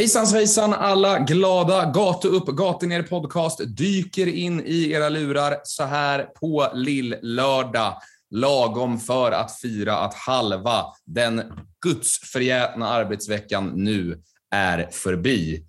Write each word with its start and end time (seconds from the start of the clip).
Hejsan 0.00 0.26
svejsan 0.26 0.72
alla 0.72 1.18
glada 1.18 1.92
Gatu 1.94 2.28
upp, 2.28 2.46
gatu 2.46 2.86
ner 2.86 3.02
podcast 3.02 3.60
dyker 3.76 4.26
in 4.26 4.60
i 4.66 4.90
era 4.92 5.08
lurar 5.08 5.60
så 5.62 5.84
här 5.84 6.24
på 6.24 6.68
lill-lördag. 6.74 7.94
Lagom 8.30 9.00
för 9.00 9.32
att 9.32 9.60
fira 9.60 9.96
att 9.96 10.14
halva 10.14 10.84
den 11.06 11.42
gudsförgätna 11.84 12.88
arbetsveckan 12.88 13.72
nu 13.74 14.22
är 14.50 14.88
förbi. 14.90 15.64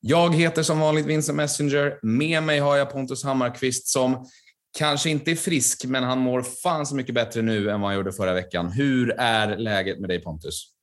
Jag 0.00 0.34
heter 0.34 0.62
som 0.62 0.80
vanligt 0.80 1.06
Vincent 1.06 1.36
Messenger. 1.36 1.98
Med 2.02 2.42
mig 2.42 2.58
har 2.58 2.76
jag 2.76 2.90
Pontus 2.90 3.24
Hammarkvist 3.24 3.88
som 3.88 4.26
kanske 4.78 5.10
inte 5.10 5.30
är 5.30 5.36
frisk, 5.36 5.84
men 5.84 6.04
han 6.04 6.18
mår 6.18 6.42
fan 6.42 6.86
så 6.86 6.96
mycket 6.96 7.14
bättre 7.14 7.42
nu 7.42 7.70
än 7.70 7.80
vad 7.80 7.90
han 7.90 7.96
gjorde 7.96 8.12
förra 8.12 8.34
veckan. 8.34 8.72
Hur 8.72 9.10
är 9.10 9.56
läget 9.56 10.00
med 10.00 10.10
dig 10.10 10.22
Pontus? 10.22 10.73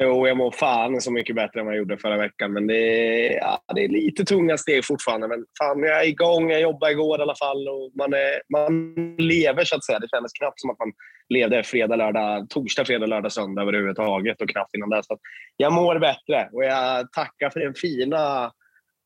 Jo, 0.00 0.26
jag 0.28 0.36
mår 0.36 0.50
fan 0.50 1.00
så 1.00 1.12
mycket 1.12 1.36
bättre 1.36 1.60
än 1.60 1.66
vad 1.66 1.74
jag 1.74 1.78
gjorde 1.78 1.98
förra 1.98 2.16
veckan. 2.16 2.52
Men 2.52 2.66
det 2.66 2.76
är, 2.76 3.38
ja, 3.38 3.62
det 3.74 3.84
är 3.84 3.88
lite 3.88 4.24
tunga 4.24 4.56
steg 4.56 4.84
fortfarande. 4.84 5.28
Men 5.28 5.44
fan, 5.58 5.82
jag 5.82 6.02
är 6.02 6.08
igång. 6.08 6.50
Jag 6.50 6.60
jobbade 6.60 6.92
igår 6.92 7.18
i 7.18 7.22
alla 7.22 7.34
fall. 7.34 7.68
Och 7.68 7.92
man, 7.98 8.12
är, 8.12 8.42
man 8.52 8.94
lever 9.18 9.64
så 9.64 9.76
att 9.76 9.84
säga. 9.84 9.98
Det 9.98 10.08
kändes 10.08 10.32
knappt 10.32 10.60
som 10.60 10.70
att 10.70 10.78
man 10.78 10.92
levde 11.28 11.62
fredag, 11.62 11.96
lördag, 11.96 12.50
torsdag, 12.50 12.84
fredag, 12.84 13.06
lördag, 13.06 13.32
söndag 13.32 13.62
överhuvudtaget 13.62 14.40
och 14.40 14.48
knappt 14.48 14.74
innan. 14.74 15.02
Så 15.02 15.18
jag 15.56 15.72
mår 15.72 15.98
bättre 15.98 16.48
och 16.52 16.64
jag 16.64 17.12
tackar 17.12 17.50
för 17.50 17.60
den 17.60 17.74
fina, 17.74 18.52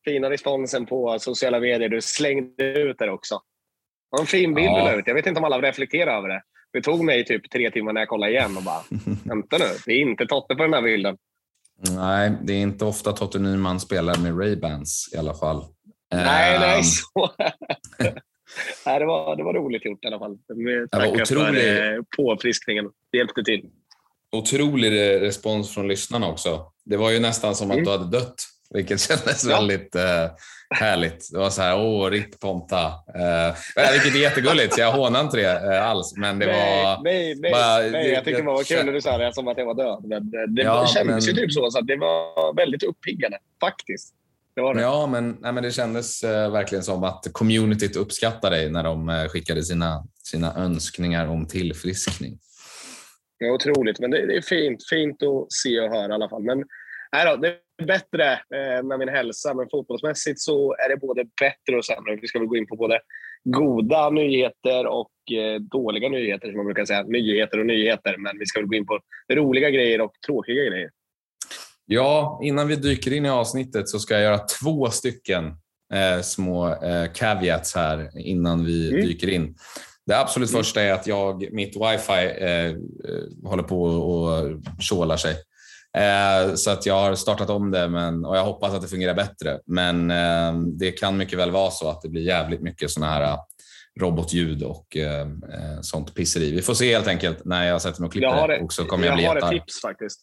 fina 0.04 0.30
responsen 0.30 0.86
på 0.86 1.18
sociala 1.18 1.60
medier. 1.60 1.88
Du 1.88 2.00
slängde 2.00 2.64
ut 2.64 2.98
där 2.98 3.10
också. 3.10 3.34
Det 3.34 4.16
var 4.16 4.20
en 4.20 4.26
fin 4.26 4.54
bild 4.54 4.68
ja. 4.68 4.94
ut. 4.94 5.06
Jag 5.06 5.14
vet 5.14 5.26
inte 5.26 5.38
om 5.38 5.44
alla 5.44 5.60
reflekterar 5.60 6.18
över 6.18 6.28
det. 6.28 6.42
Det 6.72 6.82
tog 6.82 7.04
mig 7.04 7.24
typ 7.24 7.50
tre 7.50 7.70
timmar 7.70 7.92
när 7.92 8.00
jag 8.00 8.08
kollade 8.08 8.32
igen 8.32 8.56
och 8.56 8.62
bara, 8.62 8.82
vänta 9.24 9.58
nu, 9.58 9.64
det 9.86 9.92
är 9.92 10.00
inte 10.00 10.26
Totte 10.26 10.54
på 10.54 10.62
den 10.62 10.72
här 10.72 10.82
bilden. 10.82 11.16
Nej, 11.96 12.32
det 12.42 12.52
är 12.52 12.58
inte 12.58 12.84
ofta 12.84 13.12
Totte 13.12 13.38
Nyman 13.38 13.80
spelar 13.80 14.18
med 14.18 14.32
Ray-Bans 14.32 15.14
i 15.14 15.18
alla 15.18 15.34
fall. 15.34 15.64
Nej, 16.14 16.54
um... 16.54 16.60
nej, 16.60 16.82
så. 16.84 17.30
nej, 18.86 18.98
det, 18.98 19.06
var, 19.06 19.36
det 19.36 19.42
var 19.42 19.54
roligt 19.54 19.84
gjort 19.84 20.04
i 20.04 20.06
alla 20.06 20.18
fall. 20.18 20.38
Tackar 20.90 21.22
otrolig... 21.22 21.62
för 21.62 21.94
eh, 21.94 22.02
påfriskningen. 22.16 22.84
Det 23.12 23.18
hjälpte 23.18 23.42
till. 23.42 23.66
Otrolig 24.36 24.92
respons 25.20 25.74
från 25.74 25.88
lyssnarna 25.88 26.28
också. 26.28 26.72
Det 26.84 26.96
var 26.96 27.10
ju 27.10 27.20
nästan 27.20 27.54
som 27.54 27.70
att 27.70 27.76
mm. 27.76 27.84
du 27.84 27.90
hade 27.90 28.10
dött, 28.10 28.34
vilket 28.74 29.00
kändes 29.00 29.44
ja. 29.44 29.56
väldigt 29.56 29.94
eh, 29.94 30.30
Härligt. 30.74 31.28
Det 31.32 31.38
var 31.38 31.50
så 31.50 31.62
här, 31.62 31.78
åh, 31.78 32.10
RIP 32.10 32.40
Ponta. 32.40 32.84
Eh, 33.14 33.92
vilket 33.92 34.14
är 34.14 34.20
jättegulligt, 34.20 34.74
så 34.74 34.80
jag 34.80 34.92
hånar 34.92 35.20
inte 35.20 35.36
det 35.36 35.74
eh, 35.74 35.86
alls. 35.86 36.14
Men 36.16 36.38
det 36.38 36.46
nej, 36.46 36.84
var... 36.84 37.02
Nej, 37.02 37.34
nej, 37.34 37.52
bara, 37.52 37.78
nej 37.78 38.10
jag 38.10 38.24
tyckte 38.24 38.42
det 38.42 38.46
var 38.46 38.64
kul 38.64 38.86
när 38.86 38.92
du 38.92 39.00
sa 39.00 39.18
det 39.18 39.34
som 39.34 39.48
att 39.48 39.58
jag 39.58 39.66
var 39.66 39.74
död. 39.74 40.04
Men 40.04 40.54
det 40.54 40.62
ja, 40.62 40.86
kändes 40.86 41.26
men... 41.26 41.36
ju 41.36 41.42
typ 41.42 41.52
så, 41.52 41.70
så 41.70 41.80
det 41.80 41.96
var 41.96 42.56
väldigt 42.56 42.82
uppiggande 42.82 43.38
faktiskt. 43.60 44.14
Det 44.54 44.60
var 44.60 44.74
det. 44.74 44.80
Ja, 44.80 45.06
men, 45.06 45.36
nej, 45.40 45.52
men 45.52 45.62
det 45.62 45.70
kändes 45.70 46.24
eh, 46.24 46.52
verkligen 46.52 46.84
som 46.84 47.04
att 47.04 47.26
communityt 47.32 47.96
uppskattade 47.96 48.56
dig 48.56 48.70
när 48.70 48.82
de 48.82 49.08
eh, 49.08 49.28
skickade 49.28 49.62
sina, 49.62 50.06
sina 50.22 50.54
önskningar 50.54 51.26
om 51.26 51.46
tillfriskning. 51.46 52.38
Ja, 53.38 53.52
otroligt, 53.52 54.00
men 54.00 54.10
det, 54.10 54.26
det, 54.26 54.36
är 54.36 54.42
fint, 54.42 54.88
fint 54.88 55.22
att 55.22 55.52
se 55.52 55.80
och 55.80 55.90
höra 55.90 56.12
i 56.12 56.14
alla 56.14 56.28
fall. 56.28 56.42
Men 56.42 56.64
nej 57.12 57.26
då, 57.26 57.36
det 57.36 57.54
bättre 57.86 58.32
eh, 58.32 58.82
med 58.82 58.98
min 58.98 59.08
hälsa, 59.08 59.54
men 59.54 59.68
fotbollsmässigt 59.70 60.40
så 60.40 60.74
är 60.74 60.88
det 60.88 60.96
både 60.96 61.24
bättre 61.40 61.78
och 61.78 61.84
sämre. 61.84 62.18
Vi 62.20 62.26
ska 62.26 62.38
väl 62.38 62.48
gå 62.48 62.56
in 62.56 62.66
på 62.66 62.76
både 62.76 63.00
goda 63.44 64.10
nyheter 64.10 64.86
och 64.86 65.10
eh, 65.32 65.60
dåliga 65.60 66.08
nyheter, 66.08 66.48
som 66.48 66.56
man 66.56 66.66
brukar 66.66 66.84
säga. 66.84 67.02
Nyheter 67.02 67.60
och 67.60 67.66
nyheter, 67.66 68.16
men 68.18 68.38
vi 68.38 68.46
ska 68.46 68.60
väl 68.60 68.68
gå 68.68 68.74
in 68.74 68.86
på 68.86 68.98
roliga 69.32 69.70
grejer 69.70 70.00
och 70.00 70.12
tråkiga 70.26 70.64
grejer. 70.64 70.90
Ja, 71.86 72.40
innan 72.42 72.68
vi 72.68 72.76
dyker 72.76 73.12
in 73.12 73.26
i 73.26 73.30
avsnittet 73.30 73.88
så 73.88 73.98
ska 73.98 74.14
jag 74.14 74.22
göra 74.22 74.38
två 74.38 74.90
stycken 74.90 75.44
eh, 75.94 76.20
små 76.22 76.68
eh, 76.68 77.12
caveats 77.14 77.74
här 77.74 78.10
innan 78.18 78.64
vi 78.64 78.90
mm. 78.90 79.06
dyker 79.06 79.28
in. 79.28 79.54
Det 80.06 80.18
absolut 80.18 80.50
mm. 80.50 80.58
första 80.58 80.82
är 80.82 80.92
att 80.92 81.06
jag, 81.06 81.52
mitt 81.52 81.76
wifi 81.76 82.44
eh, 82.44 82.66
eh 82.66 82.74
håller 83.44 83.62
på 83.62 83.82
och 83.82 84.60
tjålar 84.80 85.16
sig. 85.16 85.34
Eh, 85.98 86.54
så 86.54 86.70
att 86.70 86.86
jag 86.86 86.94
har 86.94 87.14
startat 87.14 87.50
om 87.50 87.70
det 87.70 87.88
men, 87.88 88.24
och 88.24 88.36
jag 88.36 88.44
hoppas 88.44 88.74
att 88.74 88.82
det 88.82 88.88
fungerar 88.88 89.14
bättre. 89.14 89.60
Men 89.66 90.10
eh, 90.10 90.52
det 90.78 90.92
kan 90.92 91.16
mycket 91.16 91.38
väl 91.38 91.50
vara 91.50 91.70
så 91.70 91.88
att 91.88 92.02
det 92.02 92.08
blir 92.08 92.22
jävligt 92.22 92.60
mycket 92.60 92.90
sådana 92.90 93.12
här 93.12 93.22
eh, 93.22 93.38
robotljud 94.00 94.62
och 94.62 94.96
eh, 94.96 95.20
eh, 95.20 95.80
sånt 95.80 96.14
pisseri. 96.14 96.52
Vi 96.52 96.62
får 96.62 96.74
se 96.74 96.94
helt 96.94 97.08
enkelt 97.08 97.44
när 97.44 97.66
jag 97.66 97.82
sätter 97.82 98.00
mig 98.00 98.06
och 98.06 98.12
klipper 98.12 98.48
det, 98.48 98.60
och 98.60 98.72
så 98.72 98.84
kommer 98.84 99.06
jag, 99.06 99.12
jag 99.12 99.18
bli 99.18 99.26
har 99.26 99.36
ett 99.36 99.50
tips 99.50 99.80
faktiskt. 99.80 100.20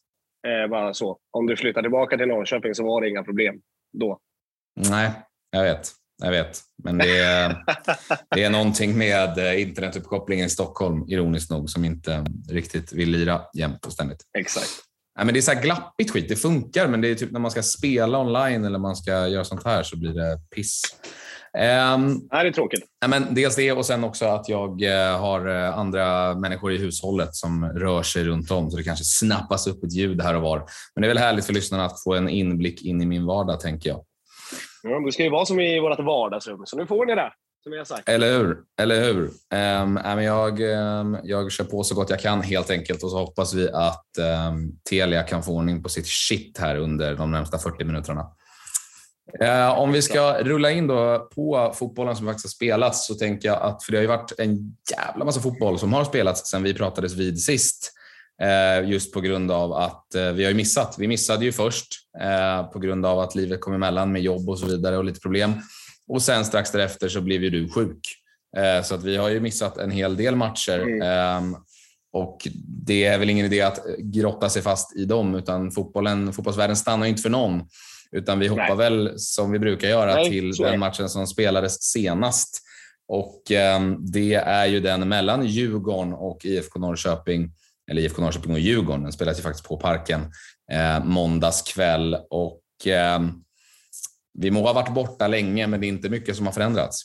Eh, 0.47 0.69
bara 0.69 0.93
så. 0.93 1.17
Om 1.31 1.47
du 1.47 1.57
flyttar 1.57 1.81
tillbaka 1.81 2.17
till 2.17 2.27
Norrköping 2.27 2.75
så 2.75 2.83
var 2.83 3.01
det 3.01 3.09
inga 3.09 3.23
problem 3.23 3.55
då. 3.97 4.19
Nej, 4.89 5.11
jag 5.51 5.63
vet. 5.63 5.91
Jag 6.23 6.31
vet, 6.31 6.59
men 6.83 6.97
det 6.97 7.19
är, 7.19 7.63
det 8.35 8.43
är 8.43 8.49
någonting 8.49 8.97
med 8.97 9.59
internetuppkopplingen 9.59 10.45
i 10.45 10.49
Stockholm, 10.49 11.05
ironiskt 11.07 11.51
nog, 11.51 11.69
som 11.69 11.85
inte 11.85 12.25
riktigt 12.49 12.93
vill 12.93 13.11
lira 13.11 13.41
jämt 13.53 13.85
och 13.85 13.93
ständigt. 13.93 14.23
Exakt. 14.37 14.87
Nej, 15.17 15.25
men 15.25 15.33
det 15.33 15.39
är 15.39 15.41
så 15.41 15.51
här 15.51 15.61
glappigt 15.61 16.11
skit. 16.11 16.29
Det 16.29 16.35
funkar, 16.35 16.87
men 16.87 17.01
det 17.01 17.09
är 17.09 17.15
typ 17.15 17.31
när 17.31 17.39
man 17.39 17.51
ska 17.51 17.61
spela 17.61 18.19
online 18.19 18.65
eller 18.65 18.79
man 18.79 18.95
ska 18.95 19.27
göra 19.27 19.43
sånt 19.43 19.65
här 19.65 19.83
så 19.83 19.97
blir 19.97 20.13
det 20.13 20.39
piss. 20.55 20.81
Um, 21.53 22.27
det 22.29 22.37
är 22.37 22.51
tråkigt. 22.51 22.83
Nej, 23.05 23.09
men 23.09 23.35
dels 23.35 23.55
det 23.55 23.71
och 23.71 23.85
sen 23.85 24.03
också 24.03 24.25
att 24.25 24.49
jag 24.49 24.81
uh, 24.81 25.19
har 25.19 25.47
uh, 25.47 25.77
andra 25.77 26.35
människor 26.35 26.71
i 26.71 26.77
hushållet 26.77 27.35
som 27.35 27.65
rör 27.65 28.03
sig 28.03 28.23
runt 28.23 28.51
om 28.51 28.71
så 28.71 28.77
det 28.77 28.83
kanske 28.83 29.05
snappas 29.05 29.67
upp 29.67 29.83
ett 29.83 29.93
ljud 29.93 30.21
här 30.21 30.35
och 30.35 30.41
var. 30.41 30.57
Men 30.95 31.01
det 31.01 31.07
är 31.07 31.09
väl 31.09 31.17
härligt 31.17 31.45
för 31.45 31.53
lyssnarna 31.53 31.85
att 31.85 32.03
få 32.03 32.13
en 32.13 32.29
inblick 32.29 32.85
in 32.85 33.01
i 33.01 33.05
min 33.05 33.25
vardag, 33.25 33.59
tänker 33.59 33.89
jag. 33.89 34.05
Ja, 34.83 34.99
det 34.99 35.11
ska 35.11 35.23
ju 35.23 35.29
vara 35.29 35.45
som 35.45 35.59
i 35.59 35.79
vårt 35.79 35.99
vardagsrum, 35.99 36.61
så 36.65 36.77
nu 36.77 36.87
får 36.87 37.05
ni 37.05 37.15
det 37.15 37.31
som 37.67 37.77
jag 37.77 37.87
sagt. 37.87 38.09
Eller 38.09 38.37
hur? 38.37 38.57
Eller 38.81 39.03
hur? 39.03 39.23
Um, 39.53 40.21
jag, 40.23 40.61
um, 40.61 41.17
jag 41.23 41.51
kör 41.51 41.63
på 41.63 41.83
så 41.83 41.95
gott 41.95 42.09
jag 42.09 42.19
kan 42.19 42.41
helt 42.41 42.69
enkelt 42.69 43.03
och 43.03 43.11
så 43.11 43.17
hoppas 43.17 43.53
vi 43.53 43.69
att 43.69 44.05
um, 44.49 44.71
Telia 44.89 45.23
kan 45.23 45.43
få 45.43 45.51
ordning 45.51 45.83
på 45.83 45.89
sitt 45.89 46.07
shit 46.07 46.57
här 46.57 46.75
under 46.75 47.15
de 47.15 47.31
närmsta 47.31 47.57
40 47.57 47.83
minuterna. 47.83 48.25
Uh, 49.43 49.79
om 49.79 49.91
vi 49.91 50.01
ska 50.01 50.43
rulla 50.43 50.71
in 50.71 50.87
då 50.87 51.29
på 51.35 51.73
fotbollen 51.75 52.15
som 52.15 52.25
faktiskt 52.25 52.45
har 52.45 52.49
spelats 52.49 53.07
så 53.07 53.15
tänker 53.15 53.47
jag 53.47 53.61
att, 53.61 53.83
för 53.83 53.91
det 53.91 53.97
har 53.97 54.01
ju 54.01 54.07
varit 54.07 54.39
en 54.39 54.75
jävla 54.97 55.25
massa 55.25 55.41
fotboll 55.41 55.79
som 55.79 55.93
har 55.93 56.05
spelats 56.05 56.51
sedan 56.51 56.63
vi 56.63 56.73
pratades 56.73 57.13
vid 57.13 57.41
sist. 57.41 57.93
Just 58.85 59.13
på 59.13 59.21
grund 59.21 59.51
av 59.51 59.73
att 59.73 60.15
eh, 60.15 60.31
vi 60.31 60.45
har 60.45 60.53
missat. 60.53 60.95
Vi 60.99 61.07
missade 61.07 61.45
ju 61.45 61.51
först 61.51 61.87
eh, 62.21 62.71
på 62.71 62.79
grund 62.79 63.05
av 63.05 63.19
att 63.19 63.35
livet 63.35 63.61
kom 63.61 63.73
emellan 63.73 64.11
med 64.11 64.21
jobb 64.21 64.49
och 64.49 64.59
så 64.59 64.65
vidare 64.65 64.97
och 64.97 65.03
lite 65.03 65.19
problem. 65.19 65.53
Och 66.07 66.21
sen 66.21 66.45
strax 66.45 66.71
därefter 66.71 67.09
så 67.09 67.21
blev 67.21 67.43
ju 67.43 67.49
du 67.49 67.69
sjuk. 67.69 67.99
Eh, 68.57 68.83
så 68.83 68.95
att 68.95 69.03
vi 69.03 69.17
har 69.17 69.29
ju 69.29 69.39
missat 69.39 69.77
en 69.77 69.91
hel 69.91 70.17
del 70.17 70.35
matcher. 70.35 70.79
Mm. 70.79 71.01
Ehm, 71.01 71.55
och 72.13 72.47
det 72.85 73.05
är 73.05 73.17
väl 73.17 73.29
ingen 73.29 73.45
idé 73.45 73.61
att 73.61 73.79
grotta 73.99 74.49
sig 74.49 74.61
fast 74.61 74.95
i 74.95 75.05
dem, 75.05 75.35
utan 75.35 75.71
fotbollen, 75.71 76.33
fotbollsvärlden 76.33 76.75
stannar 76.75 77.05
inte 77.05 77.21
för 77.21 77.29
någon. 77.29 77.61
Utan 78.11 78.39
vi 78.39 78.47
hoppar 78.47 78.75
Nej. 78.75 78.77
väl, 78.77 79.13
som 79.17 79.51
vi 79.51 79.59
brukar 79.59 79.87
göra, 79.87 80.15
Nej, 80.15 80.29
till 80.29 80.51
den 80.51 80.79
matchen 80.79 81.09
som 81.09 81.27
spelades 81.27 81.81
senast. 81.81 82.61
Och 83.07 83.51
eh, 83.51 83.81
det 83.99 84.33
är 84.33 84.65
ju 84.65 84.79
den 84.79 85.07
mellan 85.09 85.45
Djurgården 85.45 86.13
och 86.13 86.45
IFK 86.45 86.79
Norrköping, 86.79 87.51
eller 87.91 88.01
IFK 88.01 88.21
Norrköping 88.21 88.53
och 88.53 88.59
Djurgården. 88.59 89.03
Den 89.03 89.11
spelas 89.11 89.39
ju 89.39 89.43
faktiskt 89.43 89.67
på 89.67 89.77
Parken 89.77 90.21
eh, 90.71 91.03
måndags 91.03 91.61
kväll. 91.61 92.17
Och, 92.29 92.87
eh, 92.87 93.19
vi 94.41 94.51
må 94.51 94.61
ha 94.61 94.73
varit 94.73 94.93
borta 94.93 95.27
länge, 95.27 95.67
men 95.67 95.81
det 95.81 95.87
är 95.87 95.89
inte 95.89 96.09
mycket 96.09 96.35
som 96.35 96.45
har 96.45 96.53
förändrats. 96.53 97.01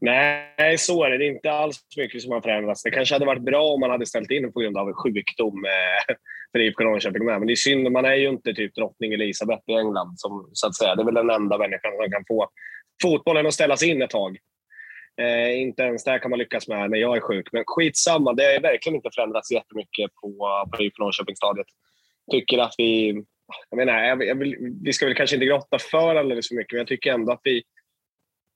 Nej, 0.00 0.78
så 0.78 1.04
är 1.04 1.10
det. 1.10 1.18
Det 1.18 1.24
är 1.26 1.30
inte 1.30 1.52
alls 1.52 1.80
mycket 1.96 2.22
som 2.22 2.32
har 2.32 2.40
förändrats. 2.40 2.82
Det 2.82 2.90
kanske 2.90 3.14
hade 3.14 3.26
varit 3.26 3.42
bra 3.42 3.62
om 3.62 3.80
man 3.80 3.90
hade 3.90 4.06
ställt 4.06 4.30
in 4.30 4.52
på 4.52 4.60
grund 4.60 4.76
av 4.76 4.92
sjukdom 4.92 5.64
eh, 5.64 6.14
för 6.52 6.58
IFK 6.58 6.84
Norrköping 6.84 7.24
med. 7.24 7.38
Men 7.38 7.46
det 7.46 7.52
är 7.52 7.56
synd, 7.56 7.92
man 7.92 8.04
är 8.04 8.14
ju 8.14 8.28
inte 8.28 8.54
typ 8.54 8.74
drottning 8.74 9.12
Elisabeth 9.12 9.62
i 9.66 9.72
England. 9.72 10.14
Som, 10.16 10.50
så 10.52 10.66
att 10.66 10.76
säga. 10.76 10.94
Det 10.94 11.02
är 11.02 11.04
väl 11.04 11.14
den 11.14 11.30
enda 11.30 11.58
människan 11.58 11.92
som 11.96 12.10
kan 12.10 12.24
få 12.28 12.48
fotbollen 13.02 13.46
att 13.46 13.54
ställas 13.54 13.82
in 13.82 14.02
ett 14.02 14.10
tag. 14.10 14.38
Eh, 15.20 15.60
inte 15.60 15.82
ens 15.82 16.04
det 16.04 16.18
kan 16.18 16.30
man 16.30 16.38
lyckas 16.38 16.68
med 16.68 16.90
när 16.90 16.98
jag 16.98 17.16
är 17.16 17.20
sjuk. 17.20 17.48
Men 17.52 17.64
skitsamma, 17.66 18.32
det 18.32 18.42
har 18.42 18.60
verkligen 18.60 18.96
inte 18.96 19.10
förändrats 19.14 19.52
jättemycket 19.52 20.10
på, 20.14 20.30
på 20.72 20.82
IFK 20.82 21.02
Norrköping-stadiet. 21.02 21.66
Tycker 22.30 22.58
att 22.58 22.74
vi 22.78 23.22
jag 23.70 23.76
menar, 23.76 24.04
jag, 24.04 24.24
jag 24.24 24.34
vill, 24.34 24.56
vi 24.82 24.92
ska 24.92 25.06
väl 25.06 25.14
kanske 25.14 25.36
inte 25.36 25.46
grotta 25.46 25.78
för 25.78 26.14
alldeles 26.14 26.48
för 26.48 26.54
mycket, 26.54 26.72
men 26.72 26.78
jag 26.78 26.88
tycker 26.88 27.12
ändå 27.12 27.32
att 27.32 27.40
vi... 27.42 27.62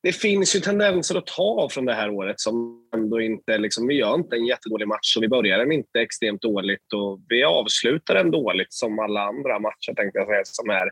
Det 0.03 0.13
finns 0.13 0.57
ju 0.57 0.61
tendenser 0.61 1.19
att 1.19 1.27
ta 1.27 1.69
från 1.71 1.85
det 1.85 1.95
här 1.95 2.11
året 2.11 2.41
som 2.41 2.89
ändå 2.95 3.21
inte... 3.21 3.59
Liksom, 3.59 3.87
vi 3.87 3.95
gör 3.95 4.15
inte 4.15 4.37
en 4.37 4.47
jättedålig 4.47 4.89
match 4.89 5.17
och 5.17 5.23
vi 5.23 5.29
börjar 5.29 5.59
den 5.59 5.73
inte 5.73 6.01
extremt 6.01 6.43
dåligt 6.43 6.93
och 6.95 7.21
vi 7.29 7.45
avslutar 7.45 8.15
den 8.15 8.31
dåligt 8.31 8.73
som 8.73 8.99
alla 8.99 9.21
andra 9.21 9.59
matcher, 9.59 9.95
tänkte 9.97 10.19
jag 10.19 10.29
säga, 10.29 10.45
som 10.45 10.71
är 10.71 10.91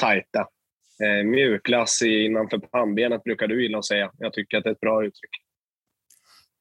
tajta. 0.00 0.48
Eh, 1.04 1.24
mjukglass 1.24 2.02
innanför 2.02 2.58
pannbenet 2.58 3.24
brukar 3.24 3.46
du 3.46 3.62
gilla 3.62 3.78
att 3.78 3.84
säga. 3.84 4.10
Jag 4.18 4.32
tycker 4.32 4.58
att 4.58 4.64
det 4.64 4.70
är 4.70 4.74
ett 4.74 4.80
bra 4.80 5.04
uttryck. 5.04 5.45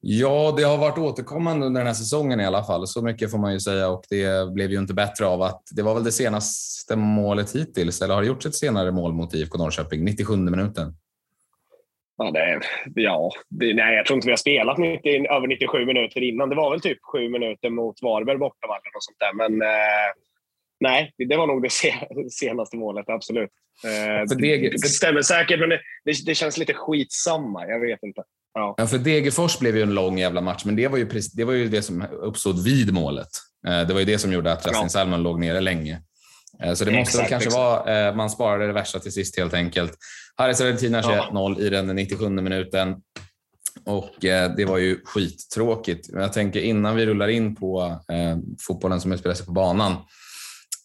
Ja, 0.08 0.54
det 0.58 0.64
har 0.64 0.78
varit 0.78 0.98
återkommande 0.98 1.66
under 1.66 1.82
den 1.82 1.88
här 1.88 1.94
säsongen 1.94 2.40
i 2.40 2.46
alla 2.46 2.64
fall. 2.64 2.88
Så 2.88 3.02
mycket 3.02 3.32
får 3.32 3.38
man 3.38 3.54
ju 3.54 3.60
säga 3.60 3.90
och 3.90 4.04
det 4.10 4.54
blev 4.54 4.72
ju 4.72 4.78
inte 4.80 4.94
bättre 4.94 5.26
av 5.26 5.42
att 5.42 5.62
det 5.76 5.84
var 5.84 5.94
väl 5.94 6.04
det 6.04 6.12
senaste 6.12 6.96
målet 6.96 7.56
hittills, 7.56 8.02
eller 8.02 8.14
har 8.14 8.22
det 8.22 8.28
gjorts 8.28 8.46
ett 8.46 8.56
senare 8.56 8.92
mål 8.92 9.14
mot 9.14 9.34
IFK 9.34 9.58
Norrköping? 9.58 10.04
97 10.04 10.36
minuten. 10.36 10.94
Ja, 12.18 12.32
det, 12.32 12.62
ja 12.96 13.32
det, 13.50 13.74
nej, 13.74 13.96
jag 13.96 14.06
tror 14.06 14.16
inte 14.18 14.28
vi 14.28 14.32
har 14.32 14.38
spelat 14.38 14.78
90, 14.78 15.26
över 15.32 15.48
97 15.48 15.86
minuter 15.86 16.24
innan. 16.24 16.50
Det 16.50 16.56
var 16.56 16.72
väl 16.72 16.82
typ 16.82 16.98
sju 17.12 17.30
minuter 17.30 17.70
mot 17.70 18.02
Varberg 18.02 18.38
bortamatchen 18.38 18.92
och 18.96 19.04
sånt 19.04 19.20
där. 19.20 19.34
Men 19.34 19.62
eh, 19.62 20.10
nej, 20.86 21.14
det 21.30 21.38
var 21.38 21.48
nog 21.48 21.64
det 21.64 21.70
senaste 22.32 22.78
målet, 22.78 23.10
absolut. 23.10 23.50
Eh, 23.84 24.28
för 24.30 24.36
det, 24.36 24.70
det 24.70 24.80
stämmer 24.80 25.22
säkert, 25.22 25.60
men 25.60 25.70
det, 25.70 25.80
det, 26.26 26.36
känns 26.36 26.58
lite 26.58 26.74
skitsamma. 26.74 27.68
Jag 27.68 27.80
vet 27.80 28.04
inte. 28.04 28.22
Ja. 28.54 28.76
ja, 28.78 28.88
för 28.88 28.98
Degerfors 28.98 29.60
blev 29.60 29.78
ju 29.78 29.84
en 29.84 29.94
lång 29.94 30.18
jävla 30.18 30.42
match, 30.42 30.66
men 30.66 30.76
det 30.76 30.88
var 30.88 30.98
ju, 30.98 31.10
det, 31.34 31.44
var 31.44 31.54
ju 31.54 31.68
det 31.68 31.82
som 31.82 32.06
uppstod 32.12 32.64
vid 32.64 32.94
målet. 32.94 33.28
Eh, 33.68 33.88
det 33.88 33.94
var 33.94 34.00
ju 34.00 34.06
det 34.06 34.20
som 34.20 34.34
gjorde 34.34 34.52
att 34.52 34.66
Justin 34.66 34.84
ja. 34.84 34.90
Salmon 34.90 35.24
låg 35.24 35.40
nere 35.40 35.62
länge. 35.62 36.02
Eh, 36.64 36.74
så 36.74 36.86
det 36.86 36.92
måste 36.92 37.18
exakt, 37.18 37.30
kanske 37.30 37.48
exakt. 37.48 37.88
vara, 37.88 38.14
man 38.14 38.30
sparade 38.30 38.68
det 38.68 38.74
värsta 38.74 39.00
till 39.00 39.12
sist 39.12 39.38
helt 39.38 39.54
enkelt. 39.54 39.94
Haris 40.36 40.62
Argentina 40.62 41.02
21-0 41.02 41.60
i 41.60 41.70
den 41.70 41.88
97 41.88 42.30
minuten. 42.30 42.96
Och 43.86 44.16
det 44.20 44.68
var 44.68 44.78
ju 44.78 45.00
skittråkigt. 45.04 46.10
Jag 46.14 46.34
tänker 46.34 46.62
innan 46.62 46.96
vi 46.96 47.06
rullar 47.06 47.28
in 47.28 47.56
på 47.56 48.00
eh, 48.12 48.38
fotbollen 48.68 49.02
som 49.02 49.12
utspelar 49.12 49.36
sig 49.36 49.46
på 49.46 49.52
banan 49.52 49.96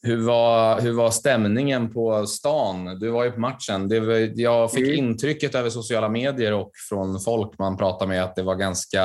hur 0.03 0.27
var, 0.27 0.81
hur 0.81 0.93
var 0.93 1.11
stämningen 1.11 1.93
på 1.93 2.27
stan? 2.27 2.99
Du 3.01 3.11
var 3.11 3.25
ju 3.25 3.31
på 3.31 3.41
matchen. 3.41 3.89
Det 3.89 4.01
var, 4.01 4.41
jag 4.41 4.73
fick 4.73 4.89
mm. 4.89 4.95
intrycket 4.95 5.55
över 5.55 5.71
sociala 5.71 6.09
medier 6.09 6.53
och 6.53 6.71
från 6.89 7.21
folk 7.21 7.59
man 7.59 7.77
pratar 7.77 8.07
med 8.07 8.25
att 8.25 8.37
det 8.37 8.43
var 8.43 8.55
ganska 8.55 9.03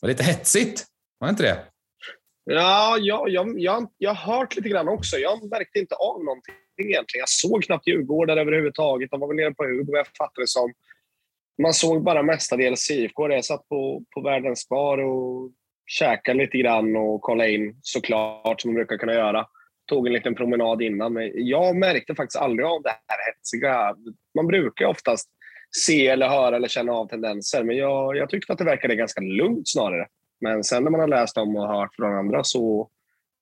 var 0.00 0.08
lite 0.08 0.24
hetsigt. 0.24 0.84
Var 1.18 1.28
det 1.28 1.30
inte 1.30 1.42
det? 1.42 1.58
Ja, 2.44 2.96
jag, 3.00 3.28
jag, 3.28 3.60
jag, 3.60 3.88
jag 3.98 4.14
har 4.14 4.36
hört 4.36 4.56
lite 4.56 4.68
grann 4.68 4.88
också. 4.88 5.16
Jag 5.16 5.50
märkte 5.50 5.78
inte 5.78 5.94
av 5.94 6.24
någonting 6.24 6.54
egentligen. 6.76 7.20
Jag 7.20 7.28
såg 7.28 7.64
knappt 7.64 7.86
Djurgårdare 7.86 8.40
överhuvudtaget. 8.40 9.10
De 9.10 9.20
var 9.20 9.28
väl 9.28 9.36
nere 9.36 9.54
på 9.54 9.64
hur 9.64 9.96
jag 9.96 10.06
fattade 10.06 10.42
det 10.42 10.48
som. 10.48 10.72
Man 11.62 11.74
såg 11.74 12.04
bara 12.04 12.22
mestadels 12.22 12.90
IFK. 12.90 13.30
Jag 13.30 13.44
satt 13.44 13.68
på, 13.68 14.02
på 14.14 14.20
Världens 14.20 14.68
bar 14.68 14.98
och 14.98 15.50
käkade 15.86 16.38
lite 16.38 16.58
grann 16.58 16.96
och 16.96 17.20
kollade 17.20 17.50
in 17.50 17.78
såklart, 17.82 18.60
som 18.60 18.70
man 18.70 18.74
brukar 18.74 18.96
kunna 18.96 19.14
göra 19.14 19.46
tog 19.92 20.06
en 20.06 20.12
liten 20.12 20.34
promenad 20.34 20.82
innan. 20.82 21.12
Men 21.12 21.30
jag 21.34 21.76
märkte 21.76 22.14
faktiskt 22.14 22.42
aldrig 22.42 22.66
av 22.66 22.82
det 22.82 22.88
här 22.88 23.18
hetsiga. 23.26 23.96
Man 24.34 24.46
brukar 24.46 24.86
oftast 24.86 25.28
se 25.86 26.06
eller 26.06 26.28
höra 26.28 26.56
eller 26.56 26.68
känna 26.68 26.92
av 26.92 27.06
tendenser, 27.06 27.64
men 27.64 27.76
jag, 27.76 28.16
jag 28.16 28.30
tyckte 28.30 28.52
att 28.52 28.58
det 28.58 28.64
verkade 28.64 28.96
ganska 28.96 29.20
lugnt 29.20 29.68
snarare. 29.68 30.06
Men 30.40 30.64
sen 30.64 30.84
när 30.84 30.90
man 30.90 31.00
har 31.00 31.08
läst 31.08 31.38
om 31.38 31.56
och 31.56 31.68
hört 31.68 31.94
från 31.94 32.14
andra 32.14 32.44
så 32.44 32.90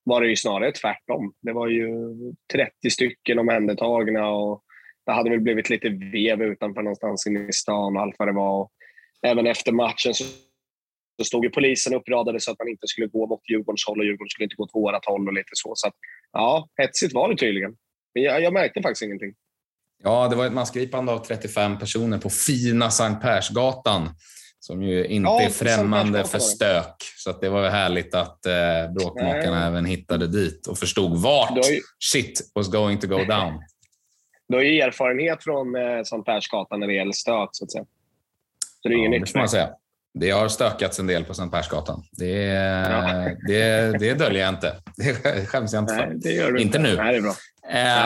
var 0.04 0.20
det 0.20 0.28
ju 0.28 0.36
snarare 0.36 0.72
tvärtom. 0.72 1.32
Det 1.40 1.52
var 1.52 1.68
ju 1.68 1.88
30 2.52 2.90
stycken 2.90 3.38
omhändertagna 3.38 4.30
och 4.30 4.62
det 5.06 5.12
hade 5.12 5.30
väl 5.30 5.40
blivit 5.40 5.70
lite 5.70 5.88
vev 5.88 6.42
utanför 6.42 6.82
någonstans 6.82 7.26
inne 7.26 7.48
i 7.48 7.52
stan 7.52 7.96
och 7.96 8.02
allt 8.02 8.14
vad 8.18 8.28
det 8.28 8.32
var. 8.32 8.68
Även 9.22 9.46
efter 9.46 9.72
matchen 9.72 10.14
så 10.14 10.24
så 11.20 11.24
stod 11.24 11.44
ju 11.44 11.50
polisen 11.50 11.94
uppradade 11.94 12.40
så 12.40 12.50
att 12.52 12.58
man 12.58 12.68
inte 12.68 12.86
skulle 12.86 13.06
gå 13.06 13.26
mot 13.26 13.50
Djurgårdens 13.50 13.84
håll 13.86 13.98
och 13.98 14.04
Djurgården 14.04 14.28
skulle 14.28 14.44
inte 14.44 14.56
gå 14.56 14.64
åt 14.64 14.74
vårat 14.74 15.04
håll 15.04 15.28
och 15.28 15.34
lite 15.34 15.50
så. 15.52 15.72
Så 15.74 15.88
att, 15.88 15.94
ja, 16.32 16.68
hetsigt 16.76 17.14
var 17.14 17.28
det 17.28 17.36
tydligen. 17.36 17.76
Men 18.14 18.22
jag, 18.22 18.42
jag 18.42 18.52
märkte 18.52 18.82
faktiskt 18.82 19.02
ingenting. 19.02 19.34
Ja, 20.02 20.28
det 20.28 20.36
var 20.36 20.46
ett 20.46 20.52
massgripande 20.52 21.12
av 21.12 21.18
35 21.18 21.78
personer 21.78 22.18
på 22.18 22.30
fina 22.30 22.90
Sankt 22.90 23.22
Persgatan 23.22 24.08
som 24.60 24.82
ju 24.82 25.06
inte 25.06 25.28
ja, 25.28 25.42
är 25.42 25.48
främmande 25.48 26.24
för 26.24 26.38
stök. 26.38 26.94
Så 27.16 27.32
det 27.32 27.48
var 27.48 27.68
härligt 27.68 28.14
att 28.14 28.46
eh, 28.46 28.92
bråkmakarna 28.98 29.58
Nej. 29.58 29.68
även 29.68 29.84
hittade 29.84 30.26
dit 30.26 30.66
och 30.66 30.78
förstod 30.78 31.22
vart 31.22 31.56
ju... 31.56 31.80
shit 32.12 32.50
was 32.54 32.70
going 32.70 32.98
to 32.98 33.06
go 33.06 33.16
down. 33.28 33.62
Du 34.48 34.56
har 34.56 34.62
ju 34.62 34.80
erfarenhet 34.80 35.44
från 35.44 35.76
eh, 35.76 36.02
Sankt 36.02 36.26
Persgatan 36.26 36.80
när 36.80 36.86
det 36.86 36.94
gäller 36.94 37.12
stök, 37.12 37.48
så 37.52 37.64
att 37.64 37.72
säga. 37.72 37.84
Så 38.82 38.88
det 38.88 38.94
är 38.94 38.98
ja, 38.98 39.04
inget 39.06 39.20
nytt. 39.20 39.70
Det 40.14 40.30
har 40.30 40.48
stökats 40.48 40.98
en 40.98 41.06
del 41.06 41.24
på 41.24 41.34
Sankt 41.34 41.54
Persgatan. 41.54 42.02
Det, 42.12 42.26
ja. 42.26 43.30
det, 43.46 43.98
det 43.98 44.14
döljer 44.14 44.42
jag 44.42 44.48
inte. 44.48 44.76
Det 44.96 45.46
skäms 45.46 45.72
jag 45.72 45.82
inte 45.82 45.94
för. 45.94 46.18
Nej, 46.24 46.62
inte 46.62 46.78
nu. 46.78 46.96
Nej, 46.96 47.12
det 47.12 47.18
är 47.18 47.22
bra. 47.22 47.34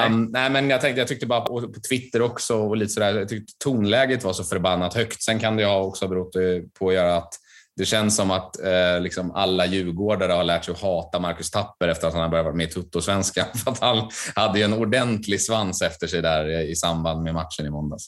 Um, 0.07 0.31
nej. 0.33 0.51
men 0.51 0.71
jag, 0.71 0.81
tänkte, 0.81 1.01
jag 1.01 1.09
tyckte 1.09 1.27
bara 1.27 1.41
på, 1.41 1.61
på 1.61 1.81
Twitter 1.89 2.23
också 2.23 2.57
och 2.57 2.77
lite 2.77 2.93
sådär, 2.93 3.19
jag 3.19 3.29
tyckte 3.29 3.53
tonläget 3.65 4.25
var 4.25 4.33
så 4.33 4.45
förbannat 4.45 4.95
högt. 4.95 5.23
Sen 5.23 5.39
kan 5.39 5.57
det 5.57 5.65
ha 5.65 5.83
också 5.83 6.09
berott 6.09 6.33
på 6.79 6.89
att 6.89 6.95
göra 6.95 7.17
att 7.17 7.35
det 7.77 7.85
känns 7.85 8.17
som 8.17 8.31
att 8.31 8.61
eh, 8.61 9.01
liksom 9.01 9.31
alla 9.31 9.67
djurgårdare 9.67 10.33
har 10.33 10.45
lärt 10.45 10.65
sig 10.65 10.73
att 10.73 10.81
hata 10.81 11.19
Marcus 11.19 11.51
Tapper 11.51 11.89
efter 11.89 12.09
att 12.09 12.15
han 12.15 12.23
har 12.23 12.29
börjat 12.29 12.45
vara 12.45 12.55
med 12.55 12.69
i 12.69 12.73
Tuttosvenskan. 12.73 13.47
För 13.65 13.71
att 13.71 13.79
han 13.79 14.11
hade 14.35 14.59
ju 14.59 14.65
en 14.65 14.73
ordentlig 14.73 15.41
svans 15.41 15.83
efter 15.83 16.07
sig 16.07 16.23
där 16.23 16.61
i 16.61 16.77
samband 16.77 17.23
med 17.23 17.35
matchen 17.35 17.67
i 17.67 17.71
måndags. 17.71 18.05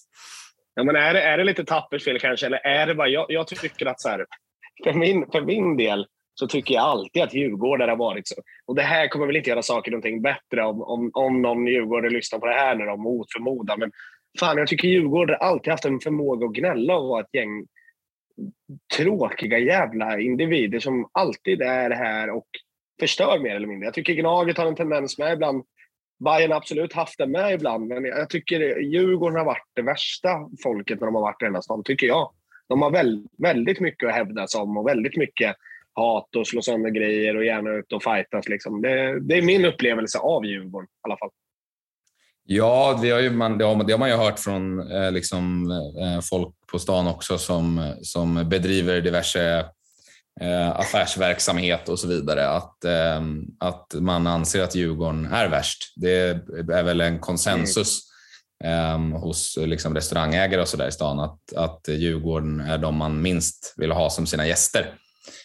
Ja, 0.78 0.84
men 0.84 0.96
är, 0.96 1.14
det, 1.14 1.22
är 1.22 1.38
det 1.38 1.44
lite 1.44 1.64
tappert 1.64 2.02
fel 2.02 2.18
kanske? 2.18 2.46
Eller 2.46 2.66
är 2.66 2.86
det 2.86 2.94
bara, 2.94 3.08
jag, 3.08 3.26
jag 3.28 3.46
tycker 3.46 3.86
att 3.86 4.00
så 4.00 4.08
här, 4.08 4.26
för, 4.84 4.92
min, 4.92 5.26
för 5.32 5.40
min 5.40 5.76
del 5.76 6.06
så 6.34 6.46
tycker 6.46 6.74
jag 6.74 6.84
alltid 6.84 7.22
att 7.22 7.34
Djurgårdare 7.34 7.90
har 7.90 7.96
varit 7.96 8.28
så. 8.28 8.34
Och 8.66 8.74
det 8.74 8.82
här 8.82 9.08
kommer 9.08 9.26
väl 9.26 9.36
inte 9.36 9.50
göra 9.50 9.62
saker 9.62 9.90
någonting 9.90 10.22
bättre 10.22 10.64
om, 10.64 10.82
om, 10.82 11.10
om 11.14 11.42
någon 11.42 11.66
Djurgårdare 11.66 12.10
lyssnar 12.10 12.38
på 12.38 12.46
det 12.46 12.54
här 12.54 12.74
nu 12.74 12.96
mot 12.96 13.32
förmodan. 13.32 13.78
Men 13.80 13.92
fan, 14.40 14.58
jag 14.58 14.68
tycker 14.68 14.88
Djurgårdare 14.88 15.36
alltid 15.36 15.70
haft 15.70 15.84
en 15.84 16.00
förmåga 16.00 16.46
att 16.46 16.52
gnälla 16.52 16.96
och 16.96 17.08
vara 17.08 17.20
ett 17.20 17.34
gäng 17.34 17.66
tråkiga 18.96 19.58
jävla 19.58 20.20
individer 20.20 20.78
som 20.78 21.08
alltid 21.12 21.62
är 21.62 21.90
här 21.90 22.30
och 22.30 22.46
förstör 23.00 23.38
mer 23.38 23.56
eller 23.56 23.66
mindre. 23.66 23.86
Jag 23.86 23.94
tycker 23.94 24.14
Gnaget 24.14 24.58
har 24.58 24.66
en 24.66 24.76
tendens 24.76 25.18
med 25.18 25.32
ibland 25.32 25.64
Bayern 26.24 26.50
har 26.50 26.56
absolut 26.56 26.92
haft 26.92 27.18
det 27.18 27.26
med 27.26 27.54
ibland, 27.54 27.86
men 27.86 28.04
jag 28.04 28.30
tycker 28.30 28.78
Djurgården 28.78 29.38
har 29.38 29.44
varit 29.44 29.70
det 29.74 29.82
värsta 29.82 30.28
folket 30.62 31.00
när 31.00 31.06
de 31.06 31.14
har 31.14 31.22
varit 31.22 31.42
i 31.42 31.44
denna 31.44 31.62
stan, 31.62 31.82
tycker 31.84 32.06
jag. 32.06 32.30
De 32.68 32.82
har 32.82 32.90
väl, 32.90 33.26
väldigt 33.38 33.80
mycket 33.80 34.08
att 34.08 34.14
hävda 34.14 34.46
sig 34.46 34.60
om 34.60 34.76
och 34.76 34.88
väldigt 34.88 35.16
mycket 35.16 35.56
hat 35.92 36.36
och 36.36 36.46
slå 36.46 36.62
sönder 36.62 36.90
grejer 36.90 37.36
och 37.36 37.44
gärna 37.44 37.70
ut 37.70 37.92
och 37.92 38.02
fightas. 38.02 38.48
Liksom. 38.48 38.82
Det, 38.82 39.20
det, 39.20 39.38
är 39.38 39.42
min 39.42 39.64
upplevelse 39.64 40.18
av 40.18 40.44
Djurgården 40.44 40.86
i 40.86 41.00
alla 41.02 41.16
fall. 41.16 41.30
Ja, 42.44 42.98
det 43.02 43.10
har, 43.10 43.20
ju 43.20 43.30
man, 43.30 43.58
det 43.58 43.64
har, 43.64 43.84
det 43.84 43.92
har 43.92 43.98
man 43.98 44.08
ju 44.08 44.16
hört 44.16 44.38
från 44.38 44.90
eh, 44.92 45.12
liksom, 45.12 45.70
eh, 46.00 46.20
folk 46.30 46.54
på 46.72 46.78
stan 46.78 47.06
också 47.06 47.38
som, 47.38 47.94
som 48.02 48.48
bedriver 48.48 49.00
diverse 49.00 49.64
eh, 50.40 50.80
affärsverksamhet 50.80 51.88
och 51.88 51.98
så 51.98 52.08
vidare, 52.08 52.48
att, 52.48 52.84
eh, 52.84 53.22
att 53.60 53.94
man 53.94 54.26
anser 54.26 54.62
att 54.62 54.74
Djurgården 54.74 55.26
är 55.26 55.48
värst. 55.48 55.92
Det 55.96 56.16
är 56.72 56.82
väl 56.82 57.00
en 57.00 57.18
konsensus 57.18 58.00
mm. 58.64 59.12
eh, 59.12 59.20
hos 59.20 59.58
liksom, 59.60 59.94
restaurangägare 59.94 60.60
och 60.60 60.68
så 60.68 60.76
där 60.76 60.88
i 60.88 60.92
stan 60.92 61.20
att, 61.20 61.52
att 61.56 61.88
Djurgården 61.88 62.60
är 62.60 62.78
de 62.78 62.96
man 62.96 63.22
minst 63.22 63.74
vill 63.76 63.92
ha 63.92 64.10
som 64.10 64.26
sina 64.26 64.46
gäster. 64.46 64.94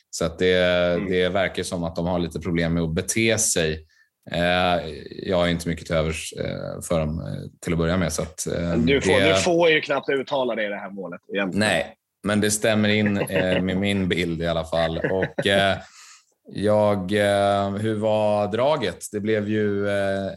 Så 0.10 0.26
att 0.26 0.40
det, 0.40 0.64
mm. 0.64 1.12
det 1.12 1.30
verkar 1.30 1.64
som 1.64 1.84
att 1.84 1.96
de 1.96 2.06
har 2.06 2.20
lite 2.20 2.40
problem 2.40 2.74
med 2.74 2.84
att 2.84 2.94
bete 2.94 3.38
sig. 3.38 3.86
Jag 5.26 5.38
har 5.38 5.48
inte 5.48 5.70
mycket 5.70 5.86
till 5.86 5.96
övers 5.96 6.34
för 6.88 7.00
dem 7.00 7.24
till 7.62 7.74
att 7.74 7.80
börja 7.80 7.98
med. 7.98 8.14
Så 8.14 8.22
att, 8.22 8.48
du, 8.78 9.02
får, 9.02 9.20
det... 9.20 9.34
du 9.34 9.36
får 9.36 9.70
ju 9.70 9.82
knappt 9.82 10.10
uttala 10.10 10.56
det 10.56 10.66
i 10.66 10.70
det 10.70 10.76
här 10.76 10.90
målet. 10.90 11.22
Egentligen. 11.34 11.60
Nej, 11.60 11.96
men 12.24 12.42
det 12.42 12.52
stämmer 12.52 12.90
in 12.90 13.18
eh, 13.18 13.62
med 13.62 13.78
min 13.78 14.08
bild 14.08 14.42
i 14.42 14.48
alla 14.48 14.66
fall. 14.66 14.98
Och, 14.98 15.48
eh, 15.48 15.78
jag, 16.54 17.12
eh, 17.12 17.70
hur 17.70 17.96
var 17.96 18.52
draget? 18.52 19.06
Det 19.12 19.20
blev 19.20 19.50
ju 19.50 19.90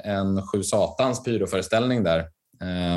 en 0.04 0.42
sju 0.46 0.62
satans 0.62 1.24
pyroföreställning 1.24 2.04
där 2.04 2.24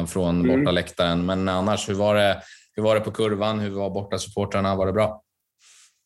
från 0.07 0.41
mm. 0.41 0.59
bortaläktaren. 0.59 1.25
Men 1.25 1.49
annars, 1.49 1.89
hur 1.89 1.93
var, 1.93 2.15
det, 2.15 2.41
hur 2.75 2.83
var 2.83 2.95
det 2.95 3.01
på 3.01 3.11
kurvan? 3.11 3.59
Hur 3.59 3.69
var 3.69 3.89
bortasupportrarna? 3.89 4.75
Var 4.75 4.85
det 4.85 4.93
bra? 4.93 5.23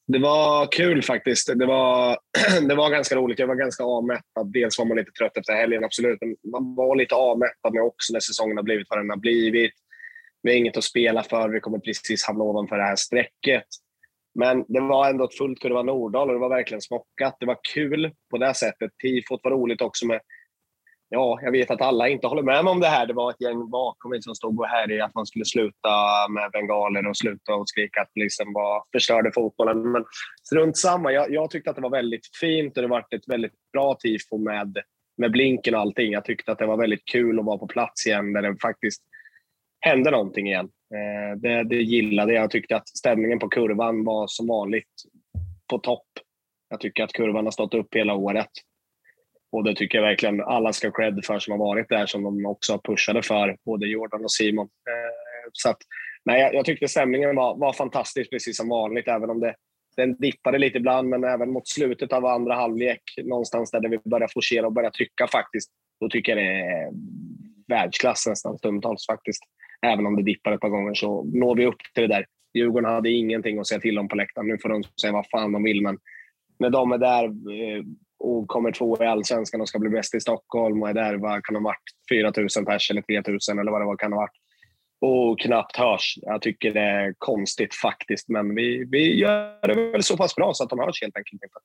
Det 0.08 0.20
var 0.20 0.72
kul 0.72 1.04
faktiskt. 1.04 1.60
Det 1.60 1.66
var, 1.66 2.18
det 2.68 2.76
var 2.76 2.90
ganska 2.90 3.16
roligt. 3.16 3.40
Jag 3.40 3.48
var 3.48 3.56
ganska 3.56 3.84
avmättad. 3.84 4.54
Dels 4.54 4.80
var 4.80 4.86
man 4.86 4.98
lite 4.98 5.12
trött 5.12 5.38
efter 5.38 5.54
helgen, 5.54 5.84
absolut. 5.84 6.18
Men 6.22 6.52
man 6.52 6.76
var 6.76 6.96
lite 6.96 7.16
avmättad 7.16 7.74
med 7.74 7.84
också 7.84 8.14
när 8.14 8.20
säsongen 8.20 8.58
har 8.58 8.64
blivit 8.64 8.88
vad 8.90 9.00
den 9.00 9.10
har 9.10 9.18
blivit. 9.18 9.74
Vi 10.44 10.52
har 10.52 10.58
inget 10.58 10.78
att 10.78 10.84
spela 10.84 11.24
för. 11.24 11.50
Vi 11.50 11.60
kommer 11.60 11.80
precis 11.80 12.26
hamna 12.26 12.44
ovanför 12.44 12.78
det 12.78 12.84
här 12.84 12.96
strecket. 12.96 13.64
Men 14.36 14.66
det 14.68 14.82
var 14.82 15.10
ändå 15.10 15.24
ett 15.24 15.38
fullt 15.38 15.60
kurva 15.60 15.84
Nordahl 15.84 16.28
och 16.28 16.34
det 16.34 16.40
var 16.40 16.50
verkligen 16.50 16.82
smockat. 16.82 17.38
Det 17.40 17.46
var 17.46 17.58
kul 17.74 18.12
på 18.32 18.38
det 18.38 18.54
sättet. 18.54 18.92
Tifot 19.02 19.40
var 19.44 19.52
roligt 19.52 19.82
också 19.82 20.08
med 20.08 20.22
Ja, 21.14 21.40
jag 21.42 21.52
vet 21.52 21.72
att 21.72 21.82
alla 21.82 22.08
inte 22.08 22.28
håller 22.28 22.44
med 22.44 22.64
mig 22.64 22.72
om 22.72 22.80
det 22.80 22.88
här. 22.88 23.06
Det 23.08 23.14
var 23.14 23.32
ett 23.32 23.42
gäng 23.42 23.70
bakom 23.70 24.10
mig 24.10 24.22
som 24.22 24.36
stod 24.36 24.60
och 24.60 24.68
härjade 24.68 25.06
att 25.06 25.16
man 25.16 25.26
skulle 25.26 25.46
sluta 25.46 25.90
med 26.30 26.52
bengaler 26.52 27.08
och 27.08 27.18
sluta 27.18 27.56
och 27.56 27.70
skrika 27.70 28.02
att 28.02 28.14
polisen 28.14 28.54
var, 28.54 28.84
förstörde 28.92 29.32
fotbollen. 29.32 29.92
Men 29.92 30.06
strunt 30.44 30.78
samma. 30.78 31.12
Jag, 31.12 31.32
jag 31.32 31.50
tyckte 31.50 31.70
att 31.70 31.76
det 31.76 31.82
var 31.82 31.90
väldigt 31.90 32.28
fint 32.40 32.78
och 32.78 32.84
det 32.84 32.90
var 32.90 33.00
ett 33.00 33.28
väldigt 33.28 33.54
bra 33.74 33.96
tifo 33.96 34.38
med, 34.38 34.78
med 35.18 35.32
blinken 35.32 35.76
och 35.76 35.82
allting. 35.82 36.12
Jag 36.12 36.26
tyckte 36.26 36.52
att 36.52 36.58
det 36.58 36.66
var 36.66 36.78
väldigt 36.78 37.06
kul 37.06 37.40
att 37.40 37.46
vara 37.46 37.58
på 37.58 37.68
plats 37.68 38.08
igen 38.08 38.34
där 38.34 38.42
det 38.42 38.56
faktiskt 38.62 39.02
hände 39.82 40.12
någonting 40.12 40.48
igen. 40.48 40.70
Eh, 40.94 41.38
det, 41.38 41.64
det 41.64 41.76
gillade 41.76 42.34
jag. 42.34 42.44
Jag 42.44 42.52
tyckte 42.52 42.76
att 42.76 42.88
stämningen 42.88 43.40
på 43.40 43.50
kurvan 43.50 44.04
var 44.04 44.28
som 44.28 44.48
vanligt 44.48 44.94
på 45.70 45.78
topp. 45.78 46.08
Jag 46.70 46.80
tycker 46.80 47.04
att 47.04 47.14
kurvan 47.14 47.46
har 47.46 47.52
stått 47.52 47.74
upp 47.74 47.96
hela 47.96 48.16
året. 48.16 48.50
Och 49.52 49.64
det 49.64 49.76
tycker 49.76 49.98
jag 49.98 50.06
verkligen 50.06 50.42
alla 50.42 50.74
ska 50.74 50.88
ha 50.88 50.94
cred 50.94 51.26
för 51.26 51.40
som 51.40 51.52
har 51.52 51.58
varit 51.58 51.90
där, 51.90 52.06
som 52.06 52.24
de 52.24 52.46
också 52.46 52.80
pushade 52.84 53.24
för, 53.24 53.58
både 53.66 53.88
Jordan 53.88 54.24
och 54.24 54.32
Simon. 54.32 54.66
Eh, 54.66 55.50
så 55.54 55.70
att, 55.70 55.78
nej, 56.26 56.42
jag, 56.42 56.54
jag 56.54 56.66
tyckte 56.66 56.88
stämningen 56.88 57.36
var, 57.36 57.58
var 57.58 57.74
fantastisk, 57.74 58.30
precis 58.30 58.58
som 58.58 58.70
vanligt, 58.70 59.08
även 59.08 59.30
om 59.30 59.40
det, 59.40 59.56
den 59.96 60.18
dippade 60.18 60.58
lite 60.58 60.78
ibland, 60.78 61.10
men 61.10 61.24
även 61.24 61.52
mot 61.52 61.68
slutet 61.68 62.14
av 62.14 62.26
andra 62.26 62.56
halvlek, 62.56 63.02
någonstans 63.24 63.72
där 63.72 63.90
vi 63.90 64.00
började 64.10 64.34
forcera 64.34 64.66
och 64.66 64.74
börja 64.74 64.92
trycka 64.92 65.28
faktiskt, 65.28 65.72
då 66.00 66.10
tycker 66.10 66.36
jag 66.36 66.46
det 66.46 66.52
är 66.60 66.92
världsklass 67.72 68.28
nästan 68.28 68.58
stundtals 68.58 69.06
faktiskt. 69.06 69.44
Även 69.86 70.06
om 70.06 70.16
det 70.16 70.24
dippar 70.24 70.52
ett 70.52 70.62
par 70.62 70.70
gånger 70.70 70.94
så 70.94 71.24
når 71.24 71.56
vi 71.56 71.66
upp 71.66 71.82
till 71.94 72.10
det 72.10 72.16
där. 72.16 72.26
Djurgården 72.54 72.92
hade 72.92 73.10
ingenting 73.10 73.60
att 73.60 73.68
säga 73.68 73.80
till 73.80 74.00
om 74.00 74.08
på 74.08 74.16
läktaren. 74.16 74.48
Nu 74.48 74.58
får 74.58 74.70
de 74.70 74.84
säga 75.02 75.14
vad 75.14 75.30
fan 75.30 75.52
de 75.52 75.64
vill, 75.64 75.82
men 75.82 75.98
när 76.60 76.70
de 76.70 76.92
är 76.92 76.98
där 76.98 77.26
eh, 77.26 77.84
och 78.20 78.48
kommer 78.48 78.72
två 78.72 79.04
i 79.04 79.06
allsvenskan 79.06 79.62
och 79.62 79.70
ska 79.70 79.80
bli 79.80 79.90
bäst 79.90 80.16
i 80.16 80.20
Stockholm 80.20 80.82
och 80.84 80.90
är 80.90 80.94
där, 80.94 81.18
vad 81.18 81.46
kan 81.46 81.54
de 81.54 81.66
ha 81.66 81.70
varit, 81.70 82.12
4 82.12 82.34
000 82.58 82.66
pers 82.66 82.92
eller 82.92 83.02
3 83.02 83.22
000 83.28 83.60
eller 83.60 83.72
vad 83.72 83.82
det 83.82 83.86
var, 83.86 83.98
kan 83.98 84.14
ha 84.14 84.20
varit. 84.20 84.38
Och 85.02 85.40
knappt 85.40 85.78
hörs. 85.78 86.14
Jag 86.22 86.42
tycker 86.42 86.74
det 86.74 86.80
är 86.80 87.14
konstigt 87.18 87.76
faktiskt, 87.76 88.30
men 88.30 88.56
vi, 88.56 88.86
vi 88.92 89.20
gör 89.20 89.68
det 89.68 89.92
väl 89.92 90.04
så 90.04 90.18
pass 90.18 90.36
bra 90.36 90.54
så 90.54 90.64
att 90.64 90.70
de 90.70 90.80
hörs 90.80 91.02
helt 91.02 91.18
enkelt 91.18 91.44
inte. 91.44 91.60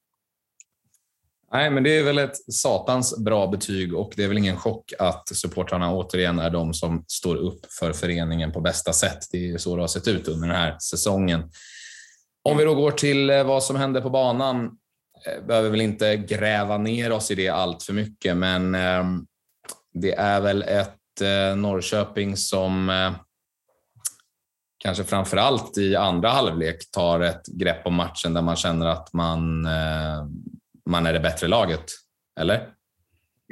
Nej, 1.52 1.70
men 1.70 1.82
det 1.82 1.98
är 1.98 2.02
väl 2.02 2.18
ett 2.18 2.54
satans 2.54 3.18
bra 3.18 3.46
betyg 3.46 3.94
och 3.94 4.12
det 4.16 4.24
är 4.24 4.28
väl 4.28 4.38
ingen 4.38 4.56
chock 4.56 4.92
att 4.98 5.28
supportrarna 5.36 5.92
återigen 5.92 6.38
är 6.38 6.50
de 6.50 6.74
som 6.74 7.04
står 7.08 7.36
upp 7.36 7.72
för 7.78 7.92
föreningen 7.92 8.52
på 8.52 8.60
bästa 8.60 8.92
sätt. 8.92 9.18
Det 9.32 9.38
är 9.38 9.42
ju 9.42 9.58
så 9.58 9.76
det 9.76 9.82
har 9.82 9.88
sett 9.88 10.08
ut 10.08 10.28
under 10.28 10.48
den 10.48 10.56
här 10.56 10.78
säsongen. 10.78 11.50
Om 12.48 12.56
vi 12.56 12.64
då 12.64 12.74
går 12.74 12.90
till 12.90 13.30
eh, 13.30 13.44
vad 13.44 13.62
som 13.62 13.76
hände 13.76 14.00
på 14.00 14.10
banan 14.10 14.64
eh, 15.26 15.46
behöver 15.46 15.70
väl 15.70 15.80
inte 15.80 16.16
gräva 16.16 16.78
ner 16.78 17.12
oss 17.12 17.30
i 17.30 17.34
det 17.34 17.48
allt 17.48 17.82
för 17.82 17.92
mycket, 17.92 18.36
men 18.36 18.74
ehm, 18.74 19.26
det 19.94 20.12
är 20.12 20.40
väl 20.40 20.62
ett 20.62 21.20
eh, 21.20 21.56
Norrköping 21.56 22.36
som 22.36 22.92
kanske 24.78 25.04
framför 25.04 25.36
allt 25.36 25.78
i 25.78 25.96
andra 25.96 26.28
halvlek 26.28 26.90
tar 26.90 27.20
ett 27.20 27.46
grepp 27.46 27.86
om 27.86 27.94
matchen 27.94 28.34
där 28.34 28.42
man 28.42 28.56
känner 28.56 28.86
att 28.86 29.12
man 29.12 29.66
man 30.86 31.06
är 31.06 31.12
det 31.12 31.20
bättre 31.20 31.48
laget, 31.48 31.84
eller? 32.40 32.72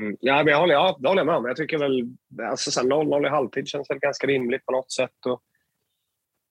Mm. 0.00 0.16
Ja, 0.20 0.36
men 0.36 0.46
jag 0.46 0.58
håller, 0.58 0.74
ja, 0.74 0.96
det 1.00 1.08
håller 1.08 1.20
jag 1.20 1.26
med 1.26 1.36
om. 1.36 1.44
Jag 1.44 1.56
tycker 1.56 1.78
väl 1.78 2.02
alltså 2.50 2.80
0-0 2.80 3.26
i 3.26 3.28
halvtid 3.28 3.68
känns 3.68 3.90
väl 3.90 3.98
ganska 3.98 4.26
rimligt 4.26 4.66
på 4.66 4.72
något 4.72 4.92
sätt. 4.92 5.26
Och 5.26 5.42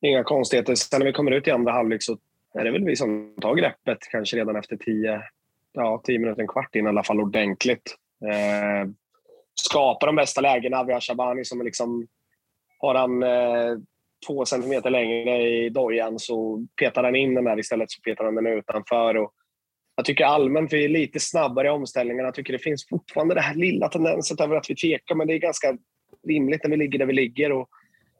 inga 0.01 0.23
konstigheter. 0.23 0.75
Sen 0.75 0.99
när 0.99 1.05
vi 1.05 1.13
kommer 1.13 1.31
ut 1.31 1.47
i 1.47 1.51
andra 1.51 1.71
halvlek 1.71 2.03
så 2.03 2.17
är 2.53 2.63
det 2.63 2.71
väl 2.71 2.85
vi 2.85 2.95
som 2.95 3.35
tar 3.41 3.55
greppet, 3.55 3.97
kanske 4.11 4.37
redan 4.37 4.55
efter 4.55 4.77
10... 4.77 5.21
ja, 5.71 6.01
tio 6.03 6.19
minuter, 6.19 6.41
en 6.41 6.47
kvart 6.47 6.75
in 6.75 6.85
i 6.85 6.89
alla 6.89 7.03
fall 7.03 7.21
ordentligt. 7.21 7.95
Eh, 8.25 8.89
skapar 9.55 10.07
de 10.07 10.15
bästa 10.15 10.41
lägena. 10.41 10.83
Vi 10.83 10.93
har 10.93 10.99
Shabani 10.99 11.45
som 11.45 11.61
liksom, 11.61 12.07
har 12.79 12.95
han 12.95 13.23
eh, 13.23 13.77
två 14.27 14.45
centimeter 14.45 14.89
längre 14.89 15.41
i 15.41 15.69
dojan 15.69 16.19
så 16.19 16.65
petar 16.79 17.03
han 17.03 17.15
in 17.15 17.35
den 17.35 17.43
där 17.43 17.59
istället 17.59 17.91
så 17.91 18.01
petar 18.01 18.25
han 18.25 18.35
den 18.35 18.47
utanför. 18.47 19.17
Och 19.17 19.33
jag 19.95 20.05
tycker 20.05 20.25
allmänt 20.25 20.73
vi 20.73 20.85
är 20.85 20.89
lite 20.89 21.19
snabbare 21.19 21.67
i 21.67 21.71
omställningarna. 21.71 22.27
Jag 22.27 22.35
tycker 22.35 22.53
det 22.53 22.59
finns 22.59 22.87
fortfarande 22.89 23.35
det 23.35 23.41
här 23.41 23.55
lilla 23.55 23.89
tendensen 23.89 24.37
över 24.41 24.55
att 24.55 24.69
vi 24.69 24.75
tvekar, 24.75 25.15
men 25.15 25.27
det 25.27 25.33
är 25.33 25.39
ganska 25.39 25.77
rimligt 26.27 26.63
när 26.63 26.71
vi 26.71 26.77
ligger 26.77 26.99
där 26.99 27.05
vi 27.05 27.13
ligger 27.13 27.51
och 27.51 27.69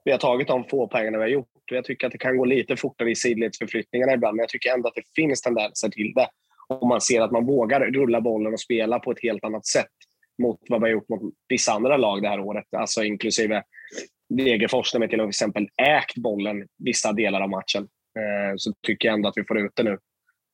vi 0.06 0.12
har 0.12 0.20
tagit 0.20 0.48
de 0.48 0.63
få 0.63 0.88
pengarna 0.88 1.18
vi 1.18 1.24
har 1.24 1.30
gjort. 1.30 1.48
Jag 1.72 1.86
tycker 1.86 2.08
att 2.08 2.12
det 2.12 2.18
kan 2.18 2.38
gå 2.38 2.46
lite 2.46 2.75
fortare 2.75 3.12
i 3.12 3.15
sidledsförflyttningarna 3.15 4.13
ibland, 4.13 4.36
men 4.36 4.44
jag 4.44 4.50
tycker 4.50 4.74
ändå 4.74 4.88
att 4.88 4.96
det 4.96 5.03
finns 5.15 5.42
tendenser 5.42 5.89
till 5.89 6.13
det. 6.15 6.27
Om 6.68 6.88
man 6.88 7.01
ser 7.01 7.22
att 7.22 7.32
man 7.32 7.46
vågar 7.46 7.80
rulla 7.80 8.22
bollen 8.22 8.53
och 8.53 8.60
spela 8.60 9.00
på 9.00 9.12
ett 9.12 9.22
helt 9.24 9.44
annat 9.44 9.65
sätt 9.65 9.92
mot 10.42 10.60
vad 10.70 10.82
vi 10.82 10.86
har 10.86 10.92
gjort 10.92 11.10
mot 11.10 11.34
vissa 11.50 11.72
andra 11.72 11.98
lag 11.98 12.22
det 12.22 12.30
här 12.30 12.39
året, 12.39 12.65
alltså 12.77 13.03
inklusive 13.03 13.63
Degerfors, 14.30 14.94
när 14.94 15.01
vi 15.01 15.08
till 15.08 15.20
exempel 15.20 15.68
ägt 15.82 16.18
bollen 16.18 16.68
vissa 16.77 17.12
delar 17.12 17.42
av 17.42 17.50
matchen. 17.50 17.88
Eh, 18.20 18.53
så 18.58 18.74
tycker 18.88 19.08
jag 19.08 19.15
ändå 19.15 19.30
att 19.30 19.38
vi 19.38 19.44
får 19.44 19.60
ut 19.60 19.72
det 19.75 19.84
nu. 19.84 19.98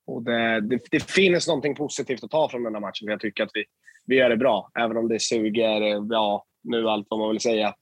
Och 0.10 0.24
det, 0.24 0.62
det, 0.62 0.80
det, 0.92 1.04
finns 1.04 1.48
någonting 1.48 1.76
positivt 1.76 2.24
att 2.24 2.32
ta 2.32 2.50
från 2.50 2.64
den 2.64 2.74
här 2.74 2.82
matchen. 2.82 3.08
Jag 3.08 3.20
tycker 3.20 3.44
att 3.44 3.52
vi, 3.54 3.66
vi 4.06 4.16
gör 4.16 4.30
det 4.30 4.38
bra, 4.38 4.72
även 4.80 4.98
om 4.98 5.08
det 5.08 5.22
suger, 5.22 5.82
ja, 6.14 6.46
nu 6.64 6.90
allt 6.90 7.08
vad 7.10 7.20
man 7.20 7.30
vill 7.30 7.40
säga, 7.40 7.74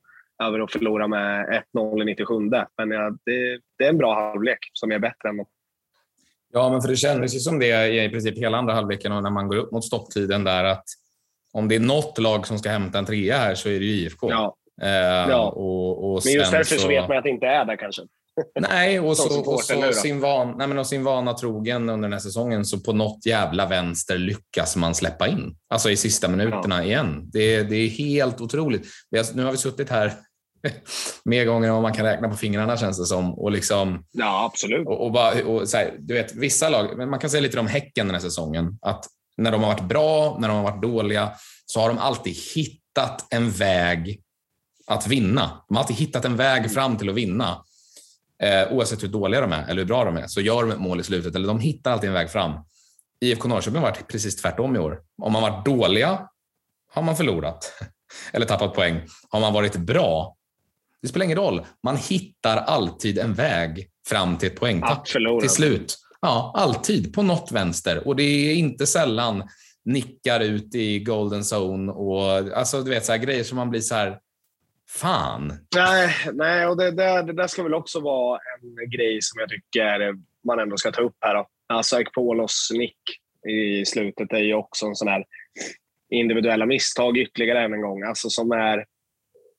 över 0.43 0.59
att 0.59 0.71
förlora 0.71 1.07
med 1.07 1.63
1-0 1.73 2.01
i 2.01 2.05
97. 2.05 2.33
Men 2.77 2.91
ja, 2.91 3.17
det, 3.25 3.59
det, 3.77 3.83
är 3.85 3.89
en 3.89 3.97
bra 3.97 4.13
halvlek 4.13 4.59
som 4.73 4.91
är 4.91 4.99
bättre 4.99 5.29
än 5.29 5.37
något. 5.37 5.49
Ja, 6.53 6.69
men 6.69 6.81
för 6.81 6.89
det 6.89 6.95
kändes 6.95 7.35
ju 7.35 7.39
som 7.39 7.59
det 7.59 8.03
i 8.05 8.09
princip 8.09 8.37
hela 8.37 8.57
andra 8.57 8.73
halvleken 8.73 9.11
och 9.11 9.23
när 9.23 9.29
man 9.29 9.47
går 9.47 9.57
upp 9.57 9.71
mot 9.71 9.85
stopptiden 9.85 10.43
där 10.43 10.63
att 10.63 10.85
om 11.53 11.67
det 11.67 11.75
är 11.75 11.79
något 11.79 12.17
lag 12.17 12.47
som 12.47 12.59
ska 12.59 12.69
hämta 12.69 12.99
en 12.99 13.05
trea 13.05 13.37
här 13.37 13.55
så 13.55 13.69
är 13.69 13.79
det 13.79 13.85
ju 13.85 13.91
IFK. 13.91 14.29
Ja. 14.31 14.55
Eh, 14.81 14.89
ja. 15.29 15.49
Och, 15.49 16.13
och 16.13 16.21
men 16.25 16.33
just 16.33 16.51
därför 16.51 16.75
så... 16.75 16.81
så 16.81 16.87
vet 16.87 17.07
man 17.07 17.17
att 17.17 17.23
det 17.23 17.29
inte 17.29 17.47
är 17.47 17.65
där 17.65 17.75
kanske. 17.75 18.01
Nej, 18.59 18.99
och, 18.99 19.17
så, 19.17 19.51
och 19.53 19.63
så 19.63 19.91
sin, 19.93 20.19
van, 20.19 20.55
nej, 20.57 20.67
men 20.67 20.77
och 20.77 20.87
sin 20.87 21.03
vana 21.03 21.33
trogen 21.33 21.89
under 21.89 22.07
den 22.07 22.13
här 22.13 22.19
säsongen 22.19 22.65
så 22.65 22.79
på 22.79 22.93
något 22.93 23.25
jävla 23.25 23.65
vänster 23.65 24.17
lyckas 24.17 24.75
man 24.75 24.95
släppa 24.95 25.27
in. 25.27 25.55
Alltså 25.69 25.89
i 25.89 25.97
sista 25.97 26.27
minuterna 26.27 26.77
ja. 26.77 26.83
igen. 26.83 27.29
Det, 27.33 27.63
det 27.63 27.75
är 27.75 27.89
helt 27.89 28.41
otroligt. 28.41 28.87
nu 29.33 29.43
har 29.43 29.51
vi 29.51 29.57
suttit 29.57 29.89
här 29.89 30.13
mer 31.25 31.45
gånger 31.45 31.67
än 31.67 31.73
vad 31.73 31.83
man 31.83 31.93
kan 31.93 32.05
räkna 32.05 32.29
på 32.29 32.35
fingrarna 32.35 32.77
känns 32.77 32.99
det 32.99 33.05
som. 33.05 33.33
Och 33.33 33.51
liksom, 33.51 34.03
ja, 34.11 34.45
absolut. 34.45 34.87
Och, 34.87 35.05
och, 35.05 35.11
bara, 35.11 35.45
och 35.45 35.61
här, 35.73 35.95
du 35.99 36.13
vet, 36.13 36.35
vissa 36.35 36.69
lag, 36.69 37.07
man 37.09 37.19
kan 37.19 37.29
säga 37.29 37.41
lite 37.41 37.59
om 37.59 37.67
Häcken 37.67 38.07
den 38.07 38.15
här 38.15 38.21
säsongen, 38.21 38.77
att 38.81 39.05
när 39.37 39.51
de 39.51 39.63
har 39.63 39.73
varit 39.73 39.87
bra, 39.87 40.37
när 40.39 40.47
de 40.47 40.57
har 40.57 40.63
varit 40.63 40.81
dåliga, 40.81 41.31
så 41.65 41.79
har 41.79 41.87
de 41.87 41.97
alltid 41.97 42.35
hittat 42.55 43.33
en 43.33 43.51
väg 43.51 44.21
att 44.87 45.07
vinna. 45.07 45.63
De 45.67 45.75
har 45.75 45.83
alltid 45.83 45.97
hittat 45.97 46.25
en 46.25 46.35
väg 46.35 46.71
fram 46.71 46.97
till 46.97 47.09
att 47.09 47.15
vinna. 47.15 47.63
Eh, 48.43 48.73
oavsett 48.73 49.03
hur 49.03 49.07
dåliga 49.07 49.41
de 49.41 49.51
är 49.51 49.63
eller 49.63 49.81
hur 49.81 49.87
bra 49.87 50.05
de 50.05 50.17
är, 50.17 50.27
så 50.27 50.41
gör 50.41 50.61
de 50.61 50.71
ett 50.71 50.79
mål 50.79 50.99
i 50.99 51.03
slutet. 51.03 51.35
Eller 51.35 51.47
de 51.47 51.59
hittar 51.59 51.91
alltid 51.91 52.07
en 52.07 52.13
väg 52.13 52.29
fram. 52.29 52.53
IFK 53.21 53.47
Norrköping 53.47 53.81
har 53.81 53.89
varit 53.89 54.07
precis 54.07 54.35
tvärtom 54.35 54.75
i 54.75 54.79
år. 54.79 54.99
Om 55.21 55.33
man 55.33 55.41
varit 55.41 55.65
dåliga 55.65 56.29
har 56.93 57.01
man 57.01 57.17
förlorat 57.17 57.73
eller 58.33 58.45
tappat 58.45 58.73
poäng. 58.73 59.01
Har 59.29 59.39
man 59.39 59.53
varit 59.53 59.75
bra, 59.75 60.35
det 61.01 61.07
spelar 61.07 61.25
ingen 61.25 61.37
roll. 61.37 61.65
Man 61.83 61.97
hittar 61.97 62.57
alltid 62.57 63.17
en 63.17 63.33
väg 63.33 63.87
fram 64.07 64.37
till 64.37 64.47
ett 64.47 64.59
poängtapp 64.59 65.05
till 65.41 65.49
slut. 65.49 65.97
Ja, 66.21 66.53
alltid 66.55 67.13
på 67.13 67.21
något 67.21 67.51
vänster. 67.51 68.07
Och 68.07 68.15
det 68.15 68.23
är 68.23 68.55
inte 68.55 68.87
sällan 68.87 69.43
nickar 69.85 70.39
ut 70.39 70.75
i 70.75 70.99
golden 70.99 71.41
zone 71.41 71.91
och 71.91 72.31
alltså, 72.57 72.81
du 72.83 72.89
vet, 72.89 73.05
så 73.05 73.11
här, 73.11 73.19
grejer 73.19 73.43
som 73.43 73.55
man 73.55 73.69
blir 73.69 73.81
så 73.81 73.95
här, 73.95 74.19
Fan. 74.89 75.53
Nej, 75.75 76.15
nej 76.33 76.67
och 76.67 76.77
det, 76.77 76.91
det, 76.91 77.23
det 77.23 77.33
där 77.33 77.47
ska 77.47 77.63
väl 77.63 77.73
också 77.73 77.99
vara 77.99 78.39
en 78.61 78.89
grej 78.89 79.21
som 79.21 79.39
jag 79.39 79.49
tycker 79.49 80.15
man 80.47 80.59
ändå 80.59 80.77
ska 80.77 80.91
ta 80.91 81.01
upp 81.01 81.17
här. 81.19 81.35
Då. 81.35 81.47
Alltså 81.67 82.01
Ekpolos 82.01 82.69
nick 82.73 82.97
i 83.47 83.85
slutet 83.85 84.33
är 84.33 84.37
ju 84.37 84.53
också 84.53 84.85
en 84.85 84.95
sån 84.95 85.07
här 85.07 85.25
individuella 86.09 86.65
misstag 86.65 87.17
ytterligare 87.17 87.63
en 87.63 87.81
gång. 87.81 88.03
Alltså 88.03 88.29
som 88.29 88.51
är... 88.51 88.85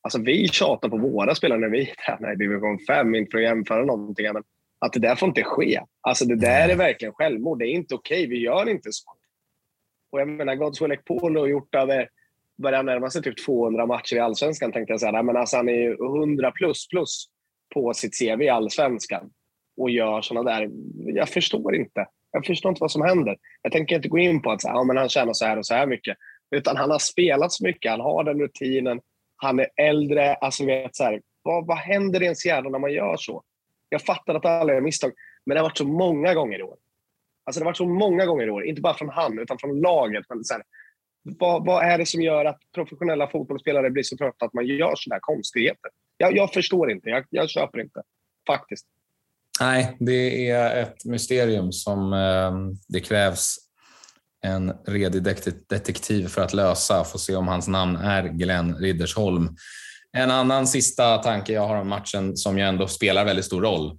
Alltså 0.00 0.22
vi 0.22 0.48
tjatar 0.48 0.88
på 0.88 0.96
våra 0.96 1.34
spelare 1.34 1.58
när 1.58 1.68
vi 1.68 1.86
tränar 1.86 2.32
i 2.32 2.36
division 2.36 2.78
5, 2.78 3.14
inte 3.14 3.30
för 3.30 3.38
att 3.38 3.44
jämföra 3.44 3.84
någonting, 3.84 4.32
men 4.32 4.42
att 4.78 4.92
det 4.92 5.00
där 5.00 5.14
får 5.14 5.28
inte 5.28 5.42
ske. 5.42 5.80
Alltså 6.00 6.24
det 6.24 6.36
där 6.36 6.68
är 6.68 6.76
verkligen 6.76 7.14
självmord. 7.14 7.58
Det 7.58 7.66
är 7.66 7.70
inte 7.70 7.94
okej. 7.94 8.24
Okay. 8.24 8.30
Vi 8.30 8.42
gör 8.42 8.68
inte 8.68 8.88
så. 8.92 9.10
Och 10.12 10.20
jag 10.20 10.28
menar, 10.28 10.54
Godswill 10.54 10.92
Ekpolo 10.92 11.40
har 11.40 11.46
gjort 11.46 11.74
över 11.74 12.08
börjar 12.62 12.82
närma 12.82 13.10
sig 13.10 13.22
typ 13.22 13.44
200 13.46 13.86
matcher 13.86 14.16
i 14.16 14.18
allsvenskan 14.18 14.72
tänkte 14.72 14.92
jag 14.92 15.00
säga. 15.00 15.22
Men 15.22 15.36
alltså 15.36 15.56
han 15.56 15.68
är 15.68 15.72
ju 15.72 15.94
100 15.94 16.50
plus 16.50 16.88
plus 16.88 17.26
på 17.74 17.94
sitt 17.94 18.18
CV 18.18 18.42
i 18.42 18.48
allsvenskan 18.48 19.30
och 19.76 19.90
gör 19.90 20.22
sådana 20.22 20.50
där. 20.50 20.70
Jag 20.96 21.28
förstår 21.28 21.74
inte. 21.74 22.06
Jag 22.30 22.46
förstår 22.46 22.68
inte 22.68 22.80
vad 22.80 22.90
som 22.90 23.02
händer. 23.02 23.36
Jag 23.62 23.72
tänker 23.72 23.96
inte 23.96 24.08
gå 24.08 24.18
in 24.18 24.42
på 24.42 24.50
att 24.50 24.62
så 24.62 24.68
ja, 24.68 24.84
men 24.84 24.96
han 24.96 25.08
tjänar 25.08 25.32
så 25.32 25.44
här 25.44 25.58
och 25.58 25.66
så 25.66 25.74
här 25.74 25.86
mycket. 25.86 26.16
Utan 26.50 26.76
han 26.76 26.90
har 26.90 26.98
spelat 26.98 27.52
så 27.52 27.64
mycket, 27.64 27.90
han 27.90 28.00
har 28.00 28.24
den 28.24 28.40
rutinen, 28.40 29.00
han 29.36 29.60
är 29.60 29.68
äldre. 29.76 30.34
Alltså 30.34 30.66
vet, 30.66 30.96
så 30.96 31.04
här, 31.04 31.20
vad, 31.42 31.66
vad 31.66 31.78
händer 31.78 32.22
i 32.22 32.24
ens 32.24 32.46
hjärna 32.46 32.68
när 32.68 32.78
man 32.78 32.92
gör 32.92 33.16
så? 33.16 33.42
Jag 33.88 34.02
fattar 34.02 34.34
att 34.34 34.46
alla 34.46 34.72
gör 34.72 34.80
misstag, 34.80 35.12
men 35.46 35.54
det 35.54 35.60
har 35.60 35.68
varit 35.68 35.78
så 35.78 35.86
många 35.86 36.34
gånger 36.34 36.58
i 36.58 36.62
år. 36.62 36.76
Alltså 37.44 37.60
det 37.60 37.64
har 37.64 37.70
varit 37.70 37.76
så 37.76 37.88
många 37.88 38.26
gånger 38.26 38.46
i 38.46 38.50
år, 38.50 38.64
inte 38.64 38.80
bara 38.80 38.94
från 38.94 39.08
han, 39.08 39.38
utan 39.38 39.58
från 39.58 39.80
laget. 39.80 40.24
Men 40.28 40.44
så 40.44 40.54
här, 40.54 40.62
vad, 41.22 41.66
vad, 41.66 41.84
är 41.84 41.98
det 41.98 42.06
som 42.06 42.22
gör 42.22 42.44
att 42.44 42.58
professionella 42.74 43.30
fotbollsspelare 43.30 43.90
blir 43.90 44.02
så 44.02 44.16
trötta 44.16 44.44
att 44.44 44.54
man 44.54 44.66
gör 44.66 44.94
sådana 44.96 45.20
konstigheter? 45.20 45.90
Jag, 46.16 46.36
jag 46.36 46.52
förstår 46.52 46.90
inte. 46.90 47.08
Jag, 47.08 47.24
jag 47.30 47.50
köper 47.50 47.80
inte. 47.80 48.02
Faktiskt. 48.46 48.86
Nej, 49.60 49.96
det 50.00 50.50
är 50.50 50.82
ett 50.82 51.04
mysterium 51.04 51.72
som 51.72 52.12
eh, 52.12 52.78
det 52.88 53.00
krävs 53.00 53.56
en 54.44 54.72
redig 54.86 55.22
detektiv 55.68 56.26
för 56.26 56.42
att 56.42 56.54
lösa. 56.54 57.04
Får 57.04 57.18
se 57.18 57.36
om 57.36 57.48
hans 57.48 57.68
namn 57.68 57.96
är 57.96 58.22
Glenn 58.22 58.76
Riddersholm. 58.76 59.56
En 60.12 60.30
annan 60.30 60.66
sista 60.66 61.18
tanke 61.18 61.52
jag 61.52 61.66
har 61.66 61.76
om 61.76 61.88
matchen 61.88 62.36
som 62.36 62.58
ju 62.58 62.64
ändå 62.64 62.86
spelar 62.86 63.24
väldigt 63.24 63.44
stor 63.44 63.62
roll. 63.62 63.98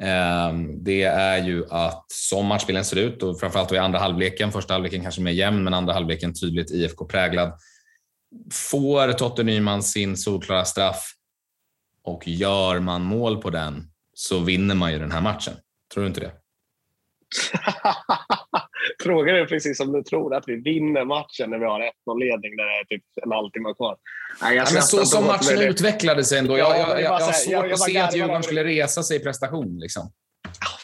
Ehm, 0.00 0.84
det 0.84 1.02
är 1.02 1.44
ju 1.44 1.64
att 1.70 2.04
som 2.08 2.46
matchbilden 2.46 2.84
ser 2.84 2.96
ut 2.96 3.22
och 3.22 3.40
framförallt 3.40 3.72
i 3.72 3.78
andra 3.78 3.98
halvleken, 3.98 4.52
första 4.52 4.74
halvleken 4.74 5.02
kanske 5.02 5.20
mer 5.20 5.32
jämn 5.32 5.64
men 5.64 5.74
andra 5.74 5.92
halvleken 5.92 6.34
tydligt 6.34 6.70
IFK-präglad. 6.70 7.52
Får 8.52 9.12
Totte 9.12 9.42
Nyman 9.42 9.82
sin 9.82 10.16
solklara 10.16 10.64
straff 10.64 11.12
och 12.04 12.28
gör 12.28 12.80
man 12.80 13.02
mål 13.02 13.42
på 13.42 13.50
den 13.50 13.90
så 14.14 14.38
vinner 14.38 14.74
man 14.74 14.92
ju 14.92 14.98
den 14.98 15.12
här 15.12 15.20
matchen. 15.20 15.54
Tror 15.94 16.02
du 16.02 16.08
inte 16.08 16.20
det? 16.20 16.32
Frågan 19.02 19.36
är 19.36 19.46
precis 19.46 19.80
om 19.80 19.92
du 19.92 20.02
tror 20.02 20.34
att 20.34 20.44
vi 20.46 20.56
vinner 20.56 21.04
matchen 21.04 21.50
när 21.50 21.58
vi 21.58 21.64
har 21.64 21.80
1-0-ledning 21.80 22.56
där 22.56 22.64
det 22.64 22.80
är 22.80 22.84
typ 22.84 23.04
en 23.22 23.32
halvtimme 23.32 23.74
kvar. 23.74 23.96
Nej, 24.42 24.56
ja, 24.56 24.64
men 24.72 24.82
så 24.82 25.04
som 25.04 25.26
matchen 25.26 25.58
det... 25.58 25.64
utvecklade 25.64 26.24
sig 26.24 26.38
ändå. 26.38 26.58
Jag, 26.58 26.78
jag, 26.78 26.88
jag, 26.90 27.02
jag 27.02 27.10
har 27.10 27.32
svårt 27.32 27.52
jag, 27.52 27.72
att 27.72 27.80
se 27.80 27.98
att 27.98 28.16
Djurgården 28.16 28.42
skulle 28.42 28.64
resa 28.64 29.02
sig 29.02 29.16
i 29.16 29.20
prestation. 29.20 29.78
Liksom. 29.78 30.12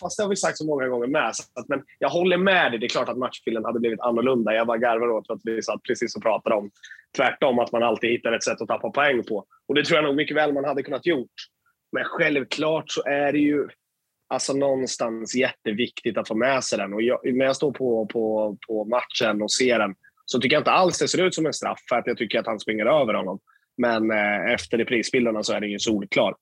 Fast 0.00 0.16
det 0.16 0.22
har 0.22 0.30
vi 0.30 0.36
sagt 0.36 0.58
så 0.58 0.66
många 0.66 0.88
gånger 0.88 1.06
med. 1.06 1.28
Att, 1.28 1.68
men 1.68 1.82
jag 1.98 2.08
håller 2.08 2.36
med 2.36 2.72
dig. 2.72 2.78
Det 2.78 2.86
är 2.86 2.88
klart 2.88 3.08
att 3.08 3.18
matchbilden 3.18 3.64
hade 3.64 3.80
blivit 3.80 4.00
annorlunda. 4.00 4.54
Jag 4.54 4.66
bara 4.66 4.78
garvar 4.78 5.08
åt 5.08 5.30
att 5.30 5.40
vi 5.44 5.62
satt 5.62 5.82
precis 5.82 6.16
och 6.16 6.22
pratade 6.22 6.56
om 6.56 6.70
tvärtom, 7.16 7.58
att 7.58 7.72
man 7.72 7.82
alltid 7.82 8.10
hittar 8.10 8.32
ett 8.32 8.44
sätt 8.44 8.60
att 8.60 8.68
tappa 8.68 8.90
poäng 8.90 9.24
på. 9.24 9.44
Och 9.68 9.74
det 9.74 9.84
tror 9.84 9.96
jag 9.96 10.04
nog 10.04 10.16
mycket 10.16 10.36
väl 10.36 10.52
man 10.52 10.64
hade 10.64 10.82
kunnat 10.82 11.06
gjort. 11.06 11.34
Men 11.92 12.04
självklart 12.04 12.90
så 12.90 13.02
är 13.04 13.32
det 13.32 13.38
ju 13.38 13.68
alltså 14.28 14.52
någonstans 14.52 15.34
jätteviktigt 15.34 16.18
att 16.18 16.28
få 16.28 16.34
med 16.34 16.64
sig 16.64 16.78
den. 16.78 16.92
Och 16.92 17.02
jag, 17.02 17.18
när 17.24 17.44
jag 17.44 17.56
står 17.56 17.72
på, 17.72 18.06
på, 18.06 18.56
på 18.66 18.84
matchen 18.84 19.42
och 19.42 19.52
ser 19.52 19.78
den 19.78 19.94
så 20.26 20.40
tycker 20.40 20.56
jag 20.56 20.60
inte 20.60 20.70
alls 20.70 20.98
det 20.98 21.08
ser 21.08 21.24
ut 21.24 21.34
som 21.34 21.46
en 21.46 21.52
straff 21.52 21.80
för 21.88 21.96
att 21.96 22.06
jag 22.06 22.16
tycker 22.16 22.38
att 22.38 22.46
han 22.46 22.60
springer 22.60 22.86
över 22.86 23.14
honom. 23.14 23.38
Men 23.76 24.10
eh, 24.10 24.52
efter 24.52 24.78
reprisbilderna 24.78 25.42
så 25.42 25.52
är 25.52 25.60
det 25.60 25.66
ju 25.66 25.78
solklar. 25.78 26.34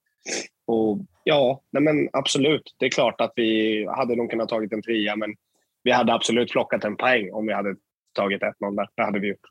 Och 0.66 0.98
ja, 1.24 1.62
nej 1.70 1.82
men 1.82 2.08
absolut. 2.12 2.74
Det 2.78 2.86
är 2.86 2.90
klart 2.90 3.20
att 3.20 3.32
vi 3.36 3.86
hade 3.96 4.16
nog 4.16 4.30
kunnat 4.30 4.48
tagit 4.48 4.72
en 4.72 4.82
trea, 4.82 5.16
men 5.16 5.34
vi 5.82 5.90
hade 5.90 6.12
absolut 6.12 6.50
plockat 6.50 6.84
en 6.84 6.96
poäng 6.96 7.32
om 7.32 7.46
vi 7.46 7.52
hade 7.52 7.76
tagit 8.12 8.42
1-0 8.42 8.76
där. 8.76 8.88
Det 8.94 9.02
hade 9.02 9.18
vi 9.18 9.28
gjort. 9.28 9.48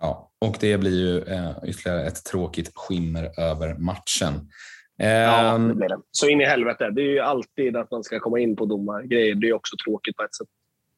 Ja, 0.00 0.30
och 0.38 0.56
det 0.60 0.78
blir 0.78 0.98
ju 0.98 1.34
eh, 1.34 1.50
ytterligare 1.66 2.06
ett 2.06 2.24
tråkigt 2.24 2.72
skimmer 2.74 3.40
över 3.40 3.74
matchen. 3.74 4.50
Ja, 4.96 5.54
ehm, 5.54 5.68
det 5.68 5.74
blir 5.74 5.88
det. 5.88 5.98
Så 6.10 6.28
in 6.28 6.40
i 6.40 6.44
helvete. 6.44 6.90
Det 6.90 7.00
är 7.00 7.12
ju 7.12 7.20
alltid 7.20 7.76
att 7.76 7.90
man 7.90 8.04
ska 8.04 8.20
komma 8.20 8.38
in 8.38 8.56
på 8.56 8.66
domargrejer. 8.66 9.34
Det 9.34 9.48
är 9.48 9.52
också 9.52 9.76
tråkigt 9.84 10.16
på 10.16 10.22
ett 10.22 10.34
sätt. 10.34 10.48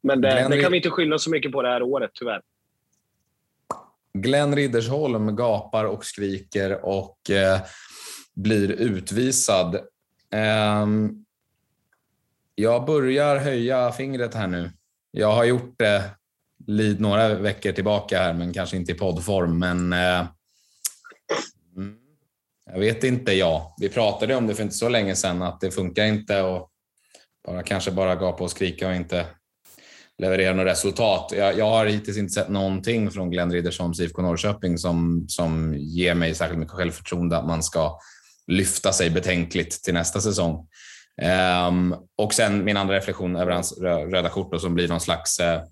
Men 0.02 0.20
det, 0.20 0.30
Glenn... 0.30 0.50
det 0.50 0.62
kan 0.62 0.72
vi 0.72 0.76
inte 0.76 0.90
skylla 0.90 1.18
så 1.18 1.30
mycket 1.30 1.52
på 1.52 1.62
det 1.62 1.68
här 1.68 1.82
året, 1.82 2.10
tyvärr. 2.14 2.40
Glenn 4.12 4.56
Riddersholm 4.56 5.36
gapar 5.36 5.84
och 5.84 6.04
skriker 6.04 6.84
och 6.84 7.30
eh, 7.30 7.60
blir 8.34 8.72
utvisad. 8.72 9.74
Eh, 10.32 10.86
jag 12.54 12.86
börjar 12.86 13.36
höja 13.36 13.92
fingret 13.92 14.34
här 14.34 14.46
nu. 14.46 14.70
Jag 15.10 15.32
har 15.32 15.44
gjort 15.44 15.74
det 15.78 16.02
några 16.98 17.34
veckor 17.34 17.72
tillbaka 17.72 18.18
här, 18.18 18.32
men 18.32 18.52
kanske 18.52 18.76
inte 18.76 18.92
i 18.92 18.94
poddform. 18.94 19.58
Men 19.58 19.92
eh, 19.92 20.26
jag 22.72 22.80
vet 22.80 23.04
inte 23.04 23.32
jag. 23.32 23.74
Vi 23.78 23.88
pratade 23.88 24.34
om 24.34 24.46
det 24.46 24.54
för 24.54 24.62
inte 24.62 24.74
så 24.74 24.88
länge 24.88 25.14
sedan 25.14 25.42
att 25.42 25.60
det 25.60 25.70
funkar 25.70 26.04
inte 26.04 26.42
och 26.42 26.70
bara, 27.46 27.62
kanske 27.62 27.90
bara 27.90 28.14
gapa 28.14 28.44
och 28.44 28.50
skrika 28.50 28.88
och 28.88 28.94
inte 28.94 29.26
leverera 30.18 30.54
något 30.54 30.66
resultat. 30.66 31.32
Jag, 31.36 31.58
jag 31.58 31.70
har 31.70 31.86
hittills 31.86 32.16
inte 32.16 32.32
sett 32.32 32.48
någonting 32.48 33.10
från 33.10 33.30
Glenn 33.30 33.52
Riddersholms 33.52 34.00
IFK 34.00 34.22
Norrköping 34.22 34.78
som, 34.78 35.24
som 35.28 35.74
ger 35.78 36.14
mig 36.14 36.34
särskilt 36.34 36.58
mycket 36.58 36.74
självförtroende 36.74 37.38
att 37.38 37.46
man 37.46 37.62
ska 37.62 37.98
lyfta 38.46 38.92
sig 38.92 39.10
betänkligt 39.10 39.84
till 39.84 39.94
nästa 39.94 40.20
säsong. 40.20 40.68
Um, 41.68 41.94
och 42.18 42.34
sen 42.34 42.64
min 42.64 42.76
andra 42.76 42.96
reflektion 42.96 43.36
över 43.36 43.52
hans 43.52 43.78
röda 43.78 44.28
kort 44.28 44.52
då, 44.52 44.58
som 44.58 44.74
blir 44.74 44.88
någon 44.88 45.00
slags 45.00 45.40
eh, 45.40 45.62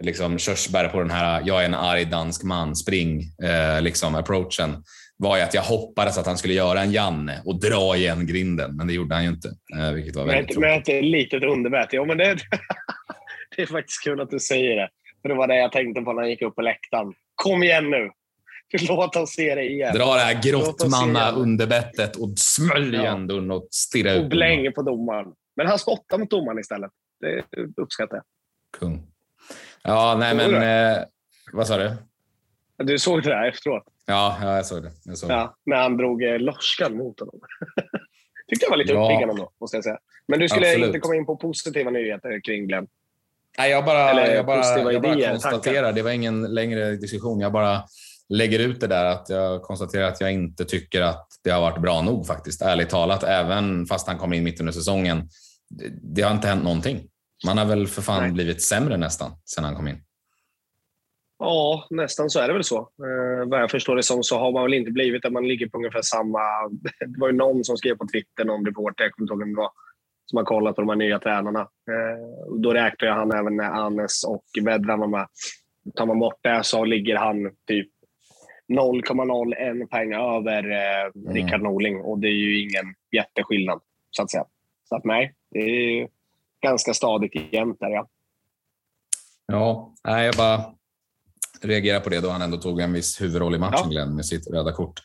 liksom 0.00 0.38
körsbär 0.38 0.88
på 0.88 1.00
den 1.00 1.10
här 1.10 1.42
jag 1.46 1.60
är 1.60 1.64
en 1.64 1.74
arg 1.74 2.04
dansk 2.04 2.42
man, 2.42 2.76
spring, 2.76 3.22
eh, 3.42 3.82
liksom 3.82 4.14
approachen 4.14 4.84
var 5.22 5.36
ju 5.36 5.42
att 5.42 5.54
jag 5.54 5.62
hoppades 5.62 6.18
att 6.18 6.26
han 6.26 6.38
skulle 6.38 6.54
göra 6.54 6.80
en 6.80 6.92
Janne 6.92 7.42
och 7.44 7.60
dra 7.60 7.96
igen 7.96 8.26
grinden, 8.26 8.76
men 8.76 8.86
det 8.86 8.92
gjorde 8.92 9.14
han 9.14 9.24
ju 9.24 9.30
inte. 9.30 9.48
Eh, 9.76 9.92
vilket 9.92 10.16
var 10.16 10.26
väldigt 10.26 10.58
men, 10.58 10.70
men 10.70 10.80
ett 10.80 11.04
litet 11.04 11.42
underbett. 11.42 11.88
Jo, 11.92 12.04
men 12.04 12.18
det, 12.18 12.36
det 13.56 13.62
är 13.62 13.66
faktiskt 13.66 14.04
kul 14.04 14.20
att 14.20 14.30
du 14.30 14.38
säger 14.38 14.76
det. 14.76 14.88
För 15.22 15.28
det 15.28 15.34
var 15.34 15.48
det 15.48 15.56
jag 15.56 15.72
tänkte 15.72 16.02
på 16.02 16.12
när 16.12 16.22
jag 16.22 16.30
gick 16.30 16.42
upp 16.42 16.54
på 16.54 16.62
läktaren. 16.62 17.12
Kom 17.34 17.62
igen 17.62 17.90
nu! 17.90 18.10
Låt 18.88 19.16
oss 19.16 19.32
se 19.32 19.54
det 19.54 19.64
igen. 19.64 19.94
Dra 19.94 20.14
det 20.14 20.20
här 20.20 20.42
grottmanna 20.42 21.30
underbettet 21.30 22.16
och 22.16 22.28
smölj 22.36 22.96
igen 22.96 23.26
dörren 23.26 23.50
och 23.50 23.68
stirra 23.70 24.12
ut. 24.12 24.22
Och 24.22 24.30
bläng 24.30 24.72
på 24.72 24.82
domaren. 24.82 25.32
Men 25.56 25.66
han 25.66 25.78
spottade 25.78 26.20
mot 26.20 26.30
domaren 26.30 26.58
istället. 26.58 26.90
Det 27.20 27.42
uppskattar 27.82 28.16
jag. 28.16 28.24
Kung. 28.80 29.06
Ja, 29.82 30.16
nej 30.18 30.34
men... 30.34 30.54
Eh, 30.54 31.04
vad 31.52 31.66
sa 31.66 31.76
du? 31.76 31.92
Du 32.78 32.98
såg 32.98 33.22
det 33.22 33.30
där 33.30 33.48
efteråt? 33.48 33.84
Ja, 34.06 34.38
ja 34.42 34.56
jag 34.56 34.66
såg 34.66 34.82
det. 34.82 34.90
Jag 35.04 35.18
såg 35.18 35.30
ja, 35.30 35.56
när 35.66 35.76
han 35.76 35.96
drog 35.96 36.22
eh, 36.22 36.38
lorskan 36.38 36.96
mot 36.96 37.20
honom. 37.20 37.40
tyckte 38.48 38.64
jag 38.64 38.70
var 38.70 38.76
lite 38.76 38.92
ja. 38.92 39.04
uppiggande 39.04 39.32
ändå, 39.32 39.52
måste 39.60 39.76
jag 39.76 39.84
säga. 39.84 39.98
Men 40.28 40.40
du 40.40 40.48
skulle 40.48 40.66
Absolut. 40.66 40.86
inte 40.86 40.98
komma 40.98 41.16
in 41.16 41.26
på 41.26 41.36
positiva 41.36 41.90
nyheter 41.90 42.44
kring 42.44 42.66
Glenn? 42.66 42.86
Nej, 43.58 43.70
jag 43.70 43.84
bara, 43.84 44.10
Eller 44.10 44.34
jag 44.34 44.46
bara, 44.46 44.92
jag 44.92 45.02
bara 45.02 45.14
konstaterar. 45.14 45.74
Tankar. 45.74 45.92
Det 45.92 46.02
var 46.02 46.10
ingen 46.10 46.54
längre 46.54 46.96
diskussion. 46.96 47.40
Jag 47.40 47.52
bara 47.52 47.82
lägger 48.28 48.58
ut 48.58 48.80
det 48.80 48.86
där 48.86 49.04
att 49.04 49.28
jag 49.28 49.62
konstaterar 49.62 50.08
att 50.08 50.20
jag 50.20 50.32
inte 50.32 50.64
tycker 50.64 51.00
att 51.00 51.26
det 51.44 51.50
har 51.50 51.60
varit 51.60 51.82
bra 51.82 52.02
nog 52.02 52.26
faktiskt. 52.26 52.62
Ärligt 52.62 52.90
talat, 52.90 53.22
även 53.22 53.86
fast 53.86 54.06
han 54.06 54.18
kom 54.18 54.32
in 54.32 54.44
mitt 54.44 54.60
under 54.60 54.72
säsongen. 54.72 55.28
Det, 55.70 55.88
det 56.02 56.22
har 56.22 56.34
inte 56.34 56.48
hänt 56.48 56.64
någonting. 56.64 57.08
Man 57.46 57.58
har 57.58 57.64
väl 57.64 57.86
för 57.86 58.02
fan 58.02 58.22
Nej. 58.22 58.32
blivit 58.32 58.62
sämre 58.62 58.96
nästan 58.96 59.32
sen 59.44 59.64
han 59.64 59.76
kom 59.76 59.88
in. 59.88 60.04
Ja, 61.44 61.86
nästan 61.90 62.30
så 62.30 62.40
är 62.40 62.48
det 62.48 62.54
väl 62.54 62.64
så. 62.64 62.78
Eh, 62.78 63.48
vad 63.48 63.62
jag 63.62 63.70
förstår 63.70 63.96
det 63.96 64.02
som 64.02 64.22
så 64.22 64.38
har 64.38 64.52
man 64.52 64.62
väl 64.62 64.74
inte 64.74 64.90
blivit 64.90 65.24
att 65.24 65.32
man 65.32 65.48
ligger 65.48 65.68
på 65.68 65.78
ungefär 65.78 66.02
samma... 66.02 66.38
Det 67.06 67.20
var 67.20 67.28
ju 67.28 67.36
någon 67.36 67.64
som 67.64 67.76
skrev 67.76 67.96
på 67.96 68.06
Twitter, 68.06 68.44
någon 68.44 68.66
reporter, 68.66 69.04
jag 69.04 69.12
kommer 69.12 69.24
inte 69.24 69.32
ihåg 69.32 69.40
vem 69.40 69.54
det 69.54 69.60
var, 69.60 69.70
som 70.26 70.36
har 70.36 70.44
kollat 70.44 70.74
på 70.74 70.82
de 70.82 70.88
här 70.88 70.96
nya 70.96 71.18
tränarna. 71.18 71.60
Eh, 71.60 72.56
då 72.58 72.72
räknar 72.72 73.08
jag 73.08 73.14
han 73.14 73.32
även 73.32 73.56
när 73.56 73.70
Anes 73.70 74.24
och 74.24 74.44
Vedran 74.64 75.00
var 75.00 75.06
med. 75.06 75.26
Tar 75.94 76.06
man 76.06 76.18
bort 76.18 76.38
det 76.42 76.64
så 76.64 76.84
ligger 76.84 77.16
han 77.16 77.50
typ 77.66 77.88
0,01 78.68 79.86
poäng 79.86 80.12
över 80.12 80.70
eh, 80.70 81.10
mm. 81.14 81.34
Rickard 81.34 81.62
Norling 81.62 82.00
och 82.00 82.18
det 82.18 82.28
är 82.28 82.38
ju 82.46 82.60
ingen 82.60 82.94
jätteskillnad, 83.12 83.80
så 84.10 84.22
att 84.22 84.30
säga. 84.30 84.44
Så 84.88 84.96
att 84.96 85.04
nej, 85.04 85.34
det 85.50 85.60
är 85.60 86.08
ganska 86.60 86.94
stadigt 86.94 87.52
jämnt 87.52 87.80
där, 87.80 87.90
ja. 87.90 88.08
Ja, 89.46 89.94
nej, 90.04 90.26
jag 90.26 90.34
bara 90.34 90.81
reagera 91.64 92.00
på 92.00 92.10
det 92.10 92.20
då 92.20 92.30
han 92.30 92.42
ändå 92.42 92.56
tog 92.56 92.80
en 92.80 92.92
viss 92.92 93.20
huvudroll 93.20 93.54
i 93.54 93.58
matchen, 93.58 93.80
ja. 93.84 93.90
Glenn, 93.90 94.14
med 94.14 94.26
sitt 94.26 94.46
röda 94.50 94.72
kort. 94.72 95.00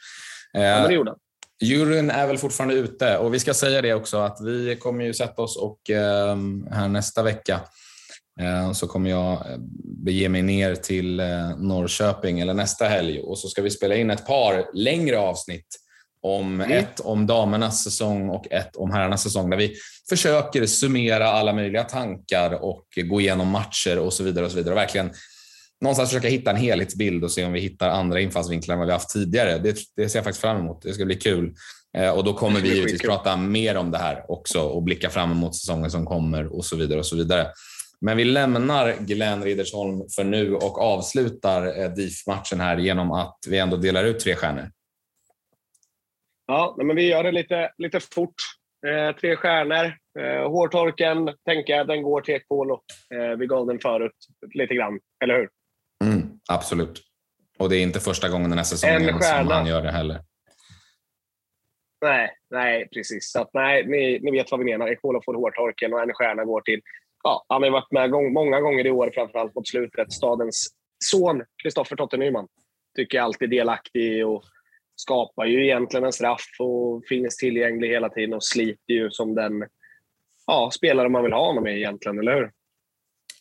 Ja, 0.54 0.88
det 0.88 0.94
gjorde 0.94 1.12
han. 1.12 1.20
Juryn 1.62 2.10
är 2.10 2.28
väl 2.28 2.38
fortfarande 2.38 2.76
ute 2.76 3.18
och 3.18 3.34
vi 3.34 3.40
ska 3.40 3.54
säga 3.54 3.82
det 3.82 3.94
också 3.94 4.18
att 4.18 4.38
vi 4.42 4.76
kommer 4.76 5.06
ju 5.06 5.14
sätta 5.14 5.42
oss 5.42 5.58
och 5.58 5.90
eh, 5.90 6.38
här 6.72 6.88
nästa 6.88 7.24
vecka 7.24 7.62
eh, 8.42 8.72
så 8.72 8.88
kommer 8.88 9.10
jag 9.10 9.32
eh, 9.32 9.58
bege 10.06 10.30
mig 10.30 10.42
ner 10.42 10.76
till 10.76 11.20
eh, 11.20 11.58
Norrköping 11.58 12.40
eller 12.40 12.54
nästa 12.54 12.86
helg 12.86 13.20
och 13.20 13.40
så 13.40 13.48
ska 13.48 13.62
vi 13.62 13.70
spela 13.70 13.96
in 13.96 14.10
ett 14.10 14.28
par 14.28 14.66
längre 14.74 15.20
avsnitt 15.20 15.68
om 16.22 16.62
mm. 16.62 16.78
ett 16.78 17.00
om 17.00 17.28
damernas 17.28 17.84
säsong 17.84 18.30
och 18.30 18.52
ett 18.52 18.76
om 18.76 18.92
herrarnas 18.92 19.24
säsong 19.24 19.50
där 19.50 19.58
vi 19.58 19.76
försöker 20.10 20.66
summera 20.66 21.28
alla 21.28 21.54
möjliga 21.54 21.84
tankar 21.84 22.64
och 22.64 22.88
gå 22.96 23.22
igenom 23.22 23.48
matcher 23.48 24.00
och 24.00 24.14
så 24.14 24.24
vidare 24.24 24.46
och 24.46 24.52
så 24.52 24.58
vidare 24.58 24.74
och 24.74 24.80
verkligen 24.80 25.12
någonstans 25.82 26.10
försöka 26.10 26.28
hitta 26.28 26.52
en 26.52 26.58
helhetsbild 26.58 27.24
och 27.24 27.32
se 27.32 27.46
om 27.46 27.54
vi 27.54 27.60
hittar 27.60 27.90
andra 27.90 28.20
infallsvinklar 28.20 28.74
än 28.74 28.80
vad 28.80 28.88
vi 28.88 28.94
haft 28.94 29.10
tidigare. 29.10 29.58
Det, 29.58 29.78
det 29.96 30.10
ser 30.10 30.20
jag 30.20 30.24
faktiskt 30.24 30.42
fram 30.42 30.58
emot. 30.58 30.82
Det 30.82 30.94
ska 30.94 31.06
bli 31.06 31.16
kul. 31.16 31.54
Eh, 31.98 32.18
och 32.18 32.24
då 32.24 32.34
kommer 32.34 32.60
vi 32.60 32.76
givetvis 32.76 33.02
prata 33.02 33.38
mer 33.38 33.78
om 33.78 33.92
det 33.92 33.98
här 33.98 34.32
också 34.32 34.62
och 34.62 34.84
blicka 34.84 35.10
fram 35.10 35.32
emot 35.32 35.56
säsongen 35.56 35.92
som 35.92 36.06
kommer 36.06 36.56
och 36.56 36.66
så 36.66 36.76
vidare. 36.76 37.00
och 37.00 37.06
så 37.06 37.16
vidare. 37.16 37.48
Men 38.02 38.18
vi 38.18 38.26
lämnar 38.26 38.96
Glenn 39.00 39.44
Riddersholm 39.44 40.10
för 40.16 40.24
nu 40.24 40.56
och 40.56 40.82
avslutar 40.82 41.82
eh, 41.82 41.90
DIF-matchen 41.90 42.60
här 42.60 42.78
genom 42.78 43.12
att 43.12 43.38
vi 43.50 43.58
ändå 43.58 43.78
delar 43.78 44.04
ut 44.04 44.20
tre 44.20 44.36
stjärnor. 44.36 44.72
Ja, 46.48 46.76
men 46.78 46.96
vi 46.96 47.08
gör 47.08 47.24
det 47.24 47.32
lite, 47.32 47.72
lite 47.78 48.00
fort. 48.00 48.36
Eh, 48.88 49.16
tre 49.16 49.36
stjärnor. 49.36 49.94
Eh, 50.20 50.50
hårtorken, 50.50 51.34
tänker 51.46 51.74
jag, 51.74 51.88
den 51.88 52.02
går 52.02 52.22
till 52.22 52.36
Ekpolo. 52.36 52.82
Eh, 53.14 53.38
vi 53.38 53.46
gav 53.46 53.68
den 53.68 53.80
förut 53.80 54.12
lite 54.54 54.76
grann, 54.76 55.00
eller 55.24 55.38
hur? 55.38 55.50
Absolut. 56.50 57.02
Och 57.58 57.70
det 57.70 57.78
är 57.78 57.84
inte 57.84 58.00
första 58.00 58.30
gången 58.30 58.50
den 58.50 58.58
här 58.58 58.66
säsongen 58.66 59.22
som 59.22 59.48
han 59.48 59.68
gör 59.68 59.82
det 59.82 59.92
heller. 59.92 60.22
Nej, 62.02 62.30
nej 62.50 62.90
precis. 62.94 63.32
Så 63.32 63.42
att, 63.42 63.50
nej, 63.54 63.86
ni, 63.88 64.20
ni 64.20 64.32
vet 64.32 64.52
vad 64.52 64.60
vi 64.60 64.66
menar. 64.66 64.88
Ekolo 64.88 65.22
får 65.26 65.34
hårtorken 65.34 65.94
och 65.94 66.02
en 66.02 66.14
stjärna 66.14 66.46
går 66.46 66.62
till... 66.62 66.82
Ja, 67.24 67.46
han 67.50 67.64
har 67.64 67.70
varit 67.70 67.92
med 67.92 68.12
gång, 68.12 68.34
många 68.34 68.62
gånger 68.62 68.88
i 68.88 68.92
år, 68.92 69.12
framförallt 69.14 69.56
mot 69.56 69.68
slutet. 69.68 70.12
Stadens 70.14 70.68
son, 71.06 71.44
Kristoffer 71.64 71.96
Totte 71.96 72.18
Nyman, 72.18 72.48
tycker 72.96 73.18
jag 73.18 73.26
alltid 73.26 73.54
är 73.54 73.58
delaktig 73.58 74.28
och 74.28 74.44
skapar 74.96 75.46
ju 75.46 75.64
egentligen 75.66 76.06
en 76.06 76.14
straff 76.14 76.48
och 76.60 77.04
finns 77.10 77.38
tillgänglig 77.38 77.90
hela 77.90 78.10
tiden 78.10 78.34
och 78.34 78.44
sliter 78.44 78.94
ju 78.94 79.12
som 79.12 79.36
den 79.36 79.68
ja, 80.48 80.72
spelare 80.74 81.10
man 81.10 81.24
vill 81.24 81.34
ha 81.34 81.48
honom 81.48 81.68
i 81.68 81.78
egentligen, 81.78 82.20
eller 82.20 82.36
hur? 82.36 82.52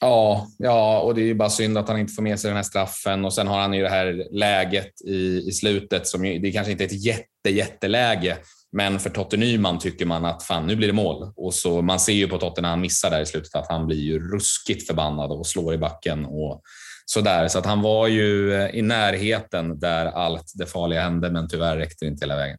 Ja, 0.00 0.46
ja, 0.58 1.00
och 1.00 1.14
det 1.14 1.20
är 1.20 1.26
ju 1.26 1.34
bara 1.34 1.50
synd 1.50 1.78
att 1.78 1.88
han 1.88 1.98
inte 1.98 2.12
får 2.12 2.22
med 2.22 2.40
sig 2.40 2.48
den 2.48 2.56
här 2.56 2.62
straffen 2.62 3.24
och 3.24 3.34
sen 3.34 3.46
har 3.46 3.60
han 3.60 3.72
ju 3.72 3.82
det 3.82 3.88
här 3.88 4.26
läget 4.30 5.00
i, 5.06 5.48
i 5.48 5.52
slutet 5.52 6.06
som 6.06 6.24
ju, 6.24 6.38
det 6.38 6.52
kanske 6.52 6.72
inte 6.72 6.84
är 6.84 6.86
ett 6.86 7.04
jätte, 7.04 7.50
jätteläge, 7.50 8.36
men 8.72 8.98
för 8.98 9.10
Totte 9.10 9.36
Nyman 9.36 9.78
tycker 9.78 10.06
man 10.06 10.24
att 10.24 10.42
fan, 10.42 10.66
nu 10.66 10.76
blir 10.76 10.88
det 10.88 10.94
mål. 10.94 11.32
Och 11.36 11.54
så 11.54 11.82
Man 11.82 12.00
ser 12.00 12.12
ju 12.12 12.28
på 12.28 12.38
Totte 12.38 12.60
när 12.60 12.68
han 12.68 12.80
missar 12.80 13.10
där 13.10 13.20
i 13.20 13.26
slutet 13.26 13.54
att 13.54 13.68
han 13.68 13.86
blir 13.86 14.00
ju 14.00 14.30
ruskigt 14.32 14.86
förbannad 14.86 15.30
och 15.30 15.46
slår 15.46 15.74
i 15.74 15.78
backen 15.78 16.24
och 16.24 16.62
sådär. 17.06 17.48
Så 17.48 17.58
att 17.58 17.66
han 17.66 17.82
var 17.82 18.08
ju 18.08 18.54
eh, 18.54 18.70
i 18.76 18.82
närheten 18.82 19.78
där 19.78 20.06
allt 20.06 20.52
det 20.54 20.66
farliga 20.66 21.00
hände, 21.00 21.30
men 21.30 21.48
tyvärr 21.48 21.76
räckte 21.76 22.04
det 22.04 22.08
inte 22.08 22.24
hela 22.24 22.36
vägen. 22.36 22.58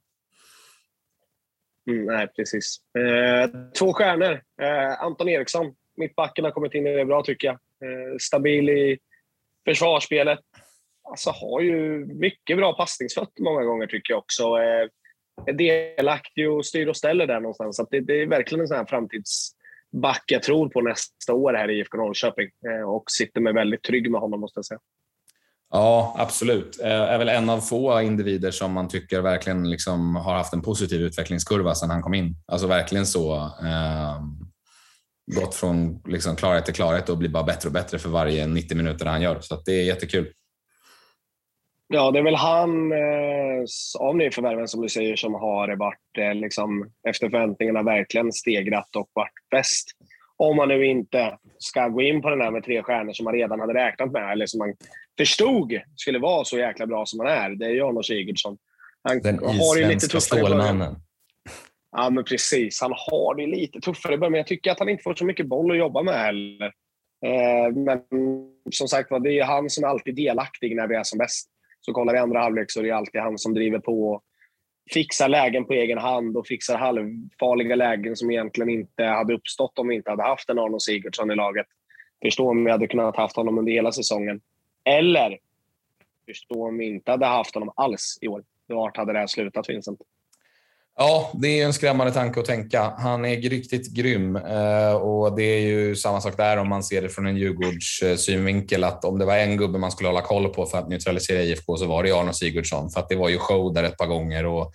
Mm, 1.89 2.05
nej, 2.05 2.27
precis. 2.27 2.77
Eh, 2.97 3.49
två 3.79 3.93
stjärnor. 3.93 4.41
Eh, 4.61 5.01
Anton 5.03 5.29
Eriksson 5.29 5.73
Mittbacken 5.97 6.45
har 6.45 6.51
kommit 6.51 6.73
in 6.73 6.87
i 6.87 6.95
det 6.95 7.05
bra 7.05 7.23
tycker 7.23 7.47
jag. 7.47 7.55
Eh, 7.55 8.17
stabil 8.19 8.69
i 8.69 8.97
försvarsspelet. 9.65 10.39
Alltså 11.09 11.29
har 11.29 11.61
ju 11.61 12.05
mycket 12.05 12.57
bra 12.57 12.73
passningsfötter 12.73 13.43
många 13.43 13.63
gånger 13.63 13.87
tycker 13.87 14.13
jag 14.13 14.19
också. 14.19 14.43
Eh, 14.43 14.89
är 15.45 15.53
delaktig 15.53 16.51
och 16.51 16.65
styr 16.65 16.87
och 16.87 16.97
ställer 16.97 17.27
där 17.27 17.39
någonstans. 17.39 17.75
Så 17.75 17.87
det, 17.91 17.99
det, 17.99 18.21
är 18.21 18.27
verkligen 18.27 18.61
en 18.61 18.67
sån 18.67 18.77
här 18.77 18.85
framtidsback 18.85 20.23
jag 20.27 20.43
tror 20.43 20.69
på 20.69 20.81
nästa 20.81 21.33
år 21.33 21.53
här 21.53 21.71
i 21.71 21.79
IFK 21.79 21.97
Norrköping. 21.97 22.49
Eh, 22.69 22.89
och 22.89 23.11
sitter 23.11 23.41
mig 23.41 23.53
väldigt 23.53 23.83
trygg 23.83 24.11
med 24.11 24.21
honom 24.21 24.39
måste 24.39 24.57
jag 24.57 24.65
säga. 24.65 24.79
Ja, 25.69 26.15
absolut. 26.17 26.79
Eh, 26.81 26.91
är 26.91 27.17
väl 27.17 27.29
en 27.29 27.49
av 27.49 27.59
få 27.59 28.01
individer 28.01 28.51
som 28.51 28.71
man 28.71 28.87
tycker 28.87 29.21
verkligen 29.21 29.69
liksom 29.69 30.15
har 30.15 30.33
haft 30.33 30.53
en 30.53 30.61
positiv 30.61 31.01
utvecklingskurva 31.01 31.75
sedan 31.75 31.89
han 31.89 32.01
kom 32.01 32.13
in. 32.13 32.35
Alltså 32.45 32.67
verkligen 32.67 33.05
så. 33.05 33.35
Eh, 33.35 34.21
gått 35.35 35.55
från 35.55 36.01
liksom 36.05 36.35
klarhet 36.35 36.65
till 36.65 36.73
klarhet 36.73 37.09
och 37.09 37.17
blir 37.17 37.29
bara 37.29 37.43
bättre 37.43 37.69
och 37.69 37.73
bättre 37.73 37.99
för 37.99 38.09
varje 38.09 38.47
90 38.47 38.77
minuter 38.77 39.05
han 39.05 39.21
gör. 39.21 39.39
Så 39.39 39.61
det 39.65 39.71
är 39.71 39.83
jättekul. 39.83 40.33
Ja, 41.87 42.11
det 42.11 42.19
är 42.19 42.23
väl 42.23 42.35
han 42.35 42.91
eh, 42.91 43.65
av 43.99 44.15
nyförvärven 44.15 44.67
som 44.67 44.81
du 44.81 44.89
säger 44.89 45.15
som 45.15 45.33
har 45.33 45.75
varit 45.75 46.17
eh, 46.17 46.33
liksom, 46.33 46.91
efter 47.07 47.29
förväntningarna 47.29 47.83
verkligen 47.83 48.33
stegrat 48.33 48.95
och 48.95 49.09
varit 49.13 49.33
bäst. 49.51 49.87
Om 50.37 50.55
man 50.55 50.67
nu 50.67 50.85
inte 50.85 51.37
ska 51.57 51.87
gå 51.87 52.01
in 52.01 52.21
på 52.21 52.29
den 52.29 52.41
här 52.41 52.51
med 52.51 52.63
tre 52.63 52.83
stjärnor 52.83 53.13
som 53.13 53.23
man 53.23 53.33
redan 53.33 53.59
hade 53.59 53.73
räknat 53.73 54.11
med 54.11 54.31
eller 54.31 54.45
som 54.45 54.57
man 54.57 54.73
förstod 55.17 55.79
skulle 55.95 56.19
vara 56.19 56.43
så 56.43 56.57
jäkla 56.57 56.87
bra 56.87 57.05
som 57.05 57.19
han 57.19 57.29
är. 57.29 57.49
Det 57.49 57.65
är 57.65 57.69
ju 57.69 57.81
Arnold 57.81 58.05
Sigurdsson. 58.05 58.57
Han 59.03 59.21
den 59.21 59.39
har 59.39 59.77
ju 59.77 59.87
lite 59.87 60.07
tuffare 60.07 60.39
stålmannen. 60.39 60.95
Ja, 61.91 62.09
men 62.09 62.23
precis. 62.23 62.81
Han 62.81 62.93
har 62.95 63.35
det 63.35 63.47
lite 63.47 63.79
tuffare 63.79 64.13
i 64.13 64.17
början, 64.17 64.31
men 64.31 64.39
jag 64.39 64.47
tycker 64.47 64.71
att 64.71 64.79
han 64.79 64.89
inte 64.89 65.03
får 65.03 65.15
så 65.15 65.25
mycket 65.25 65.47
boll 65.47 65.71
att 65.71 65.77
jobba 65.77 66.03
med 66.03 66.13
heller. 66.13 66.73
Eh, 67.25 67.75
men 67.75 68.01
som 68.71 68.87
sagt 68.87 69.09
det 69.23 69.39
är 69.39 69.43
han 69.43 69.69
som 69.69 69.83
är 69.83 69.87
alltid 69.87 70.15
delaktig 70.15 70.75
när 70.75 70.87
vi 70.87 70.95
är 70.95 71.03
som 71.03 71.17
bäst. 71.17 71.49
Så 71.81 71.93
kollar 71.93 72.13
vi 72.13 72.19
andra 72.19 72.39
halvlek 72.39 72.71
så 72.71 72.79
är 72.79 72.83
det 72.83 72.91
alltid 72.91 73.21
han 73.21 73.37
som 73.37 73.53
driver 73.53 73.79
på 73.79 74.09
och 74.09 74.23
fixar 74.93 75.29
lägen 75.29 75.65
på 75.65 75.73
egen 75.73 75.97
hand 75.97 76.37
och 76.37 76.47
fixar 76.47 76.77
halvfarliga 76.77 77.75
lägen 77.75 78.15
som 78.15 78.31
egentligen 78.31 78.69
inte 78.69 79.03
hade 79.03 79.33
uppstått 79.33 79.79
om 79.79 79.87
vi 79.87 79.95
inte 79.95 80.09
hade 80.09 80.23
haft 80.23 80.49
en 80.49 80.59
Arno 80.59 80.79
Sigurdsson 80.79 81.31
i 81.31 81.35
laget. 81.35 81.65
Förstå 82.21 82.49
om 82.49 82.63
vi 82.63 82.71
hade 82.71 82.87
kunnat 82.87 83.15
haft 83.15 83.35
honom 83.35 83.57
under 83.57 83.71
hela 83.71 83.91
säsongen. 83.91 84.41
Eller 84.85 85.37
förstå 86.25 86.67
om 86.67 86.77
vi 86.77 86.85
inte 86.85 87.11
hade 87.11 87.25
haft 87.25 87.53
honom 87.53 87.71
alls 87.75 88.17
i 88.21 88.27
år. 88.27 88.43
Vart 88.67 88.97
hade 88.97 89.13
det 89.13 89.19
här 89.19 89.27
slutat, 89.27 89.69
Vincent? 89.69 90.01
Ja, 90.99 91.31
det 91.33 91.61
är 91.61 91.65
en 91.65 91.73
skrämmande 91.73 92.13
tanke 92.13 92.39
att 92.39 92.45
tänka. 92.45 92.93
Han 92.97 93.25
är 93.25 93.41
riktigt 93.41 93.93
grym 93.93 94.35
eh, 94.35 94.91
och 94.91 95.35
det 95.35 95.43
är 95.43 95.59
ju 95.59 95.95
samma 95.95 96.21
sak 96.21 96.37
där 96.37 96.57
om 96.57 96.69
man 96.69 96.83
ser 96.83 97.01
det 97.01 97.09
från 97.09 97.27
en 97.27 97.37
Djurgårds 97.37 98.01
eh, 98.01 98.15
synvinkel 98.15 98.83
att 98.83 99.05
om 99.05 99.19
det 99.19 99.25
var 99.25 99.37
en 99.37 99.57
gubbe 99.57 99.77
man 99.77 99.91
skulle 99.91 100.09
hålla 100.09 100.21
koll 100.21 100.49
på 100.49 100.65
för 100.65 100.77
att 100.77 100.89
neutralisera 100.89 101.41
IFK 101.41 101.77
så 101.77 101.85
var 101.85 102.03
det 102.03 102.11
Arno 102.11 102.33
Sigurdsson 102.33 102.89
för 102.89 102.99
att 102.99 103.09
det 103.09 103.15
var 103.15 103.29
ju 103.29 103.37
show 103.37 103.73
där 103.73 103.83
ett 103.83 103.97
par 103.97 104.05
gånger 104.05 104.45
och 104.45 104.71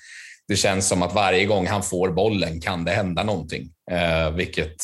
det 0.49 0.57
känns 0.57 0.89
som 0.89 1.03
att 1.03 1.15
varje 1.15 1.45
gång 1.45 1.67
han 1.67 1.83
får 1.83 2.11
bollen 2.11 2.61
kan 2.61 2.85
det 2.85 2.91
hända 2.91 3.23
någonting. 3.23 3.69
Eh, 3.91 4.31
vilket 4.31 4.77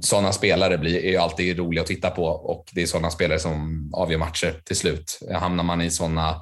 sådana 0.00 0.32
spelare 0.32 0.78
blir, 0.78 1.04
är 1.04 1.10
ju 1.10 1.16
alltid 1.16 1.58
roliga 1.58 1.82
att 1.82 1.88
titta 1.88 2.10
på 2.10 2.24
och 2.24 2.64
det 2.72 2.82
är 2.82 2.86
sådana 2.86 3.10
spelare 3.10 3.38
som 3.38 3.90
avgör 3.94 4.18
matcher 4.18 4.62
till 4.64 4.76
slut. 4.76 5.18
Hamnar 5.32 5.64
man 5.64 5.82
i 5.82 5.90
sådana 5.90 6.40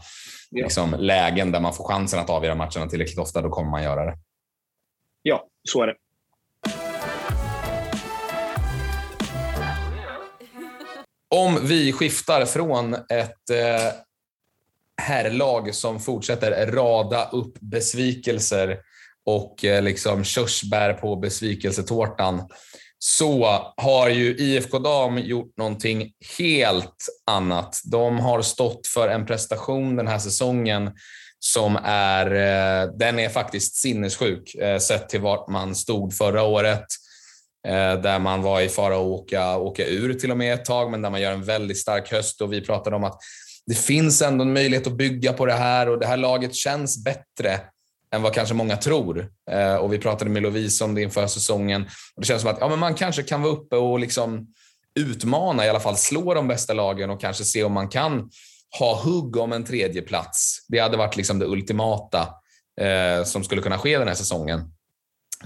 liksom, 0.62 0.96
lägen 0.98 1.52
där 1.52 1.60
man 1.60 1.74
får 1.74 1.84
chansen 1.84 2.20
att 2.20 2.30
avgöra 2.30 2.54
matcherna 2.54 2.86
tillräckligt 2.88 3.18
ofta, 3.18 3.42
då 3.42 3.50
kommer 3.50 3.70
man 3.70 3.82
göra 3.82 4.04
det. 4.04 4.18
Ja, 5.22 5.46
så 5.68 5.82
är 5.82 5.86
det. 5.86 5.94
Om 11.28 11.58
vi 11.62 11.92
skiftar 11.92 12.44
från 12.44 12.94
ett 12.94 13.50
eh, 13.50 13.92
herrlag 15.02 15.74
som 15.74 16.00
fortsätter 16.00 16.66
rada 16.66 17.28
upp 17.28 17.60
besvikelser 17.60 18.78
och 19.24 19.64
eh, 19.64 19.82
liksom 19.82 20.24
körsbär 20.24 20.92
på 20.92 21.16
besvikelsetårtan 21.16 22.48
så 23.06 23.58
har 23.76 24.08
ju 24.08 24.36
IFK 24.36 24.78
Dam 24.78 25.18
gjort 25.18 25.56
någonting 25.56 26.12
helt 26.38 27.08
annat. 27.26 27.80
De 27.84 28.18
har 28.18 28.42
stått 28.42 28.86
för 28.86 29.08
en 29.08 29.26
prestation 29.26 29.96
den 29.96 30.08
här 30.08 30.18
säsongen 30.18 30.90
som 31.38 31.78
är, 31.84 32.26
eh, 32.26 32.90
den 32.98 33.18
är 33.18 33.28
faktiskt 33.28 33.76
sinnessjuk 33.76 34.54
eh, 34.54 34.78
sett 34.78 35.08
till 35.08 35.20
vart 35.20 35.48
man 35.48 35.74
stod 35.74 36.14
förra 36.14 36.42
året. 36.42 36.84
Eh, 37.66 38.00
där 38.00 38.18
man 38.18 38.42
var 38.42 38.60
i 38.60 38.68
fara 38.68 38.94
att 38.94 39.00
åka, 39.00 39.56
åka 39.56 39.86
ur 39.86 40.14
till 40.14 40.30
och 40.30 40.36
med 40.36 40.54
ett 40.54 40.64
tag, 40.64 40.90
men 40.90 41.02
där 41.02 41.10
man 41.10 41.20
gör 41.20 41.32
en 41.32 41.44
väldigt 41.44 41.80
stark 41.80 42.12
höst 42.12 42.40
och 42.40 42.52
vi 42.52 42.60
pratade 42.60 42.96
om 42.96 43.04
att 43.04 43.18
det 43.66 43.78
finns 43.78 44.22
ändå 44.22 44.44
en 44.44 44.52
möjlighet 44.52 44.86
att 44.86 44.96
bygga 44.96 45.32
på 45.32 45.46
det 45.46 45.52
här 45.52 45.88
och 45.88 46.00
det 46.00 46.06
här 46.06 46.16
laget 46.16 46.54
känns 46.54 47.04
bättre 47.04 47.60
än 48.14 48.22
vad 48.22 48.34
kanske 48.34 48.54
många 48.54 48.76
tror. 48.76 49.28
Eh, 49.50 49.74
och 49.74 49.92
Vi 49.92 49.98
pratade 49.98 50.30
med 50.30 50.42
Lovisa 50.42 50.84
om 50.84 50.94
det 50.94 51.02
inför 51.02 51.26
säsongen. 51.26 51.82
Och 51.82 52.22
det 52.22 52.26
känns 52.26 52.42
som 52.42 52.50
att 52.50 52.58
ja, 52.60 52.68
men 52.68 52.78
man 52.78 52.94
kanske 52.94 53.22
kan 53.22 53.42
vara 53.42 53.52
uppe 53.52 53.76
och 53.76 53.98
liksom 53.98 54.46
utmana, 54.94 55.66
i 55.66 55.68
alla 55.68 55.80
fall 55.80 55.96
slå 55.96 56.34
de 56.34 56.48
bästa 56.48 56.72
lagen 56.72 57.10
och 57.10 57.20
kanske 57.20 57.44
se 57.44 57.64
om 57.64 57.72
man 57.72 57.88
kan 57.88 58.30
ha 58.78 59.02
hugg 59.02 59.36
om 59.36 59.52
en 59.52 59.64
tredje 59.64 60.02
plats. 60.02 60.66
Det 60.68 60.78
hade 60.78 60.96
varit 60.96 61.16
liksom 61.16 61.38
det 61.38 61.46
ultimata 61.46 62.28
eh, 62.80 63.24
som 63.24 63.44
skulle 63.44 63.62
kunna 63.62 63.78
ske 63.78 63.98
den 63.98 64.08
här 64.08 64.14
säsongen. 64.14 64.60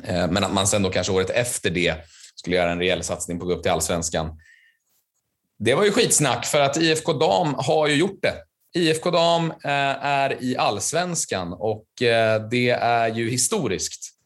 Eh, 0.05 0.31
men 0.31 0.45
att 0.45 0.53
man 0.53 0.67
sen 0.67 0.83
då 0.83 0.91
kanske 0.91 1.13
året 1.13 1.31
efter 1.31 1.71
det 1.71 1.95
skulle 2.35 2.57
göra 2.57 2.73
en 2.73 2.79
rejäl 2.79 3.03
satsning 3.03 3.39
på 3.39 3.45
att 3.45 3.49
gå 3.49 3.55
upp 3.55 3.63
till 3.63 3.73
allsvenskan. 3.73 4.41
Det 5.59 5.75
var 5.75 5.85
ju 5.85 5.93
skitsnack 5.93 6.47
för 6.47 6.61
att 6.61 6.77
IFK 6.77 7.13
Dam 7.13 7.55
har 7.59 7.89
ju 7.89 7.95
gjort 7.95 8.23
det. 8.23 8.35
IFK 8.75 9.11
Dam 9.11 9.51
eh, 9.51 10.05
är 10.05 10.43
i 10.43 10.57
allsvenskan 10.57 11.53
och 11.53 12.03
eh, 12.03 12.49
det 12.51 12.71
är 12.71 13.15
ju 13.15 13.31
historiskt. 13.31 14.19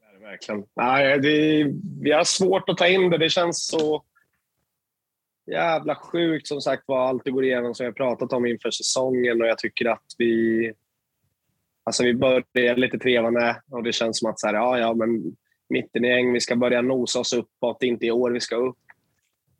Det 0.00 0.06
är 0.06 0.20
det 0.20 0.26
verkligen. 0.26 0.64
Nej, 0.76 1.18
det, 1.20 1.64
vi 2.00 2.12
har 2.12 2.24
svårt 2.24 2.68
att 2.68 2.76
ta 2.76 2.86
in 2.86 3.10
det. 3.10 3.18
Det 3.18 3.30
känns 3.30 3.66
så 3.66 4.04
jävla 5.50 5.94
sjukt 5.94 6.46
som 6.46 6.60
sagt 6.60 6.82
vad 6.86 7.08
allt 7.08 7.24
det 7.24 7.30
går 7.30 7.44
igenom 7.44 7.74
som 7.74 7.86
jag 7.86 7.96
pratat 7.96 8.32
om 8.32 8.46
inför 8.46 8.70
säsongen 8.70 9.42
och 9.42 9.48
jag 9.48 9.58
tycker 9.58 9.88
att 9.88 10.04
vi 10.18 10.72
Alltså 11.86 12.04
vi 12.04 12.14
börjar 12.14 12.76
lite 12.76 12.98
trevande 12.98 13.62
och 13.70 13.82
det 13.82 13.92
känns 13.92 14.18
som 14.18 14.30
att 14.30 14.40
så 14.40 14.46
här, 14.46 14.54
ja, 14.54 14.78
ja, 14.78 14.94
men 14.94 15.36
mitten 15.68 16.04
i 16.04 16.08
gäng, 16.08 16.32
vi 16.32 16.40
ska 16.40 16.56
börja 16.56 16.82
nosa 16.82 17.20
oss 17.20 17.32
uppåt. 17.32 17.82
Inte 17.82 18.06
i 18.06 18.10
år 18.10 18.30
vi 18.30 18.40
ska 18.40 18.56
upp. 18.56 18.78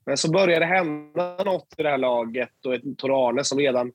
Men 0.07 0.17
så 0.17 0.31
börjar 0.31 0.61
det 0.61 0.67
hända 0.67 1.45
något 1.45 1.75
i 1.79 1.83
det 1.83 1.91
här 1.91 1.99
laget 1.99 2.67
och 2.67 2.75
ett 2.75 2.99
Tor 2.99 3.29
Arne 3.29 3.45
som 3.45 3.59
redan... 3.59 3.93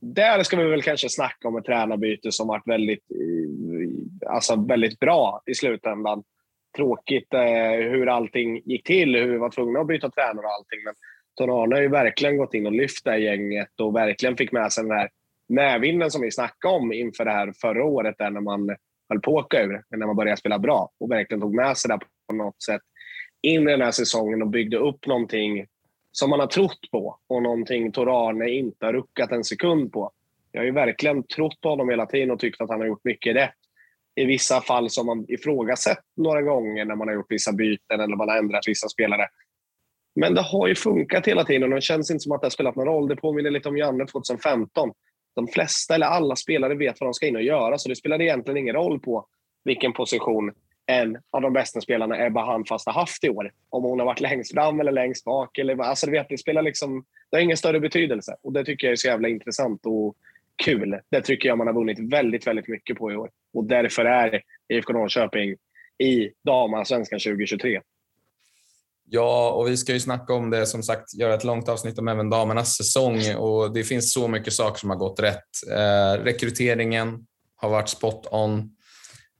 Där 0.00 0.42
ska 0.42 0.56
vi 0.56 0.64
väl 0.64 0.82
kanske 0.82 1.08
snacka 1.08 1.48
om 1.48 1.56
ett 1.56 1.64
tränarbyte 1.64 2.32
som 2.32 2.48
varit 2.48 2.66
väldigt, 2.66 3.10
eh, 3.10 4.30
alltså 4.32 4.66
väldigt 4.68 4.98
bra 4.98 5.42
i 5.46 5.54
slutändan. 5.54 6.22
Tråkigt 6.76 7.34
eh, 7.34 7.90
hur 7.90 8.08
allting 8.08 8.62
gick 8.64 8.86
till, 8.86 9.16
hur 9.16 9.32
vi 9.32 9.38
var 9.38 9.50
tvungna 9.50 9.80
att 9.80 9.86
byta 9.86 10.10
tränare 10.10 10.46
och 10.46 10.52
allting. 10.52 10.84
Men 10.84 10.94
Tor 11.38 11.62
Arne 11.62 11.74
har 11.74 11.82
ju 11.82 11.88
verkligen 11.88 12.36
gått 12.36 12.54
in 12.54 12.66
och 12.66 12.72
lyft 12.72 13.04
det 13.04 13.10
här 13.10 13.18
gänget 13.18 13.80
och 13.80 13.96
verkligen 13.96 14.36
fick 14.36 14.52
med 14.52 14.72
sig 14.72 14.84
den 14.84 14.98
här 14.98 15.10
närvinden 15.48 16.10
som 16.10 16.22
vi 16.22 16.30
snackade 16.30 16.74
om 16.74 16.92
inför 16.92 17.24
det 17.24 17.30
här 17.30 17.52
förra 17.60 17.84
året 17.84 18.14
där 18.18 18.30
när 18.30 18.40
man 18.40 18.76
höll 19.08 19.20
på 19.20 19.38
att 19.38 19.44
åka 19.44 19.62
ur, 19.62 19.82
när 19.90 20.06
man 20.06 20.16
började 20.16 20.36
spela 20.36 20.58
bra 20.58 20.90
och 21.00 21.10
verkligen 21.10 21.40
tog 21.40 21.54
med 21.54 21.76
sig 21.76 21.88
det 21.88 21.98
på 22.28 22.34
något 22.34 22.62
sätt 22.62 22.82
in 23.42 23.68
i 23.68 23.70
den 23.70 23.80
här 23.80 23.90
säsongen 23.90 24.42
och 24.42 24.48
byggde 24.48 24.76
upp 24.76 25.06
någonting 25.06 25.66
som 26.12 26.30
man 26.30 26.40
har 26.40 26.46
trott 26.46 26.90
på 26.90 27.18
och 27.26 27.42
någonting 27.42 27.92
Torane 27.92 28.50
inte 28.50 28.86
har 28.86 28.92
ruckat 28.92 29.32
en 29.32 29.44
sekund 29.44 29.92
på. 29.92 30.10
Jag 30.52 30.60
har 30.60 30.66
ju 30.66 30.72
verkligen 30.72 31.22
trott 31.22 31.60
på 31.60 31.68
honom 31.68 31.88
hela 31.88 32.06
tiden 32.06 32.30
och 32.30 32.40
tyckt 32.40 32.60
att 32.60 32.70
han 32.70 32.80
har 32.80 32.86
gjort 32.86 33.04
mycket 33.04 33.36
rätt. 33.36 33.54
I 34.14 34.24
vissa 34.24 34.60
fall 34.60 34.90
som 34.90 35.06
man 35.06 35.24
ifrågasatt 35.28 36.04
några 36.16 36.42
gånger 36.42 36.84
när 36.84 36.96
man 36.96 37.08
har 37.08 37.14
gjort 37.14 37.30
vissa 37.32 37.52
byten 37.52 38.00
eller 38.00 38.16
man 38.16 38.28
har 38.28 38.36
ändrat 38.36 38.68
vissa 38.68 38.88
spelare. 38.88 39.26
Men 40.14 40.34
det 40.34 40.42
har 40.42 40.68
ju 40.68 40.74
funkat 40.74 41.26
hela 41.26 41.44
tiden 41.44 41.72
och 41.72 41.74
det 41.74 41.80
känns 41.80 42.10
inte 42.10 42.20
som 42.20 42.32
att 42.32 42.40
det 42.40 42.44
har 42.44 42.50
spelat 42.50 42.76
någon 42.76 42.86
roll. 42.86 43.08
Det 43.08 43.16
påminner 43.16 43.50
lite 43.50 43.68
om 43.68 43.76
Janne 43.76 44.06
2015. 44.06 44.92
de 45.34 45.48
flesta 45.48 45.94
eller 45.94 46.06
alla 46.06 46.36
spelare 46.36 46.74
vet 46.74 47.00
vad 47.00 47.06
de 47.06 47.14
ska 47.14 47.26
in 47.26 47.36
och 47.36 47.42
göra, 47.42 47.78
så 47.78 47.88
det 47.88 47.96
spelar 47.96 48.22
egentligen 48.22 48.58
ingen 48.58 48.74
roll 48.74 49.00
på 49.00 49.26
vilken 49.64 49.92
position 49.92 50.52
en 50.86 51.18
av 51.30 51.42
de 51.42 51.52
bästa 51.52 51.80
spelarna 51.80 52.26
Ebba 52.26 52.44
Handfast 52.44 52.86
har 52.86 52.92
haft 52.92 53.24
i 53.24 53.28
år. 53.28 53.52
Om 53.70 53.84
hon 53.84 53.98
har 53.98 54.06
varit 54.06 54.20
längst 54.20 54.52
fram 54.52 54.80
eller 54.80 54.92
längst 54.92 55.24
bak. 55.24 55.58
Eller, 55.58 55.78
alltså, 55.78 56.06
du 56.06 56.12
vet, 56.12 56.28
det, 56.28 56.38
spelar 56.38 56.62
liksom, 56.62 57.04
det 57.30 57.36
har 57.36 57.42
ingen 57.42 57.56
större 57.56 57.80
betydelse. 57.80 58.36
Och 58.42 58.52
Det 58.52 58.64
tycker 58.64 58.86
jag 58.86 58.92
är 58.92 58.96
så 58.96 59.06
jävla 59.06 59.28
intressant 59.28 59.86
och 59.86 60.16
kul. 60.64 61.00
Det 61.10 61.20
tycker 61.20 61.48
jag 61.48 61.58
man 61.58 61.66
har 61.66 61.74
vunnit 61.74 62.12
väldigt, 62.12 62.46
väldigt 62.46 62.68
mycket 62.68 62.98
på 62.98 63.12
i 63.12 63.16
år. 63.16 63.30
Och 63.54 63.64
därför 63.64 64.04
är 64.04 64.42
IFK 64.68 64.92
Norrköping 64.92 65.56
i 65.98 66.30
damallsvenskan 66.44 67.18
2023. 67.18 67.80
Ja, 69.04 69.50
och 69.50 69.68
vi 69.68 69.76
ska 69.76 69.92
ju 69.92 70.00
snacka 70.00 70.34
om 70.34 70.50
det, 70.50 70.66
som 70.66 70.82
sagt, 70.82 71.14
göra 71.14 71.34
ett 71.34 71.44
långt 71.44 71.68
avsnitt 71.68 71.98
om 71.98 72.08
även 72.08 72.30
damernas 72.30 72.76
säsong 72.76 73.34
och 73.36 73.72
det 73.72 73.84
finns 73.84 74.12
så 74.12 74.28
mycket 74.28 74.52
saker 74.52 74.80
som 74.80 74.90
har 74.90 74.96
gått 74.96 75.20
rätt. 75.20 75.48
Eh, 75.70 76.24
rekryteringen 76.24 77.26
har 77.56 77.70
varit 77.70 77.88
spot 77.88 78.26
on. 78.30 78.76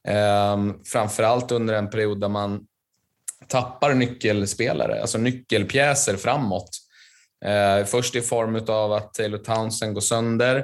Ehm, 0.08 0.74
framförallt 0.84 1.52
under 1.52 1.74
en 1.74 1.90
period 1.90 2.20
där 2.20 2.28
man 2.28 2.66
tappar 3.46 3.94
nyckelspelare, 3.94 5.00
alltså 5.00 5.18
nyckelpjäser 5.18 6.16
framåt. 6.16 6.70
Ehm, 7.44 7.86
först 7.86 8.16
i 8.16 8.20
form 8.20 8.64
av 8.68 8.92
att 8.92 9.14
Taylor 9.14 9.38
Townsend 9.38 9.94
går 9.94 10.00
sönder, 10.00 10.56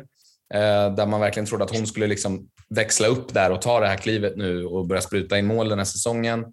ehm, 0.55 0.95
där 0.95 1.07
man 1.07 1.21
verkligen 1.21 1.47
trodde 1.47 1.65
att 1.65 1.77
hon 1.77 1.87
skulle 1.87 2.07
liksom 2.07 2.49
växla 2.69 3.09
upp 3.09 3.35
där 3.35 3.51
och 3.51 3.63
ta 3.63 3.81
det 3.81 3.87
här 3.87 3.97
klivet 3.97 4.37
nu 4.37 4.65
och 4.65 4.87
börja 4.87 5.03
spruta 5.03 5.39
in 5.39 5.47
mål 5.47 5.69
den 5.69 5.79
här 5.79 5.85
säsongen. 5.85 6.45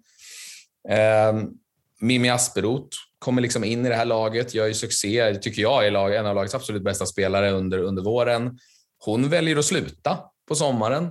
Mimmi 2.00 2.30
Asperoth 2.30 2.96
kommer 3.18 3.42
liksom 3.42 3.64
in 3.64 3.86
i 3.86 3.88
det 3.88 3.94
här 3.94 4.04
laget, 4.04 4.54
gör 4.54 4.66
ju 4.66 4.74
succé, 4.74 5.34
tycker 5.34 5.62
jag 5.62 5.86
är 5.86 6.10
en 6.10 6.26
av 6.26 6.34
lagets 6.34 6.54
absolut 6.54 6.82
bästa 6.82 7.06
spelare 7.06 7.50
under, 7.50 7.78
under 7.78 8.02
våren. 8.02 8.58
Hon 8.98 9.28
väljer 9.28 9.56
att 9.56 9.64
sluta 9.64 10.18
på 10.48 10.54
sommaren. 10.54 11.10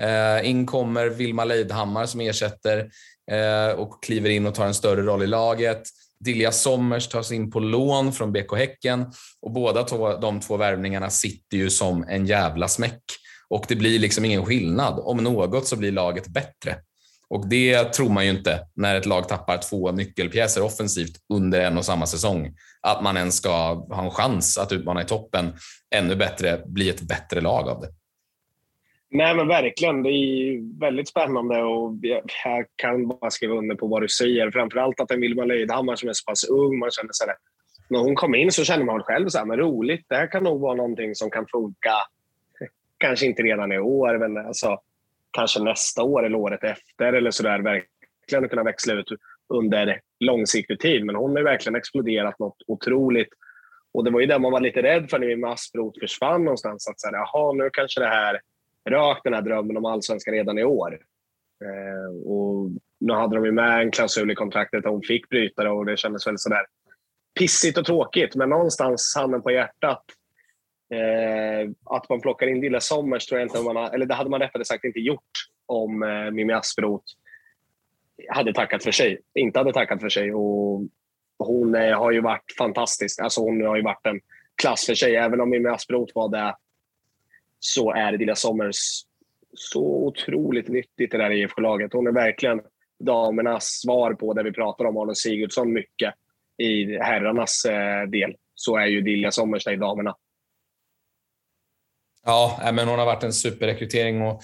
Eh, 0.00 0.50
in 0.50 0.66
kommer 0.66 1.06
Vilma 1.06 1.44
Leidhammar 1.44 2.06
som 2.06 2.20
ersätter 2.20 2.90
eh, 3.30 3.78
och 3.78 4.02
kliver 4.02 4.30
in 4.30 4.46
och 4.46 4.54
tar 4.54 4.66
en 4.66 4.74
större 4.74 5.02
roll 5.02 5.22
i 5.22 5.26
laget. 5.26 5.82
Dilja 6.24 6.52
Sommers 6.52 7.08
tas 7.08 7.32
in 7.32 7.50
på 7.50 7.60
lån 7.60 8.12
från 8.12 8.32
BK 8.32 8.56
Häcken 8.56 9.12
och 9.42 9.52
båda 9.52 9.82
to, 9.82 10.16
de 10.16 10.40
två 10.40 10.56
värvningarna 10.56 11.10
sitter 11.10 11.56
ju 11.56 11.70
som 11.70 12.04
en 12.08 12.26
jävla 12.26 12.68
smäck. 12.68 13.02
Och 13.48 13.64
det 13.68 13.76
blir 13.76 13.98
liksom 13.98 14.24
ingen 14.24 14.44
skillnad. 14.44 15.00
Om 15.02 15.16
något 15.16 15.66
så 15.66 15.76
blir 15.76 15.92
laget 15.92 16.26
bättre. 16.26 16.76
Och 17.28 17.48
det 17.48 17.84
tror 17.84 18.08
man 18.08 18.24
ju 18.24 18.30
inte 18.30 18.66
när 18.76 18.94
ett 18.94 19.06
lag 19.06 19.28
tappar 19.28 19.58
två 19.58 19.92
nyckelpjäser 19.92 20.62
offensivt 20.62 21.16
under 21.32 21.60
en 21.60 21.78
och 21.78 21.84
samma 21.84 22.06
säsong. 22.06 22.54
Att 22.80 23.02
man 23.02 23.16
ens 23.16 23.36
ska 23.36 23.74
ha 23.74 24.04
en 24.04 24.10
chans 24.10 24.58
att 24.58 24.72
utmana 24.72 25.02
i 25.02 25.04
toppen 25.04 25.52
ännu 25.94 26.16
bättre, 26.16 26.62
bli 26.66 26.90
ett 26.90 27.00
bättre 27.00 27.40
lag 27.40 27.68
av 27.68 27.80
det. 27.80 27.88
Nej, 29.14 29.36
men 29.36 29.48
verkligen. 29.48 30.02
Det 30.02 30.10
är 30.10 30.80
väldigt 30.80 31.08
spännande 31.08 31.62
och 31.62 31.94
jag 32.00 32.66
kan 32.76 33.08
bara 33.08 33.30
skriva 33.30 33.54
under 33.54 33.74
på 33.74 33.86
vad 33.86 34.02
du 34.02 34.08
säger. 34.08 34.50
Framförallt 34.50 35.00
att 35.00 35.10
en 35.10 35.20
Wilma 35.20 35.44
Löjdhammar 35.44 35.96
som 35.96 36.08
är 36.08 36.12
så 36.12 36.24
pass 36.24 36.44
ung, 36.44 36.78
man 36.78 36.90
känner 36.90 37.10
så 37.12 37.26
här, 37.26 37.34
när 37.90 37.98
hon 37.98 38.14
kom 38.14 38.34
in 38.34 38.52
så 38.52 38.64
kände 38.64 38.84
man 38.84 39.02
själv 39.02 39.28
så 39.28 39.38
här, 39.38 39.44
men 39.44 39.58
roligt, 39.58 40.06
det 40.08 40.14
här 40.14 40.26
kan 40.26 40.44
nog 40.44 40.60
vara 40.60 40.74
någonting 40.74 41.14
som 41.14 41.30
kan 41.30 41.46
funka. 41.46 41.94
Kanske 42.98 43.26
inte 43.26 43.42
redan 43.42 43.72
i 43.72 43.78
år, 43.78 44.18
men 44.18 44.46
alltså, 44.46 44.78
kanske 45.30 45.62
nästa 45.62 46.02
år 46.02 46.26
eller 46.26 46.38
året 46.38 46.64
efter 46.64 47.12
eller 47.12 47.30
så 47.30 47.42
där, 47.42 47.58
verkligen 47.58 48.48
kunna 48.48 48.62
växla 48.62 48.94
ut 48.94 49.06
under 49.48 50.00
långsiktig 50.20 50.80
tid. 50.80 51.04
Men 51.06 51.14
hon 51.14 51.36
har 51.36 51.42
verkligen 51.42 51.76
exploderat 51.76 52.38
något 52.38 52.56
otroligt. 52.66 53.28
Och 53.94 54.04
det 54.04 54.10
var 54.10 54.20
ju 54.20 54.26
det 54.26 54.38
man 54.38 54.52
var 54.52 54.60
lite 54.60 54.82
rädd 54.82 55.10
för 55.10 55.18
när 55.18 55.52
Asproth 55.52 56.00
försvann 56.00 56.44
någonstans. 56.44 56.88
Att 56.88 57.00
säga, 57.00 57.12
jaha, 57.12 57.52
nu 57.52 57.70
kanske 57.72 58.00
det 58.00 58.08
här 58.08 58.40
rökt 58.90 59.24
den 59.24 59.34
här 59.34 59.42
drömmen 59.42 59.76
om 59.76 59.84
allsvenskan 59.84 60.34
redan 60.34 60.58
i 60.58 60.64
år. 60.64 60.98
Eh, 61.64 62.30
och 62.30 62.70
nu 63.00 63.12
hade 63.12 63.36
de 63.36 63.44
ju 63.44 63.52
med 63.52 63.80
en 63.80 63.90
klausul 63.90 64.30
i 64.30 64.34
kontraktet 64.34 64.82
där 64.82 64.90
hon 64.90 65.02
fick 65.02 65.28
bryta 65.28 65.62
det 65.62 65.70
och 65.70 65.86
det 65.86 65.96
kändes 65.96 66.26
väl 66.26 66.38
sådär 66.38 66.66
pissigt 67.38 67.78
och 67.78 67.84
tråkigt. 67.84 68.34
Men 68.34 68.48
någonstans, 68.48 69.14
handen 69.16 69.42
på 69.42 69.50
hjärtat, 69.50 70.04
Eh, 70.92 71.70
att 71.84 72.08
man 72.08 72.20
plockar 72.20 72.46
in 72.46 72.60
Dilla 72.60 72.80
Sommers 72.80 73.26
tror 73.26 73.40
jag 73.40 73.48
inte 73.48 73.62
man 73.62 73.76
har, 73.76 73.90
eller 73.90 74.06
det 74.06 74.14
hade 74.14 74.30
man 74.30 74.40
rättare 74.40 74.64
sagt 74.64 74.84
inte 74.84 74.98
gjort 74.98 75.30
om 75.66 76.02
eh, 76.02 76.30
Mimmi 76.30 76.52
Asperoth 76.52 77.04
hade 78.28 78.52
tackat 78.52 78.84
för 78.84 78.90
sig, 78.90 79.20
inte 79.34 79.58
hade 79.58 79.72
tackat 79.72 80.00
för 80.00 80.08
sig. 80.08 80.34
Och 80.34 80.82
hon 81.38 81.74
eh, 81.74 81.98
har 81.98 82.10
ju 82.10 82.20
varit 82.20 82.54
fantastisk. 82.58 83.20
Alltså 83.20 83.40
hon 83.40 83.66
har 83.66 83.76
ju 83.76 83.82
varit 83.82 84.06
en 84.06 84.20
klass 84.62 84.86
för 84.86 84.94
sig. 84.94 85.16
Även 85.16 85.40
om 85.40 85.50
Mimmi 85.50 85.68
Asperoth 85.68 86.12
var 86.14 86.28
det 86.28 86.56
så 87.64 87.92
är 87.92 88.16
Dilla 88.16 88.34
Sommers 88.34 88.76
så 89.54 89.84
otroligt 89.84 90.68
nyttigt 90.68 91.14
i 91.14 91.16
det 91.16 91.22
här 91.22 91.30
IFK-laget. 91.30 91.92
Hon 91.92 92.06
är 92.06 92.12
verkligen 92.12 92.60
damernas 93.04 93.64
svar 93.64 94.14
på 94.14 94.34
det 94.34 94.42
vi 94.42 94.52
pratar 94.52 94.84
om 94.84 94.96
Arne 94.96 95.14
Sigurdsson 95.14 95.72
mycket 95.72 96.14
i 96.62 96.98
herrarnas 96.98 97.64
eh, 97.64 98.02
del. 98.02 98.34
Så 98.54 98.76
är 98.76 98.86
ju 98.86 99.00
Dilja 99.00 99.30
Sommers 99.30 99.66
i 99.66 99.76
damerna. 99.76 100.14
Ja, 102.24 102.70
men 102.72 102.88
hon 102.88 102.98
har 102.98 103.06
varit 103.06 103.22
en 103.22 103.32
superrekrytering 103.32 104.22
och 104.22 104.42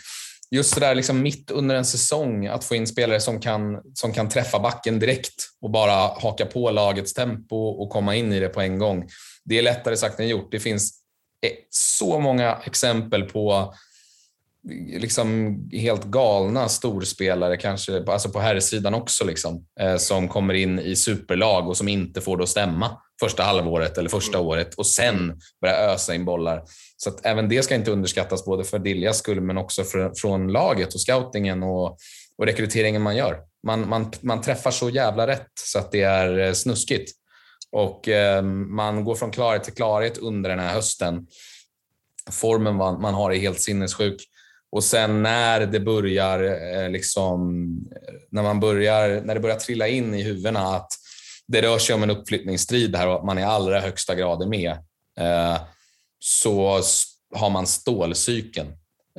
just 0.51 0.75
det 0.75 0.81
där 0.81 0.95
liksom 0.95 1.23
mitt 1.23 1.51
under 1.51 1.75
en 1.75 1.85
säsong 1.85 2.47
att 2.47 2.65
få 2.65 2.75
in 2.75 2.87
spelare 2.87 3.21
som 3.21 3.41
kan, 3.41 3.83
som 3.95 4.13
kan 4.13 4.29
träffa 4.29 4.59
backen 4.59 4.99
direkt 4.99 5.49
och 5.61 5.71
bara 5.71 6.21
haka 6.23 6.47
på 6.47 6.71
lagets 6.71 7.15
tempo 7.15 7.57
och 7.57 7.91
komma 7.91 8.15
in 8.15 8.33
i 8.33 8.41
det 8.41 8.49
på 8.49 8.61
en 8.61 8.79
gång. 8.79 9.09
Det 9.45 9.59
är 9.59 9.63
lättare 9.63 9.97
sagt 9.97 10.21
än 10.21 10.29
gjort. 10.29 10.51
Det 10.51 10.61
finns 10.61 11.08
eh, 11.47 11.53
så 11.71 12.21
många 12.21 12.59
exempel 12.65 13.23
på 13.23 13.75
liksom 14.99 15.59
helt 15.73 16.05
galna 16.05 16.69
storspelare, 16.69 17.57
kanske 17.57 18.05
alltså 18.07 18.29
på 18.29 18.41
herrsidan 18.41 18.95
också, 18.95 19.25
liksom, 19.25 19.67
eh, 19.81 19.97
som 19.97 20.29
kommer 20.29 20.55
in 20.55 20.79
i 20.79 20.97
superlag 20.97 21.69
och 21.69 21.77
som 21.77 21.89
inte 21.89 22.21
får 22.21 22.37
det 22.37 22.43
att 22.43 22.49
stämma 22.49 23.01
första 23.21 23.43
halvåret 23.43 23.99
eller 23.99 24.09
första 24.09 24.39
mm. 24.39 24.49
året 24.49 24.75
och 24.75 24.87
sen 24.87 25.41
börjar 25.61 25.89
ösa 25.89 26.15
in 26.15 26.25
bollar. 26.25 26.63
Så 26.97 27.11
att 27.11 27.27
även 27.27 27.49
det 27.49 27.63
ska 27.63 27.75
inte 27.75 27.91
underskattas, 27.91 28.45
både 28.45 28.65
för 28.65 28.79
Diljas 28.79 29.19
skull 29.19 29.41
men 29.41 29.59
också 29.59 29.85
för, 29.85 30.13
från 30.15 30.53
laget 30.53 30.95
och 30.95 31.01
scoutingen 31.01 31.63
och, 31.63 31.99
och 32.39 32.47
rekryteringen 32.47 33.03
man 33.03 33.17
gör. 33.17 33.41
Man, 33.67 33.89
man, 33.89 34.13
man 34.21 34.41
träffar 34.41 34.71
så 34.71 34.91
jävla 34.91 35.27
rätt 35.27 35.49
så 35.61 35.79
att 35.79 35.93
det 35.93 36.03
är 36.03 36.39
eh, 36.39 36.53
snuskigt. 36.53 37.11
Och 37.73 38.09
eh, 38.09 38.43
man 38.43 39.05
går 39.05 39.15
från 39.15 39.31
klarhet 39.31 39.65
till 39.65 39.75
klarhet 39.75 40.19
under 40.19 40.51
den 40.51 40.59
här 40.59 40.75
hösten. 40.75 41.27
Formen 42.31 42.77
man, 42.77 43.15
har 43.15 43.33
är 43.33 43.39
helt 43.39 43.61
sinnessjuk. 43.61 44.29
Och 44.71 44.85
sen 44.85 45.23
när 45.23 45.67
det 45.67 45.81
börjar, 45.81 46.43
eh, 46.43 46.91
liksom, 46.91 47.67
när, 48.31 48.43
man 48.43 48.61
börjar, 48.61 49.21
när 49.21 49.35
det 49.35 49.41
börjar 49.41 49.57
trilla 49.57 49.89
in 49.89 50.15
i 50.15 50.23
huvudena 50.23 50.61
att 50.61 50.93
det 51.47 51.63
rör 51.63 51.79
sig 51.79 51.95
om 51.95 52.03
en 52.03 52.11
uppflyttningsstrid 52.11 52.97
här 52.97 53.09
och 53.09 53.15
att 53.15 53.25
man 53.25 53.39
i 53.39 53.43
allra 53.43 53.81
högsta 53.81 54.15
grad 54.15 54.43
är 54.43 54.47
med, 54.47 54.71
eh, 55.19 55.61
så 56.19 56.81
har 57.35 57.51
man 57.51 57.67
stålcykeln. 57.67 58.69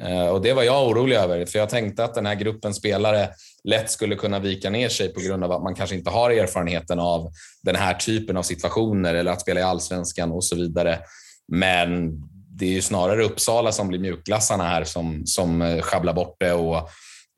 Eh, 0.01 0.27
och 0.27 0.41
det 0.41 0.53
var 0.53 0.63
jag 0.63 0.88
orolig 0.88 1.15
över, 1.15 1.45
för 1.45 1.59
jag 1.59 1.69
tänkte 1.69 2.03
att 2.03 2.13
den 2.13 2.25
här 2.25 2.35
gruppen 2.35 2.73
spelare 2.73 3.29
lätt 3.63 3.91
skulle 3.91 4.15
kunna 4.15 4.39
vika 4.39 4.69
ner 4.69 4.89
sig 4.89 5.13
på 5.13 5.19
grund 5.19 5.43
av 5.43 5.51
att 5.51 5.63
man 5.63 5.75
kanske 5.75 5.95
inte 5.95 6.09
har 6.09 6.31
erfarenheten 6.31 6.99
av 6.99 7.31
den 7.63 7.75
här 7.75 7.93
typen 7.93 8.38
av 8.38 8.43
situationer 8.43 9.15
eller 9.15 9.31
att 9.31 9.41
spela 9.41 9.59
i 9.59 9.63
allsvenskan 9.63 10.31
och 10.31 10.43
så 10.43 10.55
vidare. 10.55 10.99
Men 11.47 12.12
det 12.49 12.65
är 12.65 12.69
ju 12.69 12.81
snarare 12.81 13.23
Uppsala 13.23 13.71
som 13.71 13.88
blir 13.88 13.99
mjukglassarna 13.99 14.63
här 14.63 14.83
som, 14.83 15.21
som 15.25 15.62
eh, 15.62 15.81
sjabblar 15.81 16.13
bort 16.13 16.35
det 16.39 16.53
och 16.53 16.89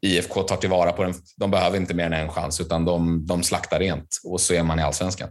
IFK 0.06 0.44
tar 0.44 0.58
tillvara 0.58 0.92
på 0.92 1.04
den. 1.04 1.14
De 1.38 1.52
behöver 1.52 1.78
inte 1.78 1.94
mer 1.94 2.06
än 2.06 2.14
en 2.14 2.30
chans 2.30 2.62
utan 2.62 2.86
de, 2.86 3.26
de 3.26 3.44
slaktar 3.44 3.80
rent 3.80 4.20
och 4.24 4.42
så 4.42 4.54
är 4.54 4.64
man 4.64 4.80
i 4.80 4.84
allsvenskan. 4.84 5.30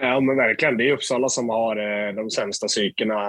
Ja, 0.00 0.20
men 0.20 0.36
verkligen. 0.36 0.76
Det 0.76 0.88
är 0.88 0.92
Uppsala 0.92 1.28
som 1.28 1.48
har 1.48 1.76
eh, 1.76 2.14
de 2.14 2.30
sämsta 2.30 2.66
psykerna, 2.66 3.20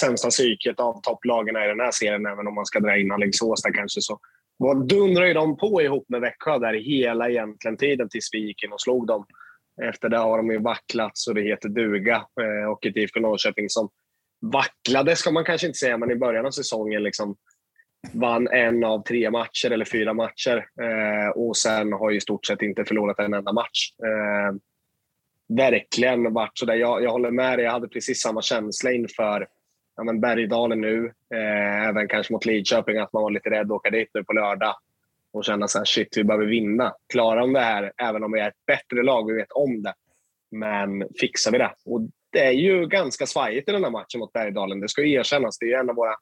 sämsta 0.00 0.28
psyket 0.28 0.80
av 0.80 1.00
topplagen 1.02 1.56
i 1.56 1.68
den 1.68 1.80
här 1.80 1.90
serien, 1.90 2.26
även 2.26 2.46
om 2.46 2.54
man 2.54 2.66
ska 2.66 2.80
dra 2.80 2.98
in 2.98 3.12
Alingsås 3.12 3.62
där 3.62 3.72
kanske. 3.72 4.00
Så 4.00 4.18
dundrar 4.88 5.26
ju 5.26 5.34
de 5.34 5.56
på 5.56 5.82
ihop 5.82 6.04
med 6.08 6.20
Växjö 6.20 6.58
där 6.58 6.74
hela 6.74 7.30
egentligen 7.30 7.76
tiden 7.76 8.08
tills 8.08 8.28
vi 8.32 8.38
gick 8.38 8.64
in 8.64 8.72
och 8.72 8.80
slog 8.80 9.06
dem. 9.06 9.26
Efter 9.82 10.08
det 10.08 10.16
har 10.16 10.36
de 10.36 10.50
ju 10.50 10.58
vacklat 10.58 11.10
så 11.14 11.32
det 11.32 11.42
heter 11.42 11.68
duga 11.68 12.16
eh, 12.16 12.70
och 12.70 12.86
ett 12.86 12.96
IFK 12.96 13.20
Norrköping 13.20 13.68
som 13.68 13.88
vacklade 14.52 15.16
ska 15.16 15.30
man 15.30 15.44
kanske 15.44 15.66
inte 15.66 15.78
säga, 15.78 15.98
men 15.98 16.10
i 16.10 16.16
början 16.16 16.46
av 16.46 16.50
säsongen 16.50 17.02
liksom 17.02 17.36
vann 18.12 18.48
en 18.48 18.84
av 18.84 19.02
tre 19.02 19.30
matcher 19.30 19.70
eller 19.70 19.84
fyra 19.84 20.14
matcher 20.14 20.56
eh, 20.56 21.28
och 21.34 21.56
sen 21.56 21.92
har 21.92 22.10
ju 22.10 22.16
i 22.16 22.20
stort 22.20 22.46
sett 22.46 22.62
inte 22.62 22.84
förlorat 22.84 23.18
en 23.18 23.34
enda 23.34 23.52
match. 23.52 23.90
Verkligen 25.56 26.32
varit 26.32 26.58
sådär. 26.58 26.74
Jag, 26.74 27.02
jag 27.02 27.10
håller 27.10 27.30
med 27.30 27.58
dig. 27.58 27.64
Jag 27.64 27.72
hade 27.72 27.88
precis 27.88 28.20
samma 28.20 28.42
känsla 28.42 28.92
inför 28.92 29.46
ja, 29.96 30.04
men 30.04 30.20
Bergdalen 30.20 30.80
nu. 30.80 31.12
Eh, 31.34 31.88
även 31.88 32.08
kanske 32.08 32.32
mot 32.32 32.44
Lidköping, 32.44 32.98
att 32.98 33.12
man 33.12 33.22
var 33.22 33.30
lite 33.30 33.50
rädd 33.50 33.66
att 33.66 33.70
åka 33.70 33.90
dit 33.90 34.08
nu 34.14 34.24
på 34.24 34.32
lördag 34.32 34.74
och 35.32 35.44
känna 35.44 35.68
så 35.68 35.78
här, 35.78 35.84
shit, 35.84 36.16
vi 36.16 36.24
behöver 36.24 36.46
vinna. 36.46 36.94
Klarar 37.12 37.40
de 37.40 37.52
det 37.52 37.60
här, 37.60 37.92
även 37.96 38.24
om 38.24 38.32
vi 38.32 38.40
är 38.40 38.48
ett 38.48 38.66
bättre 38.66 39.02
lag, 39.02 39.26
vi 39.26 39.34
vet 39.34 39.52
om 39.52 39.82
det. 39.82 39.94
Men 40.50 41.08
fixar 41.20 41.52
vi 41.52 41.58
det? 41.58 41.74
Och 41.84 42.00
det 42.30 42.44
är 42.46 42.52
ju 42.52 42.86
ganska 42.86 43.26
svajigt 43.26 43.68
i 43.68 43.72
den 43.72 43.84
här 43.84 43.90
matchen 43.90 44.20
mot 44.20 44.32
Bergdalen. 44.32 44.80
Det 44.80 44.88
ska 44.88 45.02
ju 45.02 45.12
erkännas. 45.12 45.58
Det 45.58 45.72
är 45.72 45.78
en 45.78 45.90
av 45.90 45.96
våra 45.96 46.14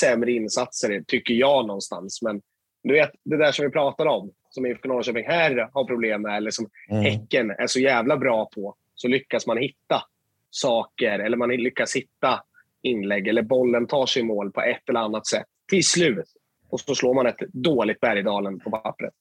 sämre 0.00 0.32
insatser, 0.32 1.04
tycker 1.06 1.34
jag 1.34 1.66
någonstans. 1.66 2.22
Men 2.22 2.40
du 2.84 2.94
vet, 2.94 3.10
det 3.24 3.36
där 3.36 3.52
som 3.52 3.64
vi 3.64 3.70
pratar 3.70 4.06
om, 4.06 4.32
som 4.50 4.66
IFK 4.66 4.88
Norrköping 4.88 5.26
här 5.26 5.68
har 5.72 5.84
problem 5.84 6.22
med, 6.22 6.36
eller 6.36 6.50
som 6.50 6.70
mm. 6.90 7.02
Häcken 7.02 7.50
är 7.50 7.66
så 7.66 7.80
jävla 7.80 8.16
bra 8.16 8.48
på, 8.54 8.74
så 8.94 9.08
lyckas 9.08 9.46
man 9.46 9.58
hitta 9.58 10.02
saker, 10.50 11.18
eller 11.18 11.36
man 11.36 11.48
lyckas 11.48 11.96
hitta 11.96 12.42
inlägg, 12.82 13.28
eller 13.28 13.42
bollen 13.42 13.86
tar 13.86 14.06
sig 14.06 14.22
i 14.22 14.24
mål 14.24 14.52
på 14.52 14.60
ett 14.60 14.88
eller 14.88 15.00
annat 15.00 15.26
sätt 15.26 15.46
till 15.70 15.84
slut. 15.84 16.26
Och 16.70 16.80
så 16.80 16.94
slår 16.94 17.14
man 17.14 17.26
ett 17.26 17.38
dåligt 17.52 18.00
Bergdalen 18.00 18.60
på 18.60 18.70
pappret. 18.70 19.12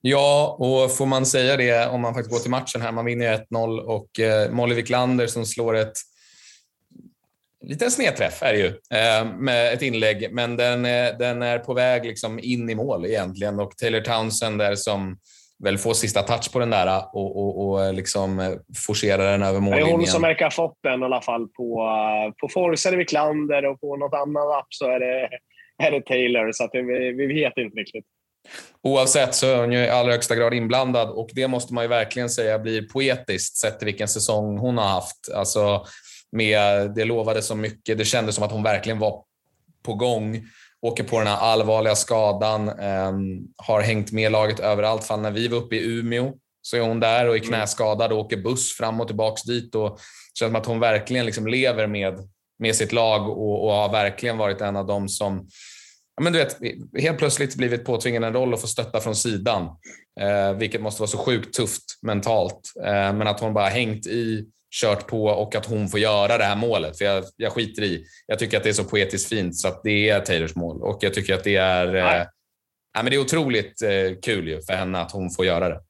Ja, 0.00 0.56
och 0.58 0.96
får 0.96 1.06
man 1.06 1.26
säga 1.26 1.56
det 1.56 1.88
om 1.88 2.00
man 2.00 2.14
faktiskt 2.14 2.32
går 2.32 2.38
till 2.38 2.50
matchen 2.50 2.80
här. 2.80 2.92
Man 2.92 3.04
vinner 3.04 3.46
1-0 3.50 3.78
och 3.78 4.20
eh, 4.20 4.50
Molly 4.50 4.74
Wiklander 4.74 5.26
som 5.26 5.46
slår 5.46 5.74
ett 5.76 5.96
liten 7.64 7.90
snedträff 7.90 8.42
är 8.42 8.52
det 8.52 8.58
ju, 8.58 8.66
eh, 8.66 9.24
med 9.38 9.72
ett 9.72 9.82
inlägg, 9.82 10.28
men 10.32 10.56
den 10.56 10.84
är, 10.84 11.18
den 11.18 11.42
är 11.42 11.58
på 11.58 11.74
väg 11.74 12.04
liksom 12.04 12.38
in 12.38 12.70
i 12.70 12.74
mål 12.74 13.06
egentligen 13.06 13.60
och 13.60 13.76
Taylor 13.76 14.00
Townsend 14.00 14.58
där 14.58 14.74
som 14.74 15.18
väl 15.64 15.78
får 15.78 15.94
sista 15.94 16.22
touch 16.22 16.52
på 16.52 16.58
den 16.58 16.70
där 16.70 17.04
och, 17.12 17.36
och, 17.36 17.68
och 17.68 17.94
liksom 17.94 18.58
forcerar 18.86 19.32
den 19.32 19.42
över 19.42 19.60
mållinjen. 19.60 19.86
Det 19.86 19.92
är 19.92 19.96
hon 19.96 20.06
som 20.06 20.22
verkar 20.22 20.44
ha 20.44 20.50
fått 20.50 20.78
den 20.82 21.02
i 21.02 21.04
alla 21.04 21.20
fall. 21.20 21.48
På, 21.48 21.88
på 22.40 22.48
Force 22.48 22.88
är 22.88 22.92
det 22.92 22.98
Wiklander 22.98 23.66
och 23.66 23.80
på 23.80 23.96
något 23.96 24.14
annat 24.14 24.58
app 24.58 24.66
så 24.68 24.90
är 24.90 25.00
det, 25.00 25.28
är 25.86 25.90
det 25.90 26.00
Taylor, 26.00 26.52
så 26.52 26.64
att 26.64 26.70
vi, 26.72 27.12
vi 27.12 27.26
vet 27.26 27.56
inte 27.56 27.80
riktigt. 27.80 28.04
Oavsett 28.82 29.34
så 29.34 29.46
är 29.46 29.60
hon 29.60 29.72
ju 29.72 29.78
i 29.78 29.88
allra 29.88 30.12
högsta 30.12 30.34
grad 30.34 30.54
inblandad 30.54 31.10
och 31.10 31.30
det 31.32 31.48
måste 31.48 31.74
man 31.74 31.84
ju 31.84 31.88
verkligen 31.88 32.30
säga 32.30 32.58
blir 32.58 32.82
poetiskt 32.82 33.56
sett 33.56 33.78
till 33.78 33.86
vilken 33.86 34.08
säsong 34.08 34.58
hon 34.58 34.78
har 34.78 34.88
haft. 34.88 35.32
Alltså, 35.34 35.84
med, 36.32 36.90
det 36.94 37.04
lovade 37.04 37.42
så 37.42 37.54
mycket. 37.54 37.98
Det 37.98 38.04
kändes 38.04 38.34
som 38.34 38.44
att 38.44 38.52
hon 38.52 38.62
verkligen 38.62 38.98
var 38.98 39.24
på 39.82 39.94
gång. 39.94 40.44
Åker 40.82 41.04
på 41.04 41.18
den 41.18 41.28
här 41.28 41.36
allvarliga 41.36 41.94
skadan. 41.94 42.68
Eh, 42.68 43.12
har 43.56 43.80
hängt 43.80 44.12
med 44.12 44.32
laget 44.32 44.60
överallt. 44.60 45.04
Fan, 45.04 45.22
när 45.22 45.30
vi 45.30 45.48
var 45.48 45.58
uppe 45.58 45.76
i 45.76 45.98
Umeå 45.98 46.32
så 46.62 46.76
är 46.76 46.80
hon 46.80 47.00
där 47.00 47.28
och 47.28 47.34
är 47.34 47.38
mm. 47.38 47.48
knäskadad 47.48 48.12
och 48.12 48.18
åker 48.18 48.36
buss 48.36 48.76
fram 48.76 49.00
och 49.00 49.06
tillbaks 49.06 49.42
dit. 49.42 49.74
Och 49.74 49.98
känns 50.38 50.50
som 50.50 50.56
att 50.56 50.66
hon 50.66 50.80
verkligen 50.80 51.26
liksom 51.26 51.46
lever 51.46 51.86
med, 51.86 52.18
med 52.58 52.76
sitt 52.76 52.92
lag 52.92 53.28
och, 53.28 53.64
och 53.64 53.72
har 53.72 53.92
verkligen 53.92 54.38
varit 54.38 54.60
en 54.60 54.76
av 54.76 54.86
dem 54.86 55.08
som 55.08 55.48
ja, 56.16 56.22
men 56.22 56.32
du 56.32 56.38
vet, 56.38 56.58
helt 56.98 57.18
plötsligt 57.18 57.56
blivit 57.56 57.84
påtvingad 57.84 58.24
en 58.24 58.32
roll 58.32 58.54
och 58.54 58.60
få 58.60 58.66
stötta 58.66 59.00
från 59.00 59.16
sidan. 59.16 59.68
Eh, 60.20 60.52
vilket 60.52 60.80
måste 60.80 61.02
vara 61.02 61.10
så 61.10 61.18
sjukt 61.18 61.54
tufft 61.54 61.84
mentalt. 62.02 62.72
Eh, 62.84 63.12
men 63.12 63.26
att 63.26 63.40
hon 63.40 63.54
bara 63.54 63.68
hängt 63.68 64.06
i, 64.06 64.46
kört 64.80 65.06
på 65.06 65.24
och 65.24 65.54
att 65.54 65.66
hon 65.66 65.88
får 65.88 66.00
göra 66.00 66.38
det 66.38 66.44
här 66.44 66.56
målet. 66.56 66.98
För 66.98 67.04
jag, 67.04 67.24
jag 67.36 67.52
skiter 67.52 67.82
i. 67.82 68.04
Jag 68.26 68.38
tycker 68.38 68.56
att 68.56 68.62
det 68.62 68.68
är 68.68 68.72
så 68.72 68.84
poetiskt 68.84 69.28
fint 69.28 69.56
så 69.56 69.68
att 69.68 69.80
det 69.84 70.08
är 70.08 70.20
Taylors 70.20 70.54
mål. 70.54 70.82
Och 70.82 70.98
jag 71.00 71.14
tycker 71.14 71.34
att 71.34 71.44
det 71.44 71.56
är, 71.56 71.94
eh, 71.94 72.26
ja, 72.94 73.02
men 73.02 73.06
det 73.06 73.16
är 73.16 73.20
otroligt 73.20 73.82
eh, 73.82 74.18
kul 74.22 74.60
för 74.62 74.72
henne 74.72 75.00
att 75.00 75.12
hon 75.12 75.30
får 75.30 75.46
göra 75.46 75.68
det. 75.68 75.80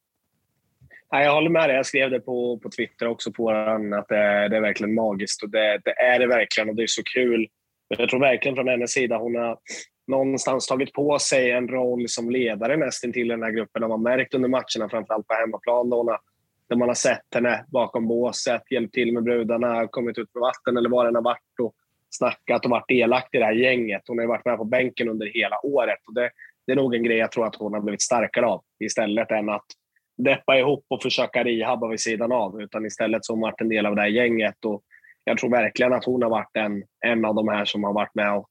Ja, 1.10 1.22
jag 1.22 1.34
håller 1.34 1.50
med 1.50 1.68
dig. 1.68 1.76
Jag 1.76 1.86
skrev 1.86 2.10
det 2.10 2.20
på, 2.20 2.58
på 2.58 2.70
Twitter 2.70 3.08
också 3.08 3.32
på 3.32 3.52
den, 3.52 3.92
att 3.92 4.08
det, 4.08 4.48
det 4.48 4.56
är 4.56 4.60
verkligen 4.60 4.94
magiskt. 4.94 5.42
Och 5.42 5.50
det, 5.50 5.80
det, 5.84 6.00
är 6.00 6.18
det 6.18 6.26
verkligen 6.26 6.68
och 6.68 6.76
det 6.76 6.82
är 6.82 6.86
så 6.86 7.02
kul. 7.14 7.46
Jag 7.88 8.08
tror 8.08 8.20
verkligen 8.20 8.56
från 8.56 8.68
hennes 8.68 8.92
sida, 8.92 9.16
hon 9.16 9.36
har 9.36 9.58
någonstans 10.06 10.66
tagit 10.66 10.92
på 10.92 11.18
sig 11.18 11.50
en 11.50 11.68
roll 11.68 12.08
som 12.08 12.30
ledare 12.30 12.76
nästan 12.76 13.12
till 13.12 13.28
den 13.28 13.42
här 13.42 13.50
gruppen. 13.50 13.82
har 13.82 13.88
man 13.88 14.02
märkt 14.02 14.34
under 14.34 14.48
matcherna, 14.48 14.88
framförallt 14.90 15.26
på 15.26 15.34
hemmaplan, 15.34 15.90
då 15.90 15.96
hon 15.96 16.16
där 16.68 16.76
man 16.76 16.88
har 16.88 16.94
sett 16.94 17.34
henne 17.34 17.64
bakom 17.68 18.08
båset, 18.08 18.62
hjälpt 18.70 18.94
till 18.94 19.12
med 19.12 19.22
brudarna, 19.22 19.88
kommit 19.88 20.18
ut 20.18 20.34
med 20.34 20.40
vatten 20.40 20.76
eller 20.76 20.88
vad 20.88 21.06
det 21.06 21.18
har 21.18 21.22
varit 21.22 21.60
och 21.62 21.74
snackat 22.10 22.64
och 22.64 22.70
varit 22.70 22.88
delaktig 22.88 23.38
i 23.38 23.40
det 23.40 23.46
här 23.46 23.52
gänget. 23.52 24.02
Hon 24.06 24.18
har 24.18 24.22
ju 24.22 24.28
varit 24.28 24.44
med 24.44 24.56
på 24.56 24.64
bänken 24.64 25.08
under 25.08 25.26
hela 25.26 25.66
året. 25.66 25.98
Och 26.06 26.14
det, 26.14 26.30
det 26.66 26.72
är 26.72 26.76
nog 26.76 26.94
en 26.94 27.04
grej 27.04 27.16
jag 27.16 27.32
tror 27.32 27.46
att 27.46 27.56
hon 27.56 27.74
har 27.74 27.80
blivit 27.80 28.02
starkare 28.02 28.46
av 28.46 28.62
istället 28.78 29.30
än 29.30 29.48
att 29.48 29.66
deppa 30.16 30.58
ihop 30.58 30.84
och 30.88 31.02
försöka 31.02 31.44
rehabba 31.44 31.88
vid 31.88 32.00
sidan 32.00 32.32
av. 32.32 32.62
Utan 32.62 32.86
istället 32.86 33.24
så 33.24 33.32
har 33.32 33.36
hon 33.36 33.42
varit 33.42 33.60
en 33.60 33.68
del 33.68 33.86
av 33.86 33.94
det 33.94 34.02
här 34.02 34.08
gänget. 34.08 34.64
Och 34.64 34.82
jag 35.24 35.38
tror 35.38 35.50
verkligen 35.50 35.92
att 35.92 36.04
hon 36.04 36.22
har 36.22 36.30
varit 36.30 36.56
en, 36.56 36.82
en 37.06 37.24
av 37.24 37.34
de 37.34 37.48
här 37.48 37.64
som 37.64 37.84
har 37.84 37.92
varit 37.92 38.14
med 38.14 38.36
och 38.36 38.50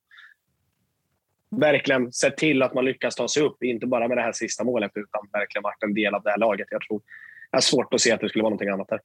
verkligen 1.50 2.12
sett 2.12 2.38
till 2.38 2.64
att 2.64 2.74
man 2.74 2.86
lyckas 2.86 3.16
ta 3.16 3.28
sig 3.28 3.44
upp. 3.44 3.64
Inte 3.64 3.88
bara 3.88 4.08
med 4.08 4.18
det 4.18 4.22
här 4.22 4.32
sista 4.32 4.64
målet, 4.64 4.92
utan 4.96 5.28
verkligen 5.32 5.64
varit 5.64 5.84
en 5.84 5.94
del 5.94 6.16
av 6.16 6.24
det 6.24 6.30
här 6.30 6.38
laget. 6.38 6.68
Jag 6.72 6.82
tror 6.82 7.02
jag 7.56 7.58
har 7.58 7.62
svårt 7.62 7.94
att 7.94 8.02
se 8.02 8.12
att 8.12 8.20
det 8.20 8.30
skulle 8.30 8.44
vara 8.44 8.50
någonting 8.50 8.70
annat 8.70 8.88
där. 8.90 9.00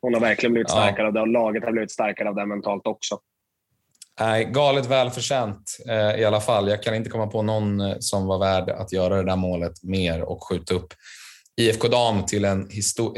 Hon 0.00 0.14
har 0.14 0.20
verkligen 0.20 0.52
blivit 0.52 0.70
starkare 0.70 1.02
ja. 1.02 1.06
av 1.06 1.12
det 1.12 1.20
och 1.20 1.28
laget 1.28 1.64
har 1.64 1.72
blivit 1.72 1.90
starkare 1.90 2.28
av 2.28 2.34
det 2.34 2.46
mentalt 2.46 2.86
också. 2.86 3.18
Nej, 4.20 4.44
galet 4.44 4.86
välförtjänt 4.86 5.76
eh, 5.88 6.20
i 6.20 6.24
alla 6.24 6.40
fall. 6.40 6.68
Jag 6.68 6.82
kan 6.82 6.94
inte 6.94 7.10
komma 7.10 7.26
på 7.26 7.42
någon 7.42 7.80
eh, 7.80 7.96
som 7.98 8.26
var 8.26 8.38
värd 8.38 8.70
att 8.70 8.92
göra 8.92 9.16
det 9.16 9.22
där 9.22 9.36
målet 9.36 9.82
mer 9.82 10.22
och 10.22 10.48
skjuta 10.48 10.74
upp 10.74 10.86
IFK 11.60 11.88
Dam 11.88 12.26
till, 12.26 12.44
en 12.44 12.68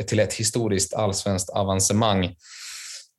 till 0.06 0.20
ett 0.20 0.34
historiskt 0.34 0.94
allsvenskt 0.94 1.50
avancemang. 1.50 2.34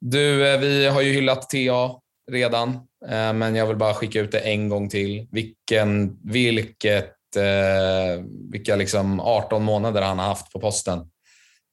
Du, 0.02 0.54
eh, 0.54 0.60
vi 0.60 0.86
har 0.86 1.02
ju 1.02 1.12
hyllat 1.12 1.50
TA 1.50 2.00
redan, 2.32 2.70
eh, 3.10 3.34
men 3.34 3.56
jag 3.56 3.68
vill 3.68 3.78
bara 3.78 3.94
skicka 3.94 4.20
ut 4.20 4.32
det 4.32 4.40
en 4.40 4.70
gång 4.70 4.90
till. 4.90 5.28
Vilken, 5.32 6.18
vilket, 6.24 7.16
vilka 8.52 8.76
liksom 8.76 9.20
18 9.20 9.64
månader 9.64 10.02
han 10.02 10.20
har 10.20 10.26
haft 10.26 10.54
på 10.54 10.60
posten 10.60 11.10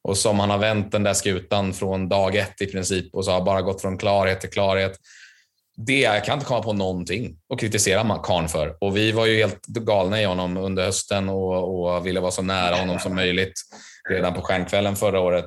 och 0.06 0.16
som 0.16 0.40
han 0.40 0.50
har 0.50 0.58
vänt 0.58 0.92
den 0.92 1.02
där 1.02 1.14
skutan 1.14 1.72
från 1.72 2.08
dag 2.08 2.36
ett 2.36 2.60
i 2.60 2.66
princip 2.66 3.14
och 3.14 3.24
så 3.24 3.30
har 3.30 3.44
bara 3.44 3.62
gått 3.62 3.80
från 3.80 3.98
klarhet 3.98 4.40
till 4.40 4.50
klarhet. 4.50 4.98
Det, 5.76 6.00
jag 6.00 6.24
kan 6.24 6.34
inte 6.34 6.46
komma 6.46 6.62
på 6.62 6.72
någonting 6.72 7.38
att 7.52 7.60
kritisera 7.60 8.18
karln 8.22 8.48
för. 8.48 8.76
Och 8.80 8.96
vi 8.96 9.12
var 9.12 9.26
ju 9.26 9.36
helt 9.36 9.66
galna 9.66 10.22
i 10.22 10.24
honom 10.24 10.56
under 10.56 10.84
hösten 10.84 11.28
och, 11.28 11.96
och 11.96 12.06
ville 12.06 12.20
vara 12.20 12.30
så 12.30 12.42
nära 12.42 12.76
honom 12.76 12.98
som 12.98 13.14
möjligt 13.14 13.52
redan 14.08 14.34
på 14.34 14.40
stjärnkvällen 14.40 14.96
förra 14.96 15.20
året. 15.20 15.46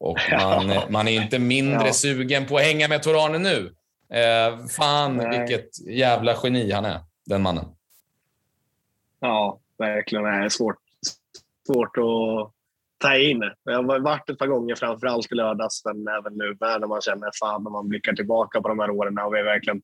Och 0.00 0.18
man, 0.32 0.72
man 0.88 1.08
är 1.08 1.22
inte 1.22 1.38
mindre 1.38 1.86
ja. 1.86 1.92
sugen 1.92 2.46
på 2.46 2.56
att 2.56 2.64
hänga 2.64 2.88
med 2.88 3.02
Torane 3.02 3.38
nu. 3.38 3.74
Eh, 4.14 4.66
fan 4.66 5.16
Nej. 5.16 5.38
vilket 5.38 5.88
jävla 5.88 6.36
geni 6.42 6.72
han 6.72 6.84
är, 6.84 7.00
den 7.26 7.42
mannen. 7.42 7.64
Ja, 9.20 9.58
verkligen. 9.78 10.24
Det 10.24 10.30
är 10.30 10.48
svårt, 10.48 10.78
svårt 11.66 11.96
att 11.96 12.59
ta 13.00 13.16
in. 13.16 13.42
Jag 13.64 13.82
har 13.82 13.98
varit 13.98 14.30
ett 14.30 14.38
par 14.38 14.46
gånger, 14.46 14.74
framförallt 14.74 15.32
i 15.32 15.34
lördags, 15.34 15.82
men 15.84 16.08
även 16.08 16.32
nu 16.34 16.56
när 16.60 16.86
man 16.86 17.00
känner 17.00 17.30
fan 17.40 17.64
när 17.64 17.70
man 17.70 17.88
blickar 17.88 18.12
tillbaka 18.12 18.60
på 18.60 18.68
de 18.68 18.78
här 18.78 18.90
åren. 18.90 19.18
Och 19.18 19.34
vi 19.34 19.38
har 19.38 19.44
verkligen 19.44 19.82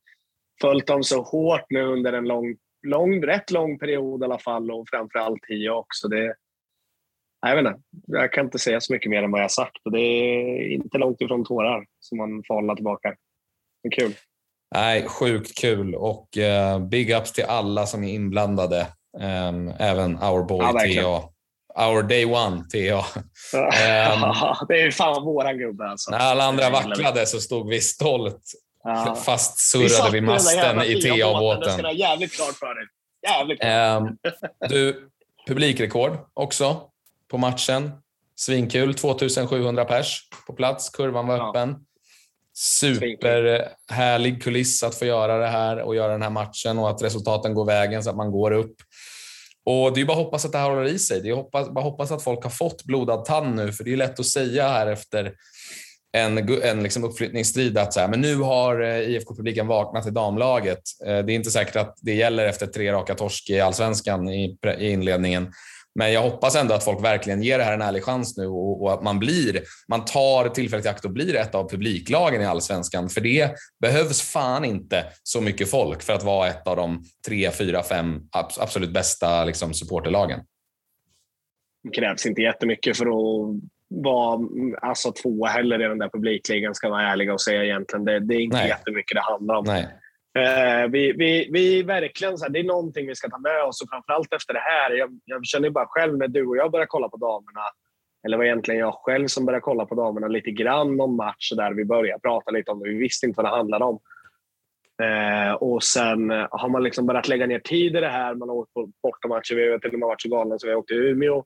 följt 0.61 0.87
dem 0.87 1.03
så 1.03 1.23
hårt 1.23 1.67
nu 1.71 1.83
under 1.83 2.13
en 2.13 2.29
lång, 2.29 2.57
lång, 2.87 3.23
rätt 3.23 3.51
lång 3.51 3.79
period 3.79 4.23
i 4.23 4.25
alla 4.25 4.39
fall 4.39 4.71
och 4.71 4.89
framförallt 4.91 5.43
Tio 5.49 5.71
också. 5.71 6.09
Det, 6.09 6.35
jag, 7.41 7.57
vet 7.57 7.67
inte, 7.67 7.81
jag 8.07 8.33
kan 8.33 8.45
inte 8.45 8.59
säga 8.59 8.81
så 8.81 8.93
mycket 8.93 9.11
mer 9.11 9.23
än 9.23 9.31
vad 9.31 9.43
jag 9.43 9.51
sagt 9.51 9.79
och 9.85 9.93
det 9.93 10.01
är 10.01 10.69
inte 10.69 10.99
långt 10.99 11.21
ifrån 11.21 11.45
tårar 11.45 11.87
som 11.99 12.19
man 12.19 12.43
får 12.47 12.55
hålla 12.55 12.75
tillbaka. 12.75 13.15
Är 13.83 13.91
kul. 13.91 14.13
Nej, 14.75 15.07
sjukt 15.09 15.59
kul 15.59 15.95
och 15.95 16.29
uh, 16.39 16.89
big 16.89 17.11
ups 17.11 17.33
till 17.33 17.45
alla 17.45 17.87
som 17.87 18.05
är 18.05 18.15
inblandade. 18.15 18.87
Um, 19.19 19.69
även 19.79 20.17
our 20.17 20.45
boy 20.45 20.59
ja, 20.61 20.73
TA. 20.73 21.36
Our 21.79 22.03
day 22.03 22.25
one, 22.25 22.65
TA. 22.73 22.99
Um, 22.99 23.05
det 24.69 24.81
är 24.81 24.91
fan 24.91 25.25
våran 25.25 25.59
gubbe 25.59 25.89
alltså. 25.89 26.11
När 26.11 26.19
alla 26.19 26.45
andra 26.45 26.71
vacklade 26.71 27.27
så 27.27 27.41
stod 27.41 27.69
vi 27.69 27.81
stolt 27.81 28.43
ja. 28.85 29.15
fastsurrade 29.25 30.11
vid 30.11 30.23
masten 30.23 30.83
i 30.83 31.03
TA-båten. 31.03 31.77
Det 31.77 31.83
ska 31.83 31.93
jävligt 31.93 32.33
klart 32.33 32.55
för 32.55 32.75
dig. 32.75 32.87
Jävligt 33.23 33.61
klart. 33.61 34.03
Um, 34.03 34.19
du, 34.69 35.11
publikrekord 35.47 36.19
också 36.35 36.81
på 37.31 37.39
matchen. 37.39 37.93
Svinkul. 38.37 38.95
2700 38.95 39.85
pers 39.85 40.29
på 40.47 40.53
plats. 40.53 40.91
Kurvan 40.91 41.27
var 41.27 41.49
öppen. 41.49 41.69
Ja. 41.69 41.77
Superhärlig 42.55 44.43
kuliss 44.43 44.83
att 44.83 44.95
få 44.95 45.05
göra 45.05 45.39
det 45.39 45.47
här 45.47 45.81
och 45.81 45.97
göra 45.97 46.13
den 46.13 46.23
här 46.23 46.31
matchen 46.31 46.79
och 46.79 46.91
att 46.91 47.03
resultaten 47.03 47.55
går 47.55 47.65
vägen 47.65 48.03
så 48.03 48.11
att 48.11 48.17
man 48.17 48.31
går 48.31 48.51
upp. 48.51 48.77
Och 49.67 49.95
Det 49.95 50.01
är 50.01 50.05
bara 50.05 50.13
att 50.13 50.25
hoppas 50.25 50.45
att 50.45 50.53
det 50.53 50.59
här 50.59 50.71
håller 50.71 50.85
i 50.85 50.99
sig. 50.99 51.21
Det 51.21 51.29
är 51.29 51.35
hoppas, 51.35 51.71
bara 51.71 51.85
hoppas 51.85 52.11
att 52.11 52.23
folk 52.23 52.43
har 52.43 52.51
fått 52.51 52.85
blodad 52.85 53.25
tand 53.25 53.57
nu, 53.57 53.73
för 53.73 53.85
det 53.85 53.93
är 53.93 53.97
lätt 53.97 54.21
att 54.21 54.27
säga 54.27 54.69
här 54.69 54.87
efter 54.87 55.33
en, 56.17 56.39
en 56.63 56.83
liksom 56.83 57.05
uppflyttningsstrid 57.05 57.79
att 57.79 57.93
så 57.93 58.01
här, 58.01 58.09
men 58.09 58.21
nu 58.21 58.37
har 58.37 58.81
eh, 58.81 59.01
IFK-publiken 59.01 59.67
vaknat 59.67 60.07
i 60.07 60.11
damlaget. 60.11 60.83
Eh, 61.07 61.19
det 61.19 61.33
är 61.33 61.35
inte 61.35 61.51
säkert 61.51 61.77
att 61.77 61.99
det 62.01 62.15
gäller 62.15 62.47
efter 62.47 62.67
tre 62.67 62.93
raka 62.93 63.15
torsk 63.15 63.51
i 63.51 63.61
allsvenskan 63.61 64.29
i, 64.29 64.59
i 64.79 64.91
inledningen. 64.91 65.53
Men 65.97 66.13
jag 66.13 66.23
hoppas 66.23 66.57
ändå 66.57 66.75
att 66.75 66.85
folk 66.85 67.05
verkligen 67.05 67.43
ger 67.43 67.59
det 67.59 67.65
här 67.65 67.75
en 67.75 67.83
ärlig 67.83 68.05
chans 68.05 68.37
nu 68.37 68.47
och, 68.47 68.83
och 68.83 68.93
att 68.93 69.03
man 69.03 69.19
blir, 69.19 69.61
man 69.89 70.05
tar 70.05 70.49
tillfället 70.49 70.87
i 70.87 70.89
akt 70.89 71.05
och 71.05 71.11
blir 71.11 71.37
ett 71.37 71.55
av 71.55 71.71
publiklagen 71.71 72.43
i 72.43 72.45
allsvenskan. 72.45 73.09
För 73.09 73.21
det 73.21 73.55
behövs 73.81 74.33
fan 74.33 74.65
inte 74.65 75.05
så 75.23 75.41
mycket 75.41 75.71
folk 75.71 76.03
för 76.03 76.13
att 76.13 76.23
vara 76.23 76.49
ett 76.49 76.67
av 76.67 76.77
de 76.77 77.05
tre, 77.27 77.51
fyra, 77.51 77.83
fem 77.83 78.21
absolut 78.61 78.91
bästa 78.91 79.45
liksom, 79.45 79.75
supporterlagen. 79.75 80.41
Det 81.83 81.91
krävs 81.91 82.27
inte 82.27 82.43
jättemycket 82.43 82.97
för 82.97 83.07
att 83.07 83.61
vara 83.89 84.49
alltså, 84.83 85.13
två 85.13 85.47
heller 85.47 85.85
i 85.85 85.89
den 85.89 85.99
där 85.99 86.09
publikligan, 86.09 86.75
ska 86.75 86.89
vara 86.89 87.13
ärliga 87.13 87.33
och 87.33 87.41
säga 87.41 87.65
egentligen. 87.65 88.05
Det, 88.05 88.21
det 88.21 88.35
är 88.35 88.41
inte 88.41 88.57
Nej. 88.57 88.69
jättemycket 88.69 89.15
det 89.15 89.23
handlar 89.23 89.55
om. 89.55 89.65
Nej. 89.67 89.89
Eh, 90.37 90.89
vi, 90.89 91.13
vi, 91.13 91.49
vi 91.53 91.83
verkligen, 91.83 92.39
så 92.39 92.45
här, 92.45 92.53
det 92.53 92.59
är 92.59 92.65
någonting 92.65 93.07
vi 93.07 93.15
ska 93.15 93.29
ta 93.29 93.39
med 93.39 93.63
oss 93.63 93.83
och 93.83 93.89
framförallt 93.91 94.35
efter 94.35 94.55
det 94.55 94.61
här. 94.61 94.91
Jag, 94.91 95.21
jag 95.25 95.47
känner 95.47 95.71
bara 95.71 95.87
själv 95.87 96.19
när 96.19 96.29
du 96.29 96.47
och 96.47 96.57
jag 96.57 96.71
börjar 96.71 96.87
kolla 96.87 97.09
på 97.09 97.17
damerna, 97.17 97.61
eller 98.27 98.37
var 98.37 98.45
egentligen 98.45 98.81
jag 98.81 98.95
själv 98.95 99.27
som 99.27 99.47
började 99.47 99.61
kolla 99.61 99.87
på 99.87 99.95
damerna 99.95 100.29
lite 100.29 100.51
grann 100.51 101.01
om 101.01 101.17
match 101.17 101.53
där 101.57 101.73
vi 101.73 101.85
började 101.85 102.21
prata 102.21 102.51
lite 102.51 102.71
om 102.71 102.81
det. 102.81 102.89
Vi 102.89 102.97
visste 102.97 103.27
inte 103.27 103.43
vad 103.43 103.53
det 103.53 103.57
handlade 103.57 103.85
om. 103.85 103.99
Eh, 105.03 105.53
och 105.53 105.83
sen 105.83 106.31
har 106.31 106.69
man 106.69 106.83
liksom 106.83 107.07
börjat 107.07 107.29
lägga 107.29 107.47
ner 107.47 107.59
tid 107.59 107.97
i 107.97 108.01
det 108.01 108.09
här. 108.09 108.35
Man 108.35 108.49
har 108.49 108.57
åkt 108.57 108.75
på 108.75 108.91
bortamatcher. 109.03 109.55
Vi 109.55 109.71
har 109.71 109.79
till 109.79 109.93
och 109.93 109.99
med 109.99 110.07
varit 110.07 110.23
så 110.23 110.29
galna 110.29 110.59
så 110.59 110.67
vi 110.67 110.73
har 110.73 110.79
åkt 110.79 110.89
till 110.89 110.97
Umeå. 110.97 111.45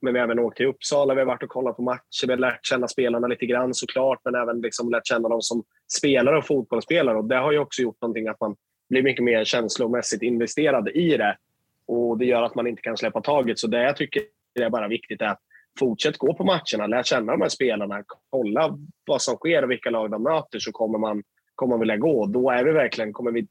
Men 0.00 0.12
vi 0.12 0.20
har 0.20 0.26
även 0.26 0.38
åkt 0.38 0.56
till 0.56 0.66
Uppsala. 0.66 1.14
Vi 1.14 1.20
har 1.20 1.26
varit 1.26 1.42
och 1.42 1.48
kollat 1.48 1.76
på 1.76 1.82
matcher. 1.82 2.26
Vi 2.26 2.32
har 2.32 2.38
lärt 2.38 2.66
känna 2.66 2.88
spelarna 2.88 3.26
lite 3.26 3.46
grann 3.46 3.74
såklart, 3.74 4.20
men 4.24 4.34
även 4.34 4.60
liksom 4.60 4.90
lärt 4.90 5.06
känna 5.06 5.28
dem 5.28 5.42
som 5.42 5.64
spelare 5.98 6.38
och 6.38 6.46
fotbollsspelare. 6.46 7.16
Och 7.16 7.24
det 7.24 7.36
har 7.36 7.52
ju 7.52 7.58
också 7.58 7.82
gjort 7.82 8.00
någonting 8.00 8.28
att 8.28 8.40
man 8.40 8.56
blir 8.88 9.02
mycket 9.02 9.24
mer 9.24 9.44
känslomässigt 9.44 10.22
investerad 10.22 10.88
i 10.88 11.16
det. 11.16 11.36
Och 11.86 12.18
Det 12.18 12.24
gör 12.24 12.42
att 12.42 12.54
man 12.54 12.66
inte 12.66 12.82
kan 12.82 12.96
släppa 12.96 13.20
taget. 13.20 13.58
Så 13.58 13.66
det 13.66 13.82
jag 13.82 13.96
tycker 13.96 14.22
är 14.60 14.70
bara 14.70 14.88
viktigt 14.88 15.20
är 15.20 15.26
att 15.26 15.40
fortsätt 15.78 16.18
gå 16.18 16.34
på 16.34 16.44
matcherna, 16.44 16.86
lär 16.86 17.02
känna 17.02 17.32
de 17.32 17.42
här 17.42 17.48
spelarna, 17.48 18.02
kolla 18.30 18.78
vad 19.06 19.22
som 19.22 19.36
sker 19.36 19.64
och 19.64 19.70
vilka 19.70 19.90
lag 19.90 20.10
de 20.10 20.22
möter 20.22 20.58
så 20.58 20.72
kommer 20.72 20.98
man, 20.98 21.22
kommer 21.54 21.70
man 21.70 21.80
vilja 21.80 21.96
gå. 21.96 22.26
Då 22.26 22.50
är 22.50 22.64
vi 22.64 22.72
verkligen, 22.72 23.12
kommer 23.12 23.30
vi 23.32 23.46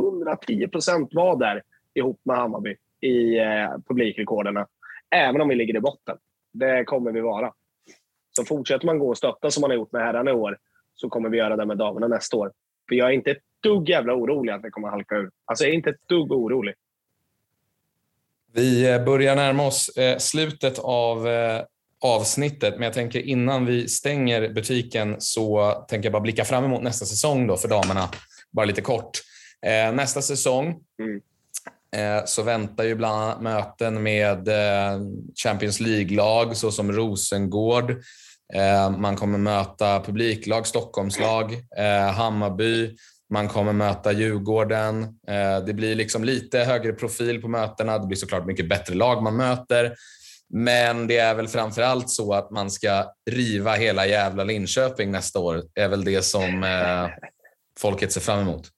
110 0.00 0.68
procent 0.68 1.14
vara 1.14 1.36
där 1.36 1.62
ihop 1.94 2.20
med 2.24 2.36
Hammarby 2.36 2.76
i 3.00 3.38
eh, 3.38 3.70
publikrekorderna. 3.88 4.66
Även 5.10 5.40
om 5.40 5.48
vi 5.48 5.54
ligger 5.54 5.76
i 5.76 5.80
botten. 5.80 6.16
Det 6.52 6.84
kommer 6.84 7.12
vi 7.12 7.20
vara. 7.20 7.52
Så 8.36 8.44
fortsätter 8.44 8.86
man 8.86 8.98
gå 8.98 9.08
och 9.08 9.18
stötta 9.18 9.50
som 9.50 9.60
man 9.60 9.70
har 9.70 9.76
gjort 9.76 9.92
med 9.92 10.02
herrarna 10.02 10.30
i 10.30 10.34
år 10.34 10.58
så 10.94 11.08
kommer 11.08 11.28
vi 11.28 11.38
göra 11.38 11.56
det 11.56 11.66
med 11.66 11.78
damerna 11.78 12.08
nästa 12.08 12.36
år. 12.36 12.52
För 12.88 12.94
jag 12.94 13.08
är 13.08 13.12
inte 13.12 13.30
ett 13.30 13.42
dugg 13.62 13.88
jävla 13.88 14.14
orolig 14.14 14.52
att 14.52 14.64
vi 14.64 14.70
kommer 14.70 14.88
halka 14.88 15.14
ur. 15.14 15.30
Alltså 15.44 15.64
jag 15.64 15.70
är 15.70 15.74
inte 15.74 15.90
ett 15.90 16.08
dugg 16.08 16.32
orolig. 16.32 16.74
Vi 18.52 18.90
eh, 18.92 19.04
börjar 19.04 19.36
närma 19.36 19.66
oss 19.66 19.88
eh, 19.88 20.18
slutet 20.18 20.78
av 20.78 21.28
eh, 21.28 21.62
avsnittet, 22.04 22.74
men 22.74 22.82
jag 22.82 22.92
tänker 22.92 23.20
innan 23.20 23.66
vi 23.66 23.88
stänger 23.88 24.48
butiken 24.48 25.16
så 25.18 25.70
tänker 25.88 26.06
jag 26.06 26.12
bara 26.12 26.22
blicka 26.22 26.44
fram 26.44 26.64
emot 26.64 26.82
nästa 26.82 27.06
säsong 27.06 27.46
då 27.46 27.56
för 27.56 27.68
damerna, 27.68 28.08
bara 28.50 28.66
lite 28.66 28.82
kort. 28.82 29.10
Nästa 29.92 30.22
säsong 30.22 30.66
mm. 30.98 31.20
Eh, 31.96 32.24
så 32.24 32.42
väntar 32.42 32.84
ju 32.84 32.94
bland 32.94 33.22
annat 33.22 33.40
möten 33.40 34.02
med 34.02 34.48
eh, 34.48 35.00
Champions 35.44 35.80
League-lag 35.80 36.56
såsom 36.56 36.92
Rosengård. 36.92 37.90
Eh, 38.54 38.90
man 38.90 39.16
kommer 39.16 39.38
möta 39.38 40.00
publiklag, 40.00 40.66
Stockholmslag, 40.66 41.56
Hammarby, 42.14 42.96
man 43.32 43.48
kommer 43.48 43.72
möta 43.72 44.12
Djurgården. 44.12 45.18
Det 45.66 45.74
blir 45.74 45.94
liksom 45.94 46.24
lite 46.24 46.58
högre 46.58 46.92
profil 46.92 47.42
på 47.42 47.48
mötena. 47.48 47.98
Det 47.98 48.06
blir 48.06 48.16
såklart 48.16 48.46
mycket 48.46 48.68
bättre 48.68 48.94
lag 48.94 49.22
man 49.22 49.36
möter. 49.36 49.94
Men 50.54 51.06
det 51.06 51.18
är 51.18 51.34
väl 51.34 51.48
framför 51.48 51.82
allt 51.82 52.10
så 52.10 52.34
att 52.34 52.50
man 52.50 52.70
ska 52.70 53.12
riva 53.30 53.74
hela 53.74 54.06
jävla 54.06 54.44
Linköping 54.44 55.10
nästa 55.10 55.38
år. 55.38 55.62
Det 55.74 55.80
är 55.80 55.88
väl 55.88 56.04
det 56.04 56.22
som 56.22 56.64
folket 57.80 58.12
ser 58.12 58.20
fram 58.20 58.38
emot. 58.38 58.70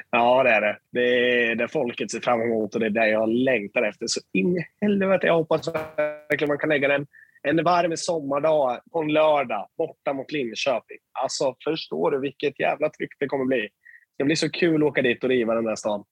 Ja, 0.10 0.42
det 0.42 0.50
är 0.50 0.60
det. 0.60 0.78
Det 0.92 1.00
är 1.46 1.54
det 1.54 1.68
folket 1.68 2.10
ser 2.10 2.20
fram 2.20 2.42
emot 2.42 2.74
och 2.74 2.80
det 2.80 2.86
är 2.86 2.90
det 2.90 3.08
jag 3.08 3.28
längtar 3.28 3.82
efter. 3.82 4.06
Så 4.06 4.20
in 4.32 4.56
i 4.56 4.66
helvete, 4.80 5.26
jag 5.26 5.34
hoppas 5.34 5.68
verkligen 5.68 6.48
man 6.48 6.58
kan 6.58 6.68
lägga 6.68 6.88
den 6.88 7.06
en 7.42 7.64
varm 7.64 7.96
sommardag 7.96 8.80
på 8.92 8.98
en 9.00 9.12
lördag 9.12 9.68
borta 9.78 10.12
mot 10.12 10.32
Linköping. 10.32 10.98
Alltså, 11.12 11.54
förstår 11.64 12.10
du 12.10 12.20
vilket 12.20 12.60
jävla 12.60 12.90
tryck 12.90 13.12
det 13.18 13.26
kommer 13.26 13.44
bli? 13.44 13.68
Det 14.18 14.24
blir 14.24 14.36
så 14.36 14.50
kul 14.50 14.82
att 14.82 14.88
åka 14.88 15.02
dit 15.02 15.24
och 15.24 15.30
riva 15.30 15.54
den 15.54 15.64
där 15.64 15.76
stan. 15.76 16.04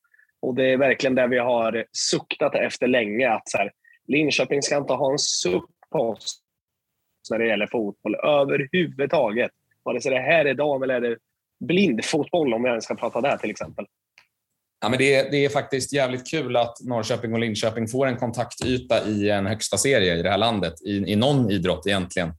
Och 0.42 0.54
det 0.54 0.72
är 0.72 0.76
verkligen 0.76 1.14
det 1.14 1.26
vi 1.26 1.38
har 1.38 1.84
suktat 1.92 2.54
efter 2.54 2.86
länge. 2.86 3.30
Att 3.30 3.48
så 3.48 3.58
här, 3.58 3.72
Linköping 4.06 4.62
ska 4.62 4.76
inte 4.76 4.92
ha 4.92 5.12
en 5.12 5.18
suck 5.18 5.70
på 5.90 5.98
oss 5.98 6.42
när 7.30 7.38
det 7.38 7.46
gäller 7.46 7.66
fotboll 7.66 8.14
överhuvudtaget. 8.14 9.50
Vare 9.84 10.00
sig 10.00 10.12
det 10.12 10.20
här 10.20 10.44
är 10.44 10.54
dam 10.54 10.82
eller 10.82 10.94
är 10.94 11.00
det 11.00 11.16
blindfotboll, 11.60 12.54
om 12.54 12.62
vi 12.62 12.68
ens 12.68 12.84
ska 12.84 12.94
prata 12.94 13.20
där 13.20 13.36
till 13.36 13.50
exempel. 13.50 13.84
Ja, 14.82 14.88
men 14.88 14.98
det, 14.98 15.14
är, 15.14 15.30
det 15.30 15.44
är 15.44 15.48
faktiskt 15.48 15.92
jävligt 15.92 16.30
kul 16.30 16.56
att 16.56 16.76
Norrköping 16.80 17.32
och 17.32 17.38
Linköping 17.38 17.88
får 17.88 18.06
en 18.06 18.16
kontaktyta 18.16 19.06
i 19.06 19.30
en 19.30 19.46
högsta 19.46 19.76
serie 19.76 20.18
i 20.18 20.22
det 20.22 20.30
här 20.30 20.38
landet, 20.38 20.74
i, 20.86 20.96
i 20.96 21.16
någon 21.16 21.50
idrott 21.50 21.86
egentligen. 21.86 22.32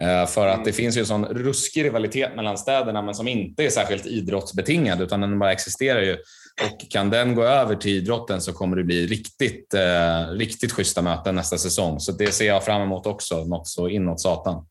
Eh, 0.00 0.26
för 0.26 0.46
att 0.46 0.64
det 0.64 0.70
mm. 0.70 0.72
finns 0.72 0.96
ju 0.96 1.00
en 1.00 1.06
sån 1.06 1.24
ruskig 1.24 1.84
rivalitet 1.84 2.36
mellan 2.36 2.58
städerna, 2.58 3.02
men 3.02 3.14
som 3.14 3.28
inte 3.28 3.64
är 3.64 3.70
särskilt 3.70 4.06
idrottsbetingad, 4.06 5.00
utan 5.00 5.20
den 5.20 5.38
bara 5.38 5.52
existerar 5.52 6.02
ju. 6.02 6.16
Och 6.62 6.90
kan 6.90 7.10
den 7.10 7.34
gå 7.34 7.44
över 7.44 7.76
till 7.76 7.96
idrotten 7.96 8.40
så 8.40 8.52
kommer 8.52 8.76
det 8.76 8.84
bli 8.84 9.06
riktigt, 9.06 9.74
eh, 9.74 10.28
riktigt 10.30 10.72
schyssta 10.72 11.02
möten 11.02 11.34
nästa 11.34 11.58
säsong. 11.58 12.00
Så 12.00 12.12
det 12.12 12.32
ser 12.32 12.46
jag 12.46 12.64
fram 12.64 12.82
emot 12.82 13.06
också, 13.06 13.44
något 13.44 13.68
så 13.68 13.88
inåt 13.88 14.20
satan. 14.20 14.66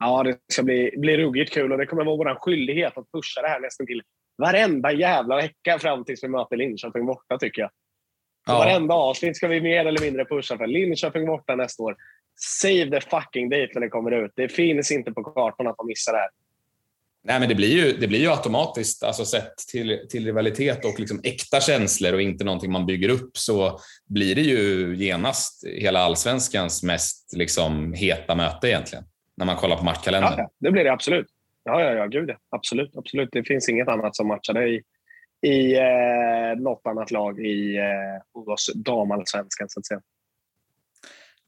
Ja, 0.00 0.22
det 0.22 0.38
ska 0.52 0.62
bli, 0.62 0.94
bli 0.96 1.16
ruggigt 1.16 1.52
kul 1.52 1.72
och 1.72 1.78
det 1.78 1.86
kommer 1.86 2.04
vara 2.04 2.16
vår 2.16 2.34
skyldighet 2.40 2.98
att 2.98 3.12
pusha 3.12 3.42
det 3.42 3.48
här 3.48 3.60
nästan 3.60 3.86
till 3.86 4.02
varenda 4.38 4.92
jävla 4.92 5.36
vecka 5.36 5.78
fram 5.78 6.04
tills 6.04 6.24
vi 6.24 6.28
möter 6.28 6.56
Linköping 6.56 7.06
borta, 7.06 7.38
tycker 7.38 7.62
jag. 7.62 7.70
Ja. 8.46 8.58
Varenda 8.58 8.94
avsnitt 8.94 9.36
ska 9.36 9.48
vi 9.48 9.60
mer 9.60 9.86
eller 9.86 10.00
mindre 10.00 10.24
pusha 10.24 10.58
för. 10.58 10.66
Linköping 10.66 11.26
borta 11.26 11.56
nästa 11.56 11.82
år. 11.82 11.96
Save 12.36 12.90
the 12.90 13.00
fucking 13.00 13.48
date 13.48 13.70
när 13.74 13.80
det 13.80 13.88
kommer 13.88 14.24
ut. 14.24 14.32
Det 14.36 14.48
finns 14.48 14.92
inte 14.92 15.12
på 15.12 15.24
kartan 15.24 15.66
att 15.66 15.78
man 15.78 15.86
missar 15.86 16.12
det 16.12 16.18
här. 16.18 16.30
Nej, 17.22 17.40
men 17.40 17.48
det 17.48 17.54
blir 17.54 17.68
ju, 17.68 17.92
det 17.92 18.08
blir 18.08 18.18
ju 18.18 18.30
automatiskt, 18.30 19.02
alltså 19.02 19.24
sett 19.24 19.56
till, 19.72 20.06
till 20.10 20.24
rivalitet 20.24 20.84
och 20.84 21.00
liksom 21.00 21.20
äkta 21.24 21.60
känslor 21.60 22.12
och 22.12 22.22
inte 22.22 22.44
någonting 22.44 22.72
man 22.72 22.86
bygger 22.86 23.08
upp, 23.08 23.36
så 23.36 23.80
blir 24.06 24.34
det 24.34 24.40
ju 24.40 24.94
genast 24.96 25.64
hela 25.66 26.00
allsvenskans 26.00 26.82
mest 26.82 27.32
liksom, 27.36 27.92
heta 27.92 28.34
möte 28.34 28.68
egentligen, 28.68 29.04
när 29.40 29.46
man 29.46 29.56
kollar 29.56 29.76
på 29.76 29.84
matchkalendern. 29.84 30.34
Ja, 30.36 30.50
det 30.58 30.70
blir 30.70 30.84
det 30.84 30.92
absolut. 30.92 31.26
Ja, 31.64 31.82
ja, 31.82 31.92
ja, 31.92 32.06
gud 32.06 32.30
Absolut, 32.50 32.96
absolut. 32.96 33.28
Det 33.32 33.44
finns 33.44 33.68
inget 33.68 33.88
annat 33.88 34.16
som 34.16 34.28
matchar 34.28 34.54
det 34.54 34.68
i, 34.68 34.82
i 35.46 35.76
eh, 35.76 36.62
något 36.62 36.82
annat 36.84 37.10
lag 37.10 37.40
i 37.40 37.76
eh, 37.76 38.42
hos 38.42 38.70
damallsvenskan, 38.74 39.68
så 39.68 39.80
att 39.80 39.86
säga. 39.86 40.00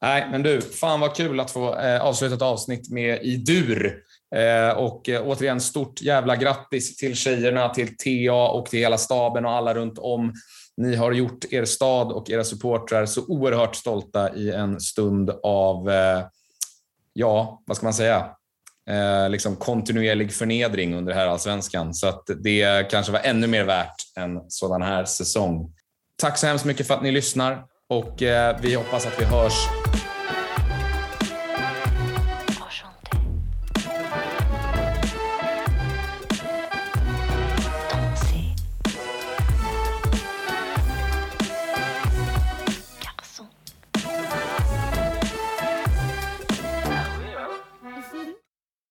Nej, 0.03 0.29
men 0.31 0.43
du, 0.43 0.61
fan 0.61 1.01
vad 1.01 1.17
kul 1.17 1.41
att 1.41 1.51
få 1.51 1.79
eh, 1.79 2.03
avsluta 2.03 2.35
ett 2.35 2.43
avsnitt 2.43 2.91
med 2.91 3.23
i 3.23 3.37
dur. 3.37 4.03
Eh, 4.35 4.79
och 4.79 5.09
eh, 5.09 5.23
återigen, 5.27 5.61
stort 5.61 6.03
jävla 6.03 6.37
grattis 6.37 6.97
till 6.97 7.17
tjejerna, 7.17 7.69
till 7.69 7.97
TA 7.97 8.49
och 8.49 8.67
till 8.67 8.79
hela 8.79 8.99
staben 8.99 9.45
och 9.45 9.51
alla 9.51 9.75
runt 9.75 9.99
om. 9.99 10.33
Ni 10.77 10.97
har 10.97 11.13
gjort 11.13 11.45
er 11.51 11.65
stad 11.65 12.13
och 12.13 12.31
era 12.31 12.45
supportrar 12.45 13.07
så 13.07 13.27
oerhört 13.27 13.77
stolta 13.77 14.35
i 14.35 14.51
en 14.51 14.81
stund 14.81 15.31
av, 15.43 15.91
eh, 15.91 16.23
ja, 17.13 17.63
vad 17.67 17.77
ska 17.77 17.87
man 17.87 17.95
säga? 17.95 18.31
eh, 18.91 19.31
liksom 19.31 19.57
kontinuerlig 19.57 20.33
förnedring 20.33 20.95
under 20.95 21.13
här 21.13 21.27
allsvenskan. 21.27 21.95
Så 21.95 22.07
att 22.09 22.25
det 22.45 22.91
kanske 22.91 23.13
var 23.13 23.21
ännu 23.21 23.47
mer 23.47 23.65
värt 23.65 23.95
en 24.17 24.41
sådan 24.49 24.83
här 24.83 25.05
säsong. 25.05 25.75
Tack 26.21 26.39
så 26.39 26.47
hemskt 26.47 26.65
mycket 26.65 26.87
för 26.87 26.95
att 26.95 27.03
ni 27.03 27.11
lyssnar 27.11 27.65
och 27.89 28.23
eh, 28.23 28.57
vi 28.61 28.75
hoppas 28.75 29.07
att 29.07 29.21
vi 29.21 29.25
hörs 29.25 29.55